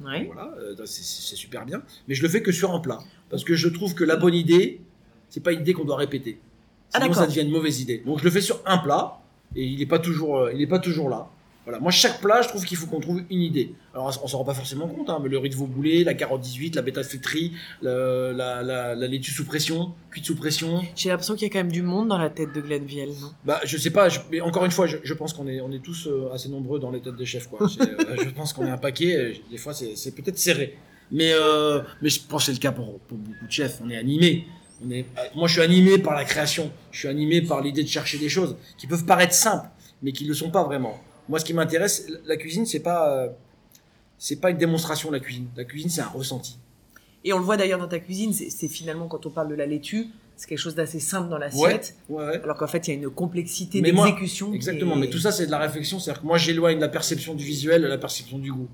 Ouais. 0.03 0.29
Voilà, 0.33 0.53
c'est 0.85 1.03
super 1.35 1.65
bien. 1.65 1.81
Mais 2.07 2.15
je 2.15 2.21
le 2.23 2.29
fais 2.29 2.41
que 2.41 2.51
sur 2.53 2.73
un 2.73 2.79
plat. 2.79 2.99
Parce 3.29 3.43
que 3.43 3.53
je 3.55 3.67
trouve 3.67 3.95
que 3.95 4.05
la 4.05 4.15
bonne 4.15 4.33
idée, 4.33 4.79
c'est 5.29 5.43
pas 5.43 5.51
une 5.51 5.59
idée 5.61 5.73
qu'on 5.73 5.83
doit 5.83 5.97
répéter. 5.97 6.39
Ah, 6.93 6.99
Sinon, 7.01 7.13
ça 7.13 7.27
devient 7.27 7.41
une 7.41 7.51
mauvaise 7.51 7.81
idée. 7.81 8.01
Donc 8.05 8.19
je 8.19 8.23
le 8.23 8.31
fais 8.31 8.41
sur 8.41 8.61
un 8.65 8.77
plat 8.77 9.19
et 9.55 9.63
il 9.65 9.77
n'est 9.79 9.85
pas 9.85 9.99
toujours, 9.99 10.49
il 10.51 10.61
est 10.61 10.67
pas 10.67 10.79
toujours 10.79 11.09
là. 11.09 11.29
Voilà. 11.69 11.83
Moi, 11.83 11.91
chaque 11.91 12.19
plat, 12.19 12.41
je 12.41 12.47
trouve 12.47 12.65
qu'il 12.65 12.77
faut 12.77 12.87
qu'on 12.87 12.99
trouve 12.99 13.21
une 13.29 13.41
idée. 13.43 13.75
Alors, 13.93 14.19
on 14.23 14.27
s'en 14.27 14.39
rend 14.39 14.43
pas 14.43 14.55
forcément 14.55 14.87
compte, 14.87 15.07
hein, 15.11 15.19
mais 15.21 15.29
le 15.29 15.37
riz 15.37 15.51
de 15.51 15.55
veau 15.55 15.67
boulé, 15.67 16.03
la 16.03 16.15
carotte 16.15 16.41
18, 16.41 16.75
la 16.75 16.81
bêta 16.81 17.03
fritterie, 17.03 17.53
la, 17.83 18.33
la, 18.33 18.63
la, 18.63 18.95
la 18.95 19.07
laitue 19.07 19.29
sous 19.29 19.45
pression, 19.45 19.93
cuite 20.09 20.25
sous 20.25 20.35
pression. 20.35 20.81
J'ai 20.95 21.09
l'impression 21.09 21.35
qu'il 21.35 21.43
y 21.47 21.51
a 21.51 21.53
quand 21.53 21.59
même 21.59 21.71
du 21.71 21.83
monde 21.83 22.07
dans 22.07 22.17
la 22.17 22.31
tête 22.31 22.53
de 22.55 22.61
Glenville, 22.61 23.09
non? 23.21 23.31
Bah, 23.45 23.61
je 23.65 23.77
sais 23.77 23.91
pas, 23.91 24.09
je- 24.09 24.17
mais 24.31 24.41
encore 24.41 24.65
une 24.65 24.71
fois, 24.71 24.87
je, 24.87 24.97
je 25.03 25.13
pense 25.13 25.31
qu'on 25.31 25.45
est, 25.45 25.61
on 25.61 25.71
est 25.71 25.77
tous 25.83 26.07
euh, 26.07 26.31
assez 26.33 26.49
nombreux 26.49 26.79
dans 26.79 26.89
les 26.89 27.01
têtes 27.01 27.15
des 27.17 27.25
chefs, 27.27 27.45
quoi. 27.47 27.59
Euh, 27.61 28.15
je 28.23 28.29
pense 28.31 28.51
qu'on 28.51 28.65
est 28.65 28.71
un 28.71 28.77
paquet, 28.79 29.15
euh, 29.15 29.33
des 29.51 29.57
fois 29.59 29.73
c'est, 29.75 30.15
peut-être 30.15 30.39
serré. 30.39 30.75
Mais, 31.11 31.33
euh, 31.33 31.81
mais 32.01 32.09
je 32.09 32.19
pense 32.27 32.41
que 32.41 32.45
c'est 32.47 32.53
le 32.53 32.61
cas 32.61 32.71
pour, 32.71 32.97
pour 33.01 33.17
beaucoup 33.19 33.45
de 33.45 33.51
chefs. 33.51 33.79
On 33.85 33.91
est 33.91 33.97
animé. 33.97 34.47
On 34.83 34.89
est, 34.89 35.05
moi, 35.35 35.47
je 35.47 35.53
suis 35.53 35.61
animé 35.61 35.99
par 35.99 36.15
la 36.15 36.23
création. 36.25 36.71
Je 36.91 36.97
suis 36.99 37.07
animé 37.09 37.43
par 37.43 37.61
l'idée 37.61 37.83
de 37.83 37.87
chercher 37.87 38.17
des 38.17 38.29
choses 38.29 38.55
qui 38.75 38.87
peuvent 38.87 39.05
paraître 39.05 39.33
simples, 39.35 39.67
mais 40.01 40.13
qui 40.13 40.23
ne 40.23 40.29
le 40.29 40.33
sont 40.35 40.49
pas 40.49 40.63
vraiment. 40.63 40.99
Moi, 41.29 41.39
ce 41.39 41.45
qui 41.45 41.53
m'intéresse, 41.53 42.07
la 42.25 42.35
cuisine, 42.35 42.65
c'est 42.65 42.79
pas, 42.81 43.15
euh, 43.17 43.29
c'est 44.17 44.37
pas 44.41 44.49
une 44.49 44.57
démonstration, 44.57 45.11
la 45.11 45.19
cuisine. 45.19 45.47
La 45.55 45.63
cuisine, 45.63 45.89
c'est 45.89 46.01
un 46.01 46.07
ressenti. 46.07 46.57
Et 47.23 47.31
on 47.33 47.37
le 47.37 47.43
voit 47.45 47.55
d'ailleurs 47.55 47.79
dans 47.79 47.87
ta 47.87 47.99
cuisine, 47.99 48.33
c'est 48.33 48.67
finalement 48.67 49.07
quand 49.07 49.25
on 49.25 49.29
parle 49.29 49.49
de 49.49 49.55
la 49.55 49.65
laitue, 49.65 50.07
c'est 50.37 50.47
quelque 50.47 50.57
chose 50.57 50.73
d'assez 50.75 51.01
simple 51.01 51.29
dans 51.29 51.37
l'assiette, 51.37 51.95
Ouais, 52.07 52.23
ouais. 52.25 52.41
alors 52.41 52.55
qu'en 52.55 52.65
fait 52.67 52.87
il 52.87 52.91
y 52.91 52.93
a 52.93 52.97
une 52.97 53.09
complexité 53.09 53.81
d'exécution. 53.81 54.53
Exactement. 54.53 54.95
Mais 54.95 55.09
tout 55.09 55.19
ça, 55.19 55.31
c'est 55.33 55.45
de 55.45 55.51
la 55.51 55.57
réflexion. 55.59 55.99
C'est-à-dire 55.99 56.21
que 56.21 56.27
moi, 56.27 56.37
j'éloigne 56.37 56.79
la 56.79 56.87
perception 56.87 57.35
du 57.35 57.43
visuel 57.43 57.81
de 57.81 57.87
la 57.87 57.97
perception 57.97 58.39
du 58.39 58.51
goût. 58.53 58.69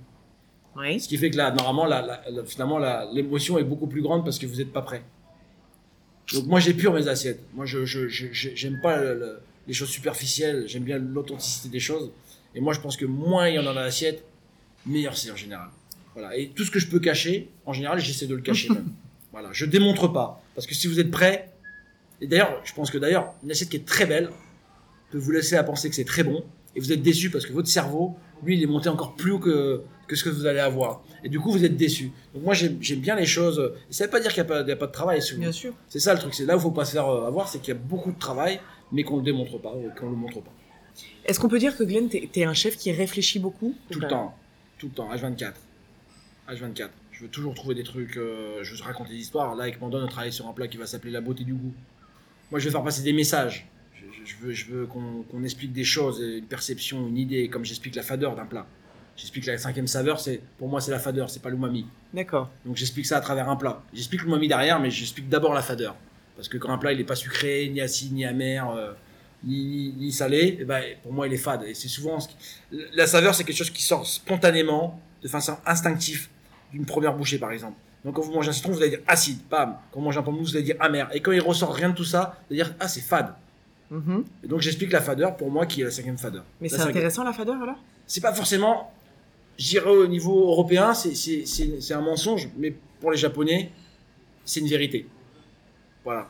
Oui. 0.77 0.99
Ce 0.99 1.07
qui 1.07 1.17
fait 1.17 1.31
que 1.31 1.37
là, 1.37 1.49
normalement, 1.51 1.85
la- 1.87 2.21
finalement, 2.45 2.77
l'émotion 3.11 3.57
est 3.57 3.63
beaucoup 3.63 3.87
plus 3.87 4.01
grande 4.03 4.23
parce 4.23 4.37
que 4.37 4.45
vous 4.45 4.57
n'êtes 4.57 4.71
pas 4.71 4.83
prêt. 4.83 5.01
Donc 6.33 6.45
moi, 6.45 6.59
j'épure 6.59 6.93
mes 6.93 7.07
assiettes. 7.07 7.41
Moi, 7.53 7.65
je 7.65 7.83
j'aime 7.85 8.79
pas 8.81 8.97
le- 9.01 9.15
le- 9.19 9.39
les 9.67 9.73
choses 9.73 9.89
superficielles. 9.89 10.65
J'aime 10.67 10.83
bien 10.83 10.99
l'authenticité 10.99 11.69
des 11.69 11.79
choses. 11.79 12.11
Et 12.55 12.61
moi, 12.61 12.73
je 12.73 12.79
pense 12.79 12.97
que 12.97 13.05
moins 13.05 13.47
il 13.49 13.55
y 13.55 13.59
en 13.59 13.61
a 13.63 13.65
dans 13.65 13.73
l'assiette, 13.73 14.23
meilleur 14.85 15.15
c'est 15.17 15.29
en 15.31 15.35
général. 15.35 15.67
Voilà. 16.13 16.35
Et 16.37 16.49
tout 16.49 16.63
ce 16.63 16.71
que 16.71 16.79
je 16.79 16.87
peux 16.87 16.99
cacher, 16.99 17.49
en 17.65 17.73
général, 17.73 17.99
j'essaie 17.99 18.27
de 18.27 18.35
le 18.35 18.41
cacher 18.41 18.69
même. 18.69 18.89
Voilà. 19.31 19.49
Je 19.51 19.65
démontre 19.65 20.07
pas. 20.07 20.41
Parce 20.55 20.65
que 20.65 20.73
si 20.73 20.87
vous 20.87 20.97
êtes 21.01 21.11
prêt, 21.11 21.49
et 22.21 22.27
d'ailleurs, 22.27 22.61
je 22.63 22.73
pense 22.73 22.89
que 22.89 22.97
d'ailleurs, 22.97 23.33
une 23.43 23.51
assiette 23.51 23.67
qui 23.67 23.75
est 23.75 23.85
très 23.85 24.05
belle 24.05 24.29
peut 25.11 25.17
vous 25.17 25.31
laisser 25.31 25.57
à 25.57 25.63
penser 25.65 25.89
que 25.89 25.95
c'est 25.95 26.05
très 26.05 26.23
bon. 26.23 26.45
Et 26.73 26.79
vous 26.79 26.93
êtes 26.93 27.01
déçu 27.01 27.29
parce 27.29 27.45
que 27.45 27.51
votre 27.51 27.67
cerveau, 27.67 28.15
lui, 28.43 28.55
il 28.55 28.63
est 28.63 28.67
monté 28.67 28.87
encore 28.87 29.15
plus 29.15 29.31
haut 29.31 29.39
que, 29.39 29.81
que 30.07 30.15
ce 30.15 30.23
que 30.23 30.29
vous 30.29 30.45
allez 30.45 30.59
avoir. 30.59 31.03
Et 31.25 31.27
du 31.29 31.41
coup, 31.41 31.51
vous 31.51 31.65
êtes 31.65 31.75
déçu. 31.75 32.13
Donc 32.33 32.43
moi, 32.43 32.53
j'aime 32.53 32.75
bien 33.01 33.15
les 33.17 33.25
choses. 33.25 33.73
Et 33.89 33.93
ça 33.93 34.05
veut 34.05 34.09
pas 34.09 34.21
dire 34.21 34.31
qu'il 34.33 34.41
n'y 34.43 34.49
a, 34.49 34.53
pas- 34.53 34.59
a 34.59 34.63
de 34.87 34.91
travail. 34.91 35.21
souvent. 35.21 35.41
Bien 35.41 35.51
sûr. 35.51 35.73
C'est 35.89 35.99
ça 35.99 36.13
le 36.13 36.19
truc. 36.19 36.33
C'est 36.33 36.45
là 36.45 36.55
où 36.55 36.59
il 36.59 36.61
faut 36.61 36.71
pas 36.71 36.85
se 36.85 36.93
faire 36.93 37.09
euh, 37.09 37.27
avoir, 37.27 37.49
c'est 37.49 37.59
qu'il 37.59 37.73
y 37.73 37.77
a 37.77 37.79
beaucoup 37.79 38.13
de 38.13 38.19
travail, 38.19 38.61
mais 38.93 39.03
qu'on 39.03 39.17
le 39.17 39.23
démontre 39.23 39.57
pas, 39.57 39.73
ou 39.75 39.89
qu'on 39.99 40.09
le 40.09 40.15
montre 40.15 40.39
pas. 40.41 40.51
Est-ce 41.25 41.39
qu'on 41.39 41.49
peut 41.49 41.60
dire 41.60 41.75
que 41.77 41.84
Glenn, 41.84 42.10
t'es 42.10 42.29
es 42.36 42.43
un 42.43 42.53
chef 42.53 42.77
qui 42.77 42.91
réfléchit 42.91 43.39
beaucoup 43.39 43.75
Tout 43.89 43.99
le 43.99 44.08
temps. 44.08 44.36
Tout 44.77 44.88
le 44.88 44.93
temps. 44.93 45.13
H24. 45.13 45.53
H24. 46.49 46.89
Je 47.12 47.23
veux 47.23 47.29
toujours 47.29 47.53
trouver 47.53 47.75
des 47.75 47.84
trucs. 47.84 48.17
euh, 48.17 48.63
je 48.63 48.75
veux 48.75 48.84
raconter 48.84 49.12
des 49.12 49.19
histoires. 49.19 49.55
Là, 49.55 49.63
avec 49.63 49.79
Mandon, 49.81 50.03
on 50.03 50.08
travaille 50.08 50.34
sur 50.34 50.47
un 50.47 50.53
plat 50.53 50.67
qui 50.67 50.77
va 50.77 50.86
s'appeler 50.86 51.12
La 51.12 51.21
beauté 51.21 51.43
du 51.43 51.53
goût. 51.53 51.73
Moi, 52.51 52.60
je 52.60 52.65
veux 52.65 52.71
faire 52.71 52.84
passer 52.84 53.01
des 53.03 53.13
messages. 53.13 53.67
Je, 54.23 54.36
veux, 54.41 54.51
je 54.51 54.71
veux 54.71 54.86
qu'on 54.88 55.23
qu'on 55.23 55.43
explique 55.43 55.71
des 55.71 55.84
choses, 55.84 56.19
une 56.19 56.45
perception, 56.45 57.08
une 57.08 57.17
idée, 57.17 57.47
comme 57.47 57.63
j'explique 57.63 57.95
la 57.95 58.01
fadeur 58.01 58.36
d'un 58.36 58.45
plat. 58.45 58.65
J'explique 59.17 59.45
la 59.45 59.58
cinquième 59.58 59.88
saveur, 59.88 60.19
c'est 60.19 60.41
pour 60.58 60.67
moi 60.67 60.81
c'est 60.81 60.91
la 60.91 60.99
fadeur, 60.99 61.29
c'est 61.29 61.41
pas 61.41 61.49
l'umami. 61.49 61.86
D'accord. 62.13 62.49
Donc 62.65 62.75
j'explique 62.75 63.05
ça 63.05 63.17
à 63.17 63.21
travers 63.21 63.49
un 63.49 63.55
plat. 63.55 63.84
J'explique 63.93 64.23
l'umami 64.23 64.47
derrière, 64.47 64.79
mais 64.79 64.89
j'explique 64.89 65.29
d'abord 65.29 65.53
la 65.53 65.62
fadeur. 65.62 65.95
Parce 66.36 66.49
que 66.49 66.58
quand 66.58 66.69
un 66.71 66.77
plat 66.77 66.91
il 66.91 66.99
est 66.99 67.05
pas 67.05 67.15
sucré, 67.15 67.69
ni 67.71 67.81
acide, 67.81 68.13
ni 68.13 68.25
amer, 68.25 68.67
euh, 68.71 68.93
ni, 69.45 70.12
salé, 70.12 70.58
eh 70.60 70.65
ben, 70.65 70.81
pour 71.03 71.13
moi 71.13 71.27
il 71.27 71.34
est 71.34 71.38
fade. 71.38 71.63
Et 71.63 71.73
c'est 71.73 71.88
souvent 71.88 72.19
ce 72.19 72.29
qui- 72.29 72.36
la 72.93 73.05
saveur, 73.08 73.36
c'est 73.36 73.43
quelque 73.43 73.58
chose 73.58 73.69
qui 73.69 73.84
sort 73.84 74.05
spontanément, 74.05 74.99
de 75.21 75.27
façon 75.27 75.58
instinctive, 75.65 76.27
d'une 76.71 76.86
première 76.86 77.13
bouchée 77.15 77.38
par 77.38 77.51
exemple. 77.51 77.77
Donc 78.03 78.15
quand 78.15 78.21
vous 78.21 78.34
mangez 78.34 78.49
un 78.49 78.53
citron, 78.53 78.71
vous 78.71 78.81
allez 78.81 78.89
dire 78.91 79.01
acide, 79.08 79.39
pam. 79.49 79.77
Quand 79.91 79.99
vous 79.99 80.05
mangez 80.05 80.19
un 80.19 80.23
pamplemousse, 80.23 80.51
vous 80.51 80.58
allez 80.58 80.65
dire 80.65 80.75
amer. 80.79 81.10
Et 81.13 81.21
quand 81.21 81.31
il 81.31 81.41
ressort 81.41 81.73
rien 81.73 81.89
de 81.89 81.95
tout 81.95 82.03
ça, 82.03 82.38
vous 82.49 82.55
allez 82.55 82.63
dire 82.63 82.75
ah 82.79 82.88
c'est 82.88 83.01
fade. 83.01 83.34
Mhm. 83.89 84.23
Et 84.43 84.47
donc 84.47 84.62
j'explique 84.62 84.91
la 84.91 85.01
fadeur 85.01 85.36
pour 85.38 85.49
moi 85.51 85.65
qui 85.65 85.81
est 85.81 85.86
la 85.86 85.91
cinquième 85.91 86.17
fadeur. 86.17 86.43
Mais 86.62 86.69
c'est 86.69 86.81
intéressant 86.81 87.23
la 87.23 87.34
fadeur 87.34 87.62
alors? 87.62 87.77
C'est 88.08 88.21
pas 88.21 88.34
forcément, 88.34 88.91
j'irais 89.58 89.89
au 89.89 90.08
niveau 90.08 90.47
européen, 90.49 90.93
c'est 90.93 91.91
un 91.93 92.01
mensonge, 92.01 92.49
mais 92.58 92.75
pour 92.99 93.12
les 93.12 93.17
Japonais, 93.17 93.71
c'est 94.43 94.60
une 94.60 94.67
vérité. 94.67 95.08
Voilà. 96.03 96.29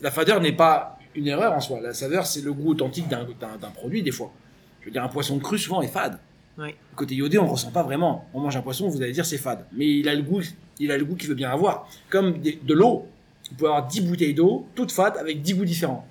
La 0.00 0.10
fadeur 0.10 0.40
n'est 0.40 0.52
pas 0.52 0.98
une 1.14 1.26
erreur 1.26 1.52
en 1.52 1.60
soi. 1.60 1.80
La 1.80 1.92
saveur, 1.94 2.26
c'est 2.26 2.42
le 2.42 2.52
goût 2.52 2.70
authentique 2.70 3.08
d'un 3.08 3.24
d'un- 3.40 3.56
d'un 3.60 3.70
produit, 3.70 4.02
des 4.02 4.12
fois. 4.12 4.32
Je 4.80 4.86
veux 4.86 4.90
dire, 4.92 5.02
un 5.04 5.08
poisson 5.08 5.38
cru, 5.38 5.58
souvent, 5.58 5.82
est 5.82 5.88
fade. 5.88 6.18
Ouais. 6.58 6.74
Côté 6.96 7.14
iodé, 7.14 7.38
on 7.38 7.44
ne 7.44 7.50
ressent 7.50 7.70
pas 7.70 7.82
vraiment. 7.82 8.28
On 8.34 8.40
mange 8.40 8.56
un 8.56 8.60
poisson, 8.62 8.88
vous 8.88 9.00
allez 9.02 9.12
dire 9.12 9.24
c'est 9.26 9.38
fade. 9.38 9.64
Mais 9.72 9.86
il 9.86 10.08
a 10.08 10.14
le 10.14 10.22
goût, 10.22 10.42
il 10.78 10.90
a 10.90 10.98
le 10.98 11.04
goût 11.04 11.14
qu'il 11.16 11.28
veut 11.28 11.34
bien 11.34 11.50
avoir. 11.50 11.88
Comme 12.08 12.38
des- 12.38 12.58
de 12.62 12.74
l'eau. 12.74 13.06
Vous 13.50 13.56
pouvez 13.56 13.68
avoir 13.70 13.86
10 13.88 14.00
bouteilles 14.02 14.34
d'eau, 14.34 14.66
toutes 14.74 14.92
fades, 14.92 15.16
avec 15.16 15.42
10 15.42 15.54
goûts 15.54 15.64
différents. 15.64 16.06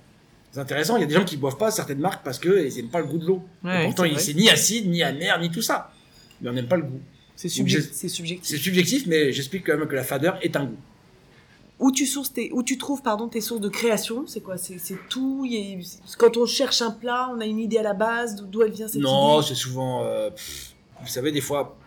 C'est 0.51 0.59
intéressant, 0.59 0.97
il 0.97 1.01
y 1.01 1.03
a 1.03 1.05
des 1.07 1.13
gens 1.13 1.23
qui 1.25 1.37
boivent 1.37 1.57
pas 1.57 1.69
certaines 1.71 1.99
marques 1.99 2.23
parce 2.23 2.39
qu'ils 2.39 2.73
n'aiment 2.75 2.89
pas 2.89 2.99
le 2.99 3.05
goût 3.05 3.17
de 3.19 3.25
l'eau. 3.25 3.43
Ouais, 3.63 3.85
pourtant, 3.85 4.03
c'est 4.19 4.33
ni 4.33 4.49
acide, 4.49 4.89
ni 4.89 5.03
amer, 5.03 5.39
ni 5.39 5.49
tout 5.51 5.61
ça. 5.61 5.91
Mais 6.41 6.49
on 6.49 6.53
n'aime 6.53 6.67
pas 6.67 6.77
le 6.77 6.83
goût. 6.83 6.99
C'est 7.35 7.47
subjectif. 7.49 7.91
C'est 8.43 8.57
subjectif, 8.57 9.05
mais 9.07 9.31
j'explique 9.31 9.65
quand 9.65 9.77
même 9.77 9.87
que 9.87 9.95
la 9.95 10.03
fadeur 10.03 10.37
est 10.41 10.55
un 10.57 10.65
goût. 10.65 10.77
Où 11.79 11.91
tu, 11.91 12.05
sources 12.05 12.33
tes, 12.33 12.51
où 12.51 12.61
tu 12.61 12.77
trouves 12.77 13.01
pardon, 13.01 13.29
tes 13.29 13.39
sources 13.41 13.61
de 13.61 13.69
création 13.69 14.25
C'est 14.27 14.41
quoi? 14.41 14.57
C'est 14.57 14.79
tout 15.09 15.43
il 15.45 15.53
y 15.53 15.75
a- 15.81 15.85
Quand 16.17 16.35
on 16.37 16.45
cherche 16.45 16.81
un 16.81 16.91
plat, 16.91 17.29
on 17.33 17.39
a 17.39 17.45
une 17.45 17.59
idée 17.59 17.77
à 17.77 17.83
la 17.83 17.93
base 17.93 18.35
d'où- 18.35 18.61
elle 18.63 18.71
vient 18.71 18.87
cette 18.89 19.01
Non, 19.01 19.41
c'est 19.41 19.55
souvent. 19.55 20.03
euh, 20.03 20.29
pff, 20.29 20.75
vous 21.01 21.07
savez, 21.07 21.31
des 21.31 21.39
fois, 21.41 21.77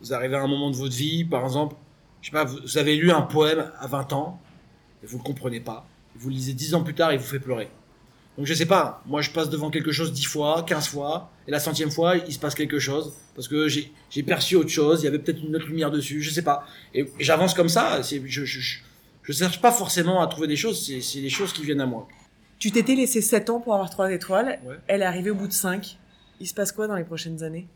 vous 0.00 0.12
arrivez 0.12 0.36
à 0.36 0.42
un 0.42 0.46
moment 0.46 0.70
de 0.70 0.76
votre 0.76 0.94
vie, 0.94 1.24
par 1.24 1.42
exemple, 1.44 1.74
je 2.22 2.26
sais 2.26 2.32
pas, 2.32 2.44
vous, 2.44 2.58
vous 2.62 2.78
avez 2.78 2.94
lu 2.96 3.10
un 3.10 3.22
poème 3.22 3.72
à 3.80 3.86
20 3.88 4.12
ans, 4.12 4.40
et 5.02 5.06
vous 5.06 5.14
ne 5.18 5.22
le 5.22 5.26
comprenez 5.26 5.60
pas. 5.60 5.84
Vous 6.14 6.28
le 6.28 6.34
lisez 6.36 6.52
10 6.54 6.74
ans 6.74 6.82
plus 6.84 6.94
tard, 6.94 7.10
et 7.10 7.14
il 7.14 7.20
vous 7.20 7.26
fait 7.26 7.40
pleurer. 7.40 7.68
Donc 8.36 8.46
je 8.46 8.54
sais 8.54 8.66
pas, 8.66 9.02
moi 9.06 9.22
je 9.22 9.30
passe 9.30 9.48
devant 9.48 9.70
quelque 9.70 9.92
chose 9.92 10.12
10 10.12 10.24
fois, 10.24 10.64
15 10.66 10.88
fois, 10.88 11.30
et 11.48 11.50
la 11.50 11.60
centième 11.60 11.90
fois, 11.90 12.16
il 12.16 12.32
se 12.32 12.38
passe 12.38 12.54
quelque 12.54 12.78
chose, 12.78 13.14
parce 13.34 13.48
que 13.48 13.68
j'ai 13.68 14.22
perçu 14.24 14.56
autre 14.56 14.68
chose, 14.68 15.00
il 15.02 15.04
y 15.04 15.08
avait 15.08 15.18
peut-être 15.18 15.42
une 15.42 15.56
autre 15.56 15.66
lumière 15.66 15.90
dessus, 15.90 16.22
je 16.22 16.30
sais 16.30 16.42
pas. 16.42 16.66
Et, 16.92 17.00
et 17.00 17.24
j'avance 17.24 17.54
comme 17.54 17.68
ça, 17.68 18.02
je, 18.02 18.18
je, 18.26 18.44
je, 18.44 18.78
je 19.22 19.32
cherche 19.32 19.60
pas 19.60 19.72
forcément 19.72 20.20
à 20.22 20.26
trouver 20.26 20.48
des 20.48 20.56
choses, 20.56 20.84
c'est 20.84 21.00
c'est 21.00 21.20
des 21.20 21.30
choses 21.30 21.52
qui 21.52 21.62
viennent 21.64 21.80
à 21.80 21.86
moi. 21.86 22.06
Tu 22.58 22.70
t'étais 22.70 22.94
laissé 22.94 23.20
7 23.20 23.50
ans 23.50 23.60
pour 23.60 23.74
avoir 23.74 23.90
3 23.90 24.12
étoiles. 24.12 24.58
Ouais. 24.64 24.76
Elle 24.86 25.02
est 25.02 25.06
arrivée 25.06 25.30
au 25.30 25.34
bout 25.34 25.46
de 25.46 25.52
5. 25.52 25.98
Il 26.40 26.46
se 26.46 26.54
passe 26.54 26.72
quoi 26.72 26.86
dans 26.86 26.96
les 26.96 27.04
prochaines 27.04 27.42
années? 27.42 27.68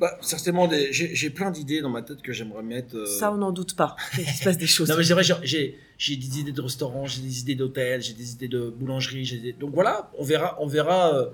Bah, 0.00 0.18
certainement, 0.20 0.66
des- 0.66 0.88
j'ai 0.92 1.30
plein 1.30 1.50
d'idées 1.50 1.80
dans 1.80 1.90
ma 1.90 2.02
tête 2.02 2.22
que 2.22 2.32
j'aimerais 2.32 2.62
mettre. 2.62 2.96
euh, 2.96 3.06
Ça, 3.06 3.30
on 3.32 3.36
n'en 3.36 3.52
doute 3.52 3.76
pas. 3.76 3.94
Il 4.18 4.24
se 4.26 4.42
passe 4.42 4.58
des 4.58 4.66
choses. 4.66 4.88
Non 4.88 4.96
mais 4.96 5.04
c'est 5.04 5.12
vrai, 5.12 5.22
j'ai- 5.22 5.76
des 5.98 6.38
idées 6.40 6.52
de 6.52 6.60
restaurants, 6.60 7.06
j'ai 7.06 7.22
des 7.22 7.40
idées 7.40 7.54
d'hôtels, 7.54 8.02
j'ai 8.02 8.14
des 8.14 8.32
idées 8.32 8.48
de 8.48 8.68
boulangerie, 8.70 9.24
des... 9.40 9.52
donc 9.52 9.72
voilà, 9.74 10.10
on 10.18 10.24
verra, 10.24 10.56
on 10.60 10.66
verra 10.66 11.14
euh, 11.16 11.26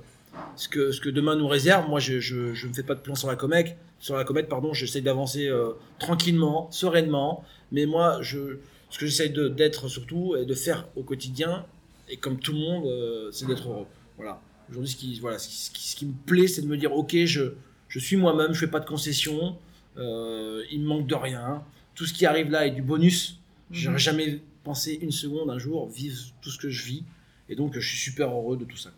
ce 0.56 0.68
que 0.68 0.92
ce 0.92 1.00
que 1.00 1.08
demain 1.08 1.34
nous 1.36 1.48
réserve. 1.48 1.88
Moi, 1.88 2.00
je 2.00 2.20
je, 2.20 2.52
je 2.52 2.66
me 2.66 2.74
fais 2.74 2.82
pas 2.82 2.94
de 2.94 3.00
plan 3.00 3.14
sur 3.14 3.28
la 3.28 3.36
comète, 3.36 3.76
sur 4.00 4.16
la 4.16 4.24
comète, 4.24 4.48
pardon, 4.48 4.74
j'essaie 4.74 5.00
d'avancer 5.00 5.46
euh, 5.48 5.70
tranquillement, 5.98 6.70
sereinement, 6.70 7.44
mais 7.72 7.86
moi, 7.86 8.18
je 8.20 8.58
ce 8.90 8.98
que 8.98 9.06
j'essaie 9.06 9.28
d'être 9.30 9.88
surtout 9.88 10.36
et 10.36 10.44
de 10.44 10.54
faire 10.54 10.88
au 10.96 11.02
quotidien 11.02 11.64
et 12.10 12.16
comme 12.18 12.38
tout 12.38 12.52
le 12.52 12.58
monde, 12.58 13.30
c'est 13.32 13.46
d'être 13.46 13.68
heureux. 13.68 13.86
Voilà. 14.18 14.40
Aujourd'hui, 14.70 14.90
ce 14.90 14.96
qui 14.96 15.18
voilà, 15.20 15.38
ce 15.38 15.48
qui, 15.48 15.54
ce 15.56 15.70
qui- 15.70 15.88
ce 15.88 15.96
qui 15.96 16.06
me 16.06 16.14
plaît, 16.26 16.48
c'est 16.48 16.60
de 16.62 16.66
me 16.66 16.76
dire, 16.76 16.92
ok, 16.94 17.16
je 17.24 17.52
je 17.88 17.98
suis 17.98 18.16
moi-même, 18.16 18.52
je 18.52 18.60
fais 18.60 18.66
pas 18.70 18.80
de 18.80 18.86
concessions, 18.86 19.56
euh, 19.96 20.62
il 20.70 20.80
me 20.82 20.86
manque 20.86 21.06
de 21.06 21.14
rien. 21.14 21.62
Tout 21.94 22.06
ce 22.06 22.12
qui 22.12 22.26
arrive 22.26 22.50
là 22.50 22.66
est 22.66 22.70
du 22.70 22.82
bonus. 22.82 23.40
J'aurais 23.70 23.94
Mhm. 23.94 23.98
jamais 24.00 24.40
pensé 24.64 24.98
une 25.02 25.10
seconde 25.12 25.50
un 25.50 25.58
jour 25.58 25.88
vivre 25.88 26.16
tout 26.40 26.50
ce 26.50 26.58
que 26.58 26.68
je 26.70 26.84
vis. 26.84 27.04
Et 27.48 27.56
donc, 27.56 27.74
je 27.74 27.80
suis 27.80 27.96
super 27.98 28.30
heureux 28.30 28.56
de 28.56 28.64
tout 28.64 28.76
ça. 28.76 28.90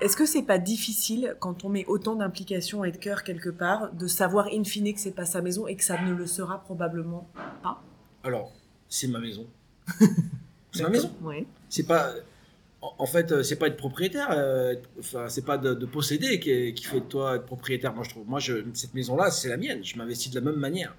Est-ce 0.00 0.16
que 0.16 0.26
c'est 0.26 0.42
pas 0.42 0.58
difficile, 0.58 1.36
quand 1.40 1.64
on 1.64 1.68
met 1.70 1.86
autant 1.86 2.14
d'implication 2.16 2.84
et 2.84 2.92
de 2.92 2.96
cœur 2.98 3.22
quelque 3.22 3.48
part, 3.48 3.92
de 3.92 4.06
savoir 4.06 4.48
in 4.52 4.64
fine 4.64 4.92
que 4.92 5.00
c'est 5.00 5.12
pas 5.12 5.24
sa 5.24 5.40
maison 5.40 5.66
et 5.66 5.76
que 5.76 5.84
ça 5.84 6.00
ne 6.02 6.12
le 6.14 6.26
sera 6.26 6.62
probablement 6.62 7.28
pas? 7.62 7.82
Alors, 8.22 8.52
c'est 8.88 9.08
ma 9.08 9.18
maison. 9.20 9.46
c'est 10.72 10.82
ma 10.82 10.88
maison. 10.90 11.10
Ouais. 11.22 11.46
C'est 11.68 11.86
pas. 11.86 12.12
En 12.98 13.06
fait, 13.06 13.32
euh, 13.32 13.42
c'est 13.42 13.56
pas 13.56 13.68
être 13.68 13.76
propriétaire, 13.76 14.28
euh, 14.30 14.74
enfin, 14.98 15.28
c'est 15.28 15.44
pas 15.44 15.58
de, 15.58 15.74
de 15.74 15.86
posséder 15.86 16.38
qui, 16.38 16.84
fait 16.84 17.00
de 17.00 17.04
toi 17.06 17.36
être 17.36 17.46
propriétaire. 17.46 17.94
Moi, 17.94 18.04
je 18.04 18.10
trouve. 18.10 18.26
Moi, 18.26 18.40
je, 18.40 18.64
cette 18.74 18.94
maison-là, 18.94 19.30
c'est 19.30 19.48
la 19.48 19.56
mienne. 19.56 19.82
Je 19.82 19.96
m'investis 19.96 20.30
de 20.30 20.38
la 20.38 20.44
même 20.44 20.60
manière. 20.60 20.94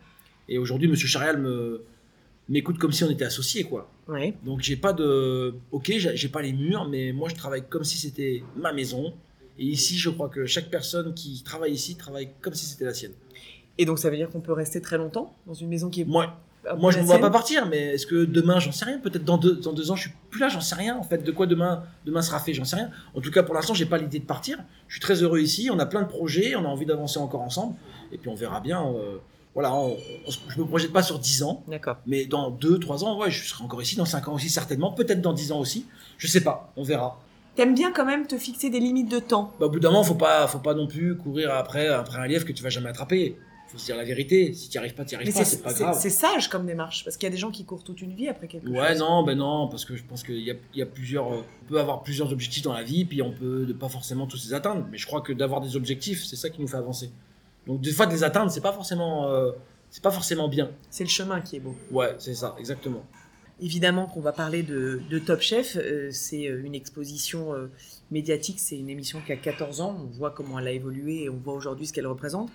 Et 0.47 0.57
aujourd'hui, 0.57 0.87
Monsieur 0.87 1.07
Charial 1.07 1.37
me 1.37 1.83
m'écoute 2.49 2.77
comme 2.77 2.91
si 2.91 3.03
on 3.03 3.09
était 3.09 3.25
associés, 3.25 3.63
quoi. 3.63 3.91
Donc 4.43 4.61
j'ai 4.61 4.75
pas 4.75 4.93
de. 4.93 5.55
Ok, 5.71 5.91
j'ai 5.95 6.29
pas 6.29 6.41
les 6.41 6.53
murs, 6.53 6.87
mais 6.87 7.11
moi 7.11 7.29
je 7.29 7.35
travaille 7.35 7.63
comme 7.67 7.83
si 7.83 7.97
c'était 7.97 8.43
ma 8.55 8.71
maison. 8.73 9.13
Et 9.57 9.65
ici, 9.65 9.97
je 9.97 10.09
crois 10.09 10.29
que 10.29 10.45
chaque 10.45 10.69
personne 10.69 11.13
qui 11.13 11.41
travaille 11.43 11.71
ici 11.71 11.95
travaille 11.95 12.29
comme 12.41 12.53
si 12.53 12.65
c'était 12.65 12.85
la 12.85 12.93
sienne. 12.93 13.13
Et 13.77 13.85
donc 13.85 13.99
ça 13.99 14.09
veut 14.09 14.17
dire 14.17 14.29
qu'on 14.29 14.41
peut 14.41 14.53
rester 14.53 14.81
très 14.81 14.97
longtemps 14.97 15.35
dans 15.47 15.53
une 15.53 15.69
maison 15.69 15.89
qui 15.89 16.01
est. 16.01 16.05
Moi, 16.05 16.37
moi 16.77 16.91
je 16.91 16.99
ne 16.99 17.03
vois 17.03 17.15
sienne 17.15 17.21
pas 17.21 17.29
partir, 17.29 17.67
mais 17.67 17.77
est-ce 17.93 18.07
que 18.07 18.25
demain, 18.25 18.59
j'en 18.59 18.71
sais 18.71 18.85
rien? 18.85 18.99
Peut-être 18.99 19.23
dans 19.23 19.37
deux, 19.37 19.55
dans 19.55 19.73
deux 19.73 19.91
ans, 19.91 19.95
je 19.95 20.03
suis 20.03 20.11
plus 20.29 20.39
là, 20.39 20.49
j'en 20.49 20.61
sais 20.61 20.75
rien. 20.75 20.97
En 20.97 21.03
fait, 21.03 21.19
de 21.23 21.31
quoi 21.31 21.45
demain, 21.45 21.83
demain 22.05 22.21
sera 22.21 22.39
fait, 22.39 22.53
j'en 22.53 22.65
sais 22.65 22.75
rien. 22.77 22.89
En 23.15 23.21
tout 23.21 23.31
cas, 23.31 23.43
pour 23.43 23.53
l'instant, 23.55 23.73
j'ai 23.73 23.85
pas 23.85 23.97
l'idée 23.97 24.19
de 24.19 24.25
partir. 24.25 24.57
Je 24.87 24.93
suis 24.95 25.01
très 25.01 25.21
heureux 25.23 25.39
ici. 25.39 25.69
On 25.71 25.79
a 25.79 25.85
plein 25.85 26.01
de 26.01 26.07
projets, 26.07 26.55
on 26.55 26.65
a 26.65 26.67
envie 26.67 26.85
d'avancer 26.85 27.19
encore 27.19 27.41
ensemble. 27.41 27.75
Et 28.11 28.17
puis 28.17 28.29
on 28.29 28.35
verra 28.35 28.59
bien. 28.59 28.83
euh, 28.85 29.17
voilà, 29.53 29.73
on- 29.73 29.95
on 30.27 30.31
se- 30.31 30.39
je 30.49 30.59
me 30.59 30.65
projette 30.65 30.91
pas 30.91 31.01
sur 31.03 31.17
10 31.17 31.41
ans. 31.43 31.63
D'accord. 31.67 31.95
Mais 32.05 32.25
dans 32.25 32.49
2, 32.51 32.77
3 32.77 33.05
ans, 33.05 33.17
ouais, 33.19 33.31
je 33.31 33.47
serai 33.47 33.63
encore 33.63 33.81
ici, 33.81 33.95
dans 33.95 34.03
5 34.05 34.27
ans 34.27 34.33
aussi, 34.33 34.49
certainement, 34.49 34.91
peut-être 34.91 35.21
dans 35.21 35.31
10 35.33 35.51
ans 35.53 35.59
aussi. 35.59 35.85
Je 36.17 36.27
sais 36.27 36.41
pas, 36.41 36.73
on 36.75 36.83
verra. 36.83 37.19
T'aimes 37.55 37.73
bien 37.73 37.93
quand 37.93 38.03
même 38.05 38.27
te 38.27 38.37
fixer 38.37 38.69
des 38.69 38.81
limites 38.81 39.09
de 39.09 39.19
temps? 39.19 39.53
Bah, 39.61 39.67
au 39.67 39.69
bout 39.69 39.79
d'un 39.79 39.89
moment, 39.91 40.03
faut 40.03 40.15
pas, 40.15 40.45
faut 40.47 40.59
pas 40.59 40.73
non 40.73 40.87
plus 40.87 41.15
courir 41.15 41.53
après, 41.53 41.87
après 41.87 42.17
un 42.17 42.27
lièvre 42.27 42.43
que 42.45 42.51
tu 42.51 42.61
vas 42.63 42.69
jamais 42.69 42.89
attraper. 42.89 43.37
Faut 43.67 43.77
se 43.79 43.85
dire 43.85 43.97
la 43.97 44.03
vérité. 44.03 44.53
Si 44.53 44.69
tu 44.69 44.77
arrives 44.77 44.93
pas, 44.93 45.05
tu 45.05 45.15
arrives 45.15 45.27
Mais 45.27 45.33
pas, 45.33 45.43
c'est 45.43 45.61
pas 45.63 45.73
grave. 45.73 45.97
c'est 45.99 46.09
sage 46.11 46.49
comme 46.49 46.65
démarche, 46.65 47.03
parce 47.03 47.17
qu'il 47.17 47.25
y 47.25 47.31
a 47.31 47.31
des 47.31 47.37
gens 47.37 47.49
qui 47.51 47.65
courent 47.65 47.83
toute 47.83 48.01
une 48.01 48.13
vie 48.13 48.27
après 48.27 48.47
quelque 48.47 48.67
Ouais, 48.69 48.89
chose. 48.89 48.99
non, 48.99 49.23
ben 49.23 49.37
non, 49.37 49.67
parce 49.67 49.85
que 49.85 49.95
je 49.95 50.03
pense 50.03 50.23
qu'il 50.23 50.39
y 50.39 50.51
a, 50.51 50.55
il 50.73 50.79
y 50.79 50.83
a 50.83 50.85
plusieurs, 50.85 51.27
on 51.27 51.43
peut 51.67 51.79
avoir 51.79 52.03
plusieurs 52.03 52.31
objectifs 52.31 52.61
dans 52.63 52.73
la 52.73 52.83
vie, 52.83 53.05
puis 53.05 53.21
on 53.21 53.31
peut 53.31 53.65
ne 53.67 53.73
pas 53.73 53.89
forcément 53.89 54.27
tous 54.27 54.45
les 54.45 54.53
atteindre. 54.53 54.85
Mais 54.91 54.97
je 54.97 55.05
crois 55.07 55.21
que 55.21 55.33
d'avoir 55.33 55.61
des 55.61 55.75
objectifs, 55.75 56.23
c'est 56.25 56.35
ça 56.35 56.49
qui 56.49 56.61
nous 56.61 56.67
fait 56.67 56.77
avancer. 56.77 57.09
Donc 57.65 57.81
des 57.81 57.91
fois 57.91 58.05
de 58.05 58.11
les 58.11 58.23
atteindre, 58.23 58.51
c'est 58.51 58.61
pas 58.61 58.71
forcément, 58.73 59.27
euh, 59.31 59.51
c'est 59.89 60.03
pas 60.03 60.11
forcément 60.11 60.47
bien. 60.47 60.69
C'est 60.91 61.03
le 61.03 61.09
chemin 61.09 61.41
qui 61.41 61.55
est 61.55 61.59
beau. 61.59 61.75
Ouais, 61.91 62.13
c'est 62.19 62.35
ça, 62.35 62.55
exactement. 62.59 63.03
Évidemment 63.61 64.05
qu'on 64.05 64.19
va 64.19 64.33
parler 64.33 64.63
de, 64.63 65.01
de 65.09 65.17
Top 65.17 65.39
Chef, 65.39 65.77
euh, 65.77 66.09
c'est 66.11 66.47
euh, 66.47 66.61
une 66.65 66.75
exposition 66.75 67.53
euh, 67.53 67.71
médiatique, 68.11 68.59
c'est 68.59 68.77
une 68.77 68.89
émission 68.89 69.21
qui 69.25 69.31
a 69.31 69.37
14 69.37 69.79
ans, 69.81 69.97
on 70.03 70.05
voit 70.17 70.29
comment 70.31 70.59
elle 70.59 70.67
a 70.67 70.71
évolué 70.73 71.23
et 71.23 71.29
on 71.29 71.37
voit 71.37 71.53
aujourd'hui 71.53 71.87
ce 71.87 71.93
qu'elle 71.93 72.05
représente. 72.07 72.49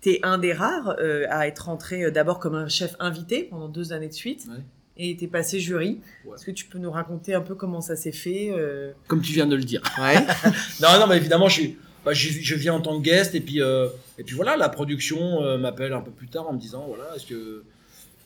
T'es 0.00 0.20
un 0.22 0.38
des 0.38 0.52
rares 0.52 0.96
euh, 0.98 1.26
à 1.28 1.46
être 1.46 1.66
rentré 1.66 2.04
euh, 2.04 2.10
d'abord 2.10 2.38
comme 2.38 2.54
un 2.54 2.68
chef 2.68 2.96
invité 3.00 3.44
pendant 3.44 3.68
deux 3.68 3.92
années 3.92 4.08
de 4.08 4.14
suite 4.14 4.46
Ouais. 4.48 4.62
et 4.96 5.16
t'es 5.16 5.26
passé 5.26 5.60
jury. 5.60 6.00
Ouais. 6.24 6.34
Est-ce 6.36 6.46
que 6.46 6.50
tu 6.52 6.64
peux 6.64 6.78
nous 6.78 6.90
raconter 6.90 7.34
un 7.34 7.42
peu 7.42 7.54
comment 7.54 7.80
ça 7.82 7.96
s'est 7.96 8.12
fait 8.12 8.48
euh? 8.50 8.92
Comme 9.08 9.20
tu 9.20 9.32
viens 9.32 9.46
de 9.46 9.56
le 9.56 9.64
dire. 9.64 9.82
Ouais. 10.00 10.14
Non, 10.80 10.88
non, 10.98 11.06
mais 11.06 11.16
évidemment, 11.18 11.48
je, 11.48 11.60
suis, 11.60 11.78
bah, 12.04 12.12
je, 12.14 12.30
je 12.30 12.54
viens 12.54 12.72
en 12.74 12.80
tant 12.80 12.98
que 12.98 13.04
guest, 13.04 13.34
et 13.34 13.40
puis, 13.40 13.60
euh, 13.60 13.88
et 14.18 14.24
puis 14.24 14.34
voilà, 14.34 14.56
la 14.56 14.70
production 14.70 15.42
euh, 15.44 15.58
m'appelle 15.58 15.92
un 15.92 16.00
peu 16.00 16.10
plus 16.10 16.28
tard 16.28 16.48
en 16.48 16.54
me 16.54 16.58
disant 16.58 16.86
voilà, 16.88 17.14
est-ce 17.14 17.26
que, 17.26 17.62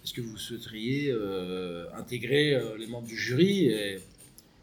est 0.05 0.13
que 0.15 0.21
vous 0.21 0.37
souhaiteriez 0.37 1.11
euh, 1.11 1.87
intégrer 1.99 2.55
euh, 2.55 2.77
les 2.79 2.87
membres 2.87 3.09
du 3.09 3.17
jury 3.17 3.67
et, 3.67 3.99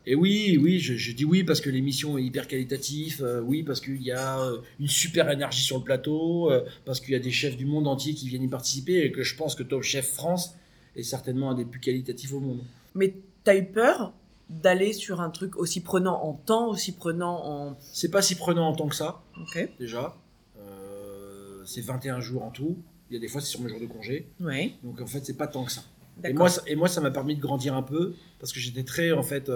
et 0.05 0.15
oui, 0.15 0.57
oui, 0.61 0.79
je, 0.79 0.95
je 0.95 1.11
dis 1.11 1.25
oui 1.25 1.43
parce 1.43 1.61
que 1.61 1.69
l'émission 1.69 2.17
est 2.17 2.23
hyper 2.23 2.47
qualitative, 2.47 3.21
euh, 3.23 3.41
oui 3.41 3.63
parce 3.63 3.79
qu'il 3.81 4.01
y 4.01 4.11
a 4.11 4.39
euh, 4.41 4.57
une 4.79 4.87
super 4.87 5.29
énergie 5.29 5.61
sur 5.63 5.77
le 5.77 5.83
plateau, 5.83 6.51
euh, 6.51 6.61
parce 6.85 6.99
qu'il 6.99 7.11
y 7.11 7.15
a 7.15 7.19
des 7.19 7.31
chefs 7.31 7.55
du 7.57 7.65
monde 7.65 7.87
entier 7.87 8.13
qui 8.13 8.27
viennent 8.27 8.43
y 8.43 8.47
participer 8.47 9.03
et 9.05 9.11
que 9.11 9.23
je 9.23 9.35
pense 9.35 9.55
que 9.55 9.63
Top 9.63 9.83
Chef 9.83 10.07
France 10.13 10.55
est 10.95 11.03
certainement 11.03 11.51
un 11.51 11.55
des 11.55 11.65
plus 11.65 11.79
qualitatifs 11.79 12.33
au 12.33 12.39
monde. 12.39 12.61
Mais 12.95 13.13
t'as 13.43 13.55
eu 13.55 13.65
peur 13.65 14.13
d'aller 14.49 14.91
sur 14.91 15.21
un 15.21 15.29
truc 15.29 15.55
aussi 15.55 15.79
prenant 15.81 16.21
en 16.23 16.33
temps, 16.33 16.67
aussi 16.69 16.91
prenant 16.91 17.39
en... 17.45 17.77
C'est 17.93 18.11
pas 18.11 18.21
si 18.21 18.35
prenant 18.35 18.67
en 18.67 18.75
tant 18.75 18.87
que 18.89 18.95
ça, 18.95 19.23
Ok. 19.41 19.69
déjà. 19.79 20.17
Euh, 20.59 21.63
c'est 21.65 21.81
21 21.81 22.19
jours 22.19 22.43
en 22.43 22.49
tout. 22.51 22.77
Il 23.09 23.13
y 23.13 23.17
a 23.17 23.19
des 23.19 23.27
fois, 23.27 23.41
c'est 23.41 23.47
sur 23.47 23.61
mes 23.61 23.69
jours 23.69 23.79
de 23.79 23.85
congé. 23.85 24.27
Ouais. 24.39 24.73
Donc, 24.83 24.99
en 25.01 25.05
fait, 25.05 25.25
c'est 25.25 25.37
pas 25.37 25.47
tant 25.47 25.63
que 25.65 25.71
ça. 25.71 25.83
Et 26.23 26.33
moi, 26.33 26.49
ça- 26.49 26.61
et 26.67 26.75
moi, 26.75 26.87
ça 26.87 27.01
m'a 27.01 27.11
permis 27.11 27.35
de 27.35 27.41
grandir 27.41 27.75
un 27.75 27.81
peu 27.81 28.13
parce 28.39 28.51
que 28.53 28.59
j'étais 28.59 28.83
très, 28.83 29.11
en 29.11 29.23
fait, 29.23 29.49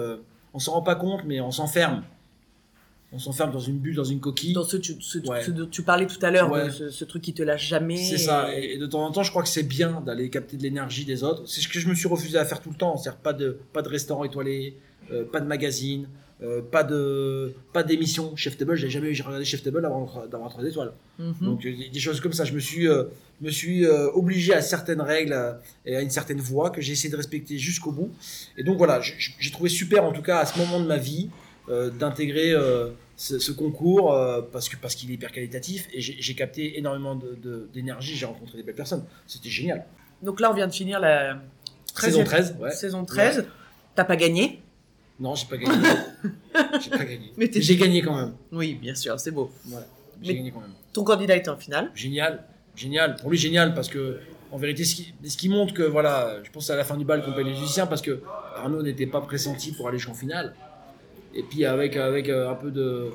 on 0.56 0.58
s'en 0.58 0.72
rend 0.72 0.82
pas 0.82 0.94
compte, 0.94 1.20
mais 1.26 1.38
on 1.40 1.50
s'enferme. 1.50 2.02
On 3.12 3.18
s'enferme 3.18 3.52
dans 3.52 3.60
une 3.60 3.78
bulle, 3.78 3.94
dans 3.94 4.04
une 4.04 4.20
coquille. 4.20 4.52
Dans 4.54 4.64
ce, 4.64 4.76
tu- 4.78 4.96
ce- 5.00 5.18
Ouais. 5.18 5.42
ce 5.44 5.50
dont 5.50 5.66
tu 5.70 5.82
parlais 5.82 6.06
tout 6.06 6.18
à 6.22 6.30
l'heure, 6.30 6.50
Ouais. 6.50 6.70
ce, 6.70 6.90
ce 6.90 7.04
truc 7.04 7.22
qui 7.22 7.34
te 7.34 7.42
lâche 7.42 7.66
jamais. 7.68 7.96
C'est 7.98 8.18
ça. 8.18 8.48
Et, 8.58 8.74
et 8.74 8.78
de 8.78 8.86
temps 8.86 9.04
en 9.04 9.12
temps, 9.12 9.22
je 9.22 9.30
crois 9.30 9.42
que 9.42 9.48
c'est 9.48 9.62
bien 9.62 10.00
d'aller 10.00 10.28
capter 10.30 10.56
de 10.56 10.62
l'énergie 10.62 11.04
des 11.04 11.22
autres. 11.22 11.42
C'est 11.46 11.60
ce 11.60 11.68
que 11.68 11.78
je 11.78 11.88
me 11.88 11.94
suis 11.94 12.08
refusé 12.08 12.36
à 12.38 12.44
faire 12.44 12.60
tout 12.60 12.70
le 12.70 12.76
temps. 12.76 12.96
C'est-à-dire 12.96 13.20
pas 13.20 13.32
de, 13.32 13.58
pas 13.72 13.82
de 13.82 13.88
restaurant 13.88 14.24
étoilé, 14.24 14.76
euh, 15.12 15.24
pas 15.24 15.40
de 15.40 15.46
magazine, 15.46 16.08
euh, 16.42 16.60
pas 16.60 16.84
de, 16.84 17.54
pas 17.72 17.82
d'émission. 17.82 18.36
Chef 18.36 18.56
Table, 18.58 18.76
j'ai 18.76 18.90
jamais 18.90 19.14
j'ai 19.14 19.22
regardé 19.22 19.44
Chef 19.44 19.62
Table 19.62 19.84
avant 19.84 20.06
d'avoir 20.30 20.50
trois 20.50 20.64
étoiles. 20.64 20.92
Mhm. 21.18 21.34
Donc 21.40 21.64
euh, 21.64 21.74
des 21.76 21.88
des 21.88 22.00
choses 22.00 22.20
comme 22.20 22.32
ça, 22.34 22.44
je 22.44 22.52
me 22.52 22.60
suis, 22.60 22.86
euh, 22.88 23.04
me 23.40 23.50
suis 23.50 23.86
euh, 23.86 24.10
obligé 24.12 24.52
à 24.52 24.60
certaines 24.60 25.00
règles 25.00 25.36
et 25.86 25.96
à 25.96 26.02
une 26.02 26.10
certaine 26.10 26.40
voie 26.40 26.70
que 26.70 26.80
j'ai 26.80 26.92
essayé 26.92 27.10
de 27.10 27.16
respecter 27.16 27.58
jusqu'au 27.58 27.90
bout. 27.90 28.10
Et 28.58 28.64
donc 28.64 28.76
voilà, 28.76 29.00
j'ai 29.00 29.50
trouvé 29.50 29.70
super 29.70 30.04
en 30.04 30.12
tout 30.12 30.22
cas 30.22 30.38
à 30.38 30.46
ce 30.46 30.58
moment 30.58 30.80
de 30.80 30.86
ma 30.86 30.98
vie 30.98 31.30
d'intégrer 31.98 32.54
ce, 33.16 33.40
ce 33.40 33.50
concours 33.50 34.16
parce 34.52 34.68
que 34.68 34.76
parce 34.76 34.94
qu'il 34.94 35.10
est 35.10 35.14
hyper 35.14 35.32
qualitatif 35.32 35.88
et 35.92 36.00
j'ai 36.00 36.34
capté 36.34 36.78
énormément 36.78 37.18
d'énergie, 37.74 38.14
j'ai 38.14 38.26
rencontré 38.26 38.58
des 38.58 38.62
belles 38.62 38.76
personnes. 38.76 39.04
C'était 39.26 39.48
génial. 39.48 39.84
Donc 40.22 40.40
là, 40.40 40.50
on 40.50 40.54
vient 40.54 40.68
de 40.68 40.72
finir 40.72 41.00
la 41.00 41.40
Saison 41.98 42.22
13e 42.22 42.24
13, 42.24 42.56
ouais. 42.60 42.70
saison 42.70 43.04
13. 43.04 43.46
T'as 43.94 44.04
pas 44.04 44.16
gagné? 44.16 44.60
Non, 45.18 45.34
j'ai 45.34 45.46
pas 45.46 45.56
gagné. 45.56 45.74
j'ai 46.82 46.90
pas 46.90 47.04
gagné. 47.04 47.32
Mais 47.36 47.50
j'ai 47.52 47.76
gagné 47.76 48.02
quand 48.02 48.14
même. 48.16 48.34
Oui, 48.52 48.74
bien 48.74 48.94
sûr, 48.94 49.18
c'est 49.18 49.30
beau. 49.30 49.50
Voilà. 49.64 49.86
J'ai 50.22 50.34
gagné 50.34 50.50
quand 50.50 50.60
même. 50.60 50.72
Ton 50.92 51.04
candidat 51.04 51.36
était 51.36 51.48
en 51.48 51.56
finale. 51.56 51.90
génial, 51.94 52.44
génial. 52.74 53.16
Pour 53.16 53.30
lui, 53.30 53.38
génial 53.38 53.74
parce 53.74 53.88
que 53.88 54.18
en 54.52 54.58
vérité, 54.58 54.84
ce 54.84 54.94
qui, 54.94 55.12
ce 55.26 55.36
qui 55.36 55.48
montre 55.48 55.74
que 55.74 55.82
voilà, 55.82 56.36
je 56.44 56.50
pense 56.50 56.70
à 56.70 56.76
la 56.76 56.84
fin 56.84 56.96
du 56.96 57.04
bal 57.04 57.22
qu'on 57.24 57.32
paye 57.32 57.44
les 57.44 57.50
musiciens 57.50 57.86
parce 57.86 58.00
que 58.02 58.20
Arnaud 58.56 58.82
n'était 58.82 59.06
pas 59.06 59.20
pressenti 59.20 59.72
pour 59.72 59.88
aller 59.88 59.98
jusqu'en 59.98 60.14
finale. 60.14 60.54
Et 61.34 61.42
puis 61.42 61.64
avec 61.64 61.96
avec 61.96 62.28
euh, 62.28 62.50
un 62.50 62.54
peu 62.54 62.70
de 62.70 63.10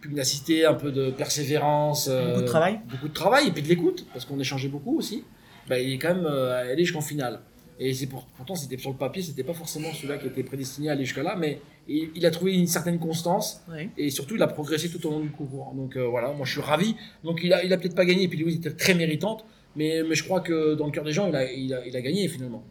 pugnacité, 0.00 0.64
un 0.64 0.74
peu 0.74 0.90
de 0.92 1.10
persévérance, 1.10 2.08
euh, 2.10 2.28
Beaucoup 2.30 2.40
de 2.42 2.46
travail. 2.46 2.80
beaucoup 2.90 3.08
de 3.08 3.14
travail 3.14 3.48
et 3.48 3.50
puis 3.50 3.62
de 3.62 3.68
l'écoute 3.68 4.06
parce 4.12 4.24
qu'on 4.24 4.38
échangeait 4.40 4.68
beaucoup 4.68 4.96
aussi. 4.98 5.24
Bah, 5.68 5.78
il 5.78 5.92
est 5.94 5.98
quand 5.98 6.14
même 6.14 6.26
euh, 6.26 6.72
allé 6.72 6.84
jusqu'en 6.84 7.00
finale. 7.00 7.40
Et 7.78 7.92
c'est 7.92 8.06
pour, 8.06 8.24
pourtant 8.36 8.54
c'était 8.54 8.78
sur 8.78 8.90
le 8.90 8.96
papier, 8.96 9.22
c'était 9.22 9.44
pas 9.44 9.52
forcément 9.52 9.92
celui-là 9.92 10.16
qui 10.16 10.26
était 10.26 10.42
prédestiné 10.42 10.88
à 10.88 10.92
aller 10.92 11.04
jusque 11.04 11.22
là, 11.22 11.36
mais 11.36 11.60
il, 11.88 12.10
il 12.14 12.24
a 12.24 12.30
trouvé 12.30 12.54
une 12.54 12.66
certaine 12.66 12.98
constance 12.98 13.62
et 13.98 14.10
surtout 14.10 14.36
il 14.36 14.42
a 14.42 14.46
progressé 14.46 14.88
tout 14.88 15.06
au 15.06 15.10
long 15.10 15.20
du 15.20 15.30
concours. 15.30 15.74
Donc 15.74 15.96
euh, 15.96 16.06
voilà, 16.06 16.32
moi 16.32 16.46
je 16.46 16.52
suis 16.52 16.60
ravi. 16.60 16.96
Donc 17.22 17.40
il 17.42 17.52
a, 17.52 17.64
il 17.64 17.72
a 17.72 17.76
peut-être 17.76 17.94
pas 17.94 18.06
gagné, 18.06 18.22
et 18.22 18.28
puis 18.28 18.38
Louise 18.38 18.56
était 18.56 18.72
très 18.72 18.94
méritante, 18.94 19.44
mais, 19.76 20.02
mais 20.08 20.14
je 20.14 20.24
crois 20.24 20.40
que 20.40 20.74
dans 20.74 20.86
le 20.86 20.92
cœur 20.92 21.04
des 21.04 21.12
gens, 21.12 21.28
il 21.28 21.36
a, 21.36 21.52
il 21.52 21.74
a, 21.74 21.86
il 21.86 21.94
a 21.96 22.00
gagné 22.00 22.28
finalement. 22.28 22.64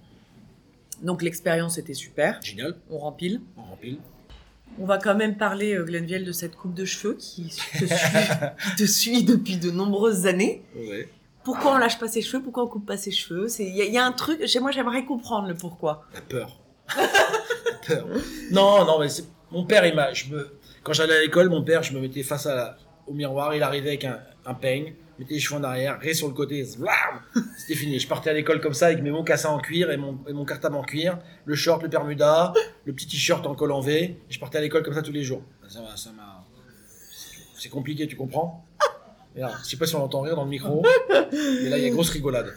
Donc 1.03 1.21
l'expérience 1.21 1.77
était 1.77 1.93
super. 1.93 2.41
Génial, 2.41 2.75
On 2.89 2.97
rempile. 2.97 3.41
on 3.57 3.63
rempile. 3.63 3.97
On 4.79 4.85
va 4.85 4.97
quand 4.97 5.15
même 5.15 5.37
parler, 5.37 5.73
euh, 5.73 5.85
Glenville, 5.85 6.25
de 6.25 6.31
cette 6.31 6.55
coupe 6.55 6.73
de 6.73 6.83
cheveux 6.83 7.15
qui 7.17 7.43
te, 7.43 7.85
suit, 7.85 7.87
qui 8.75 8.75
te 8.75 8.85
suit 8.85 9.23
depuis 9.23 9.57
de 9.57 9.71
nombreuses 9.71 10.25
années. 10.25 10.63
Ouais. 10.75 11.07
Pourquoi 11.45 11.75
on 11.75 11.77
lâche 11.77 11.97
pas 11.99 12.07
ses 12.07 12.21
cheveux 12.21 12.41
Pourquoi 12.43 12.63
on 12.63 12.67
coupe 12.67 12.85
pas 12.85 12.97
ses 12.97 13.11
cheveux 13.11 13.47
Il 13.59 13.69
y, 13.75 13.97
a- 13.97 14.05
un 14.05 14.11
truc, 14.11 14.45
chez 14.47 14.59
moi 14.59 14.71
j'aimerais 14.71 15.05
comprendre 15.05 15.47
le 15.47 15.53
pourquoi. 15.55 16.05
La 16.13 16.21
peur. 16.21 16.59
La 16.97 17.73
peur. 17.87 18.07
Non, 18.51 18.83
non, 18.83 18.99
mais 18.99 19.07
mon 19.51 19.63
père, 19.65 19.85
il 19.85 19.95
m'a. 19.95 20.09
me- 20.31 20.57
Quand 20.83 20.93
j'allais 20.93 21.15
à 21.15 21.21
l'école, 21.21 21.49
mon 21.49 21.63
père, 21.63 21.83
je 21.83 21.93
me 21.93 21.99
mettais 22.01 22.23
face 22.23 22.47
au 23.07 23.13
miroir, 23.13 23.55
il 23.55 23.61
arrivait 23.63 23.89
avec 23.89 24.05
un, 24.05 24.19
peigne, 24.55 24.95
mettait 25.19 25.35
les 25.35 25.39
cheveux 25.39 25.59
en 25.59 25.63
arrière, 25.63 25.99
ré 25.99 26.13
sur 26.15 26.27
le 26.27 26.33
côté, 26.33 26.65
c'était 26.65 27.75
fini. 27.75 27.99
Je 27.99 28.07
partais 28.07 28.31
à 28.31 28.33
l'école 28.33 28.59
comme 28.59 28.73
ça 28.73 28.87
avec 28.87 29.01
mes 29.03 29.11
mocassins 29.11 29.49
en 29.49 29.59
cuir 29.59 29.91
et 29.91 29.97
mon, 29.97 30.13
cartable 30.45 30.75
en 30.75 30.83
cuir, 30.83 31.19
le 31.45 31.55
short, 31.55 31.83
le 31.83 31.89
permuda, 31.89 32.53
le 32.85 32.93
petit 32.93 33.07
t-shirt 33.07 33.45
en 33.45 33.53
col 33.55 33.71
en 33.71 33.81
V, 33.81 34.19
je 34.29 34.39
partais 34.39 34.57
à 34.57 34.61
l'école 34.61 34.81
comme 34.83 34.95
ça 34.95 35.03
tous 35.03 35.11
les 35.11 35.23
jours. 35.23 35.43
Ça 35.67 35.79
ça 35.95 36.09
m'a- 36.11 36.43
C'est 37.57 37.69
compliqué, 37.69 38.07
tu 38.07 38.15
comprends? 38.15 38.65
Merde, 39.35 39.51
Je 39.63 39.69
sais 39.69 39.77
pas 39.77 39.85
si 39.85 39.95
on 39.95 40.03
entend 40.03 40.21
rire 40.21 40.35
dans 40.35 40.43
le 40.45 40.49
micro, 40.49 40.81
mais 41.31 41.69
là 41.69 41.77
il 41.77 41.83
y 41.83 41.87
a 41.87 41.89
grosse 41.89 42.09
rigolade. 42.09 42.53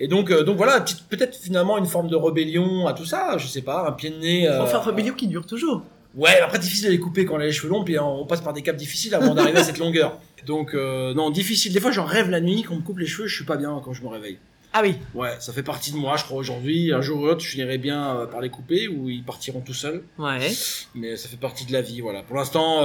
Et 0.00 0.08
donc, 0.08 0.30
euh, 0.30 0.42
donc 0.42 0.56
voilà, 0.56 0.84
peut-être 1.10 1.36
finalement 1.36 1.76
une 1.78 1.86
forme 1.86 2.08
de 2.08 2.16
rébellion 2.16 2.86
à 2.86 2.94
tout 2.94 3.04
ça, 3.04 3.36
je 3.38 3.46
sais 3.46 3.62
pas, 3.62 3.86
un 3.88 3.92
pied 3.92 4.10
de 4.10 4.16
nez. 4.18 4.48
euh, 4.48 4.62
Enfin, 4.62 4.78
rébellion 4.80 5.14
qui 5.14 5.26
dure 5.28 5.46
toujours. 5.46 5.82
Ouais, 6.14 6.38
après 6.40 6.58
difficile 6.58 6.86
de 6.86 6.90
les 6.92 7.00
couper 7.00 7.24
quand 7.24 7.34
on 7.34 7.40
a 7.40 7.44
les 7.44 7.52
cheveux 7.52 7.68
longs, 7.68 7.84
puis 7.84 7.98
on 7.98 8.24
passe 8.24 8.40
par 8.40 8.52
des 8.52 8.62
caps 8.62 8.78
difficiles 8.78 9.14
avant 9.14 9.34
d'arriver 9.34 9.58
à 9.58 9.64
cette 9.64 9.78
longueur. 9.78 10.18
Donc 10.46 10.74
euh, 10.74 11.12
non, 11.14 11.30
difficile. 11.30 11.72
Des 11.72 11.80
fois, 11.80 11.90
j'en 11.90 12.04
rêve 12.04 12.30
la 12.30 12.40
nuit, 12.40 12.62
qu'on 12.62 12.76
me 12.76 12.82
coupe 12.82 12.98
les 12.98 13.06
cheveux, 13.06 13.26
je 13.26 13.34
suis 13.34 13.44
pas 13.44 13.56
bien 13.56 13.80
quand 13.84 13.92
je 13.92 14.02
me 14.02 14.08
réveille. 14.08 14.38
Ah 14.72 14.80
oui. 14.82 14.96
Ouais, 15.14 15.30
ça 15.40 15.52
fait 15.52 15.62
partie 15.62 15.92
de 15.92 15.96
moi, 15.96 16.16
je 16.16 16.24
crois 16.24 16.36
aujourd'hui. 16.38 16.92
Un 16.92 17.00
jour 17.00 17.20
ou 17.20 17.26
l'autre, 17.26 17.40
je 17.42 17.48
finirai 17.48 17.78
bien 17.78 18.16
euh, 18.16 18.26
par 18.26 18.40
les 18.40 18.48
couper 18.50 18.88
ou 18.88 19.08
ils 19.08 19.22
partiront 19.22 19.60
tout 19.60 19.74
seuls. 19.74 20.02
Ouais. 20.18 20.50
Mais 20.94 21.16
ça 21.16 21.28
fait 21.28 21.36
partie 21.36 21.64
de 21.66 21.72
la 21.72 21.80
vie, 21.82 22.00
voilà. 22.00 22.22
Pour 22.22 22.36
l'instant, 22.36 22.80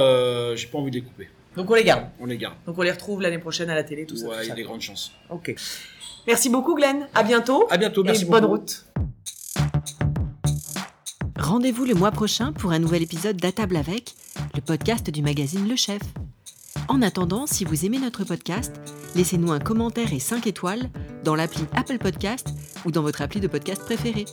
j'ai 0.56 0.66
pas 0.66 0.78
envie 0.78 0.90
de 0.90 0.96
les 0.96 1.02
couper. 1.02 1.28
Donc 1.56 1.70
on 1.70 1.74
les 1.74 1.84
garde. 1.84 2.04
On 2.20 2.26
les 2.26 2.38
garde. 2.38 2.54
Donc 2.66 2.78
on 2.78 2.82
les 2.82 2.92
retrouve 2.92 3.20
l'année 3.22 3.38
prochaine 3.38 3.70
à 3.70 3.74
la 3.74 3.84
télé, 3.84 4.06
tout 4.06 4.16
ça. 4.16 4.26
ouais, 4.28 4.36
il 4.44 4.48
y 4.48 4.52
a 4.52 4.54
des 4.54 4.62
grandes 4.62 4.80
chances. 4.80 5.12
Ok. 5.28 5.54
Merci 6.26 6.48
beaucoup, 6.48 6.74
Glenn. 6.74 7.08
À 7.14 7.22
bientôt. 7.22 7.66
À 7.70 7.76
bientôt, 7.76 8.04
merci 8.04 8.22
et 8.22 8.24
beaucoup. 8.26 8.40
bonne 8.40 8.50
route. 8.50 8.86
Rendez-vous 11.38 11.84
le 11.84 11.94
mois 11.94 12.12
prochain 12.12 12.52
pour 12.52 12.70
un 12.70 12.78
nouvel 12.78 13.02
épisode 13.02 13.36
d'Atable 13.36 13.76
avec, 13.76 14.14
le 14.54 14.60
podcast 14.60 15.10
du 15.10 15.22
magazine 15.22 15.68
Le 15.68 15.74
Chef. 15.74 16.02
En 16.88 17.02
attendant, 17.02 17.46
si 17.46 17.64
vous 17.64 17.86
aimez 17.86 17.98
notre 17.98 18.24
podcast, 18.24 18.80
laissez-nous 19.16 19.50
un 19.50 19.58
commentaire 19.58 20.12
et 20.12 20.20
5 20.20 20.46
étoiles 20.46 20.90
dans 21.24 21.34
l'appli 21.34 21.64
Apple 21.74 21.98
Podcast 21.98 22.48
ou 22.84 22.90
dans 22.90 23.02
votre 23.02 23.22
appli 23.22 23.40
de 23.40 23.48
podcast 23.48 23.82
préférée. 23.82 24.26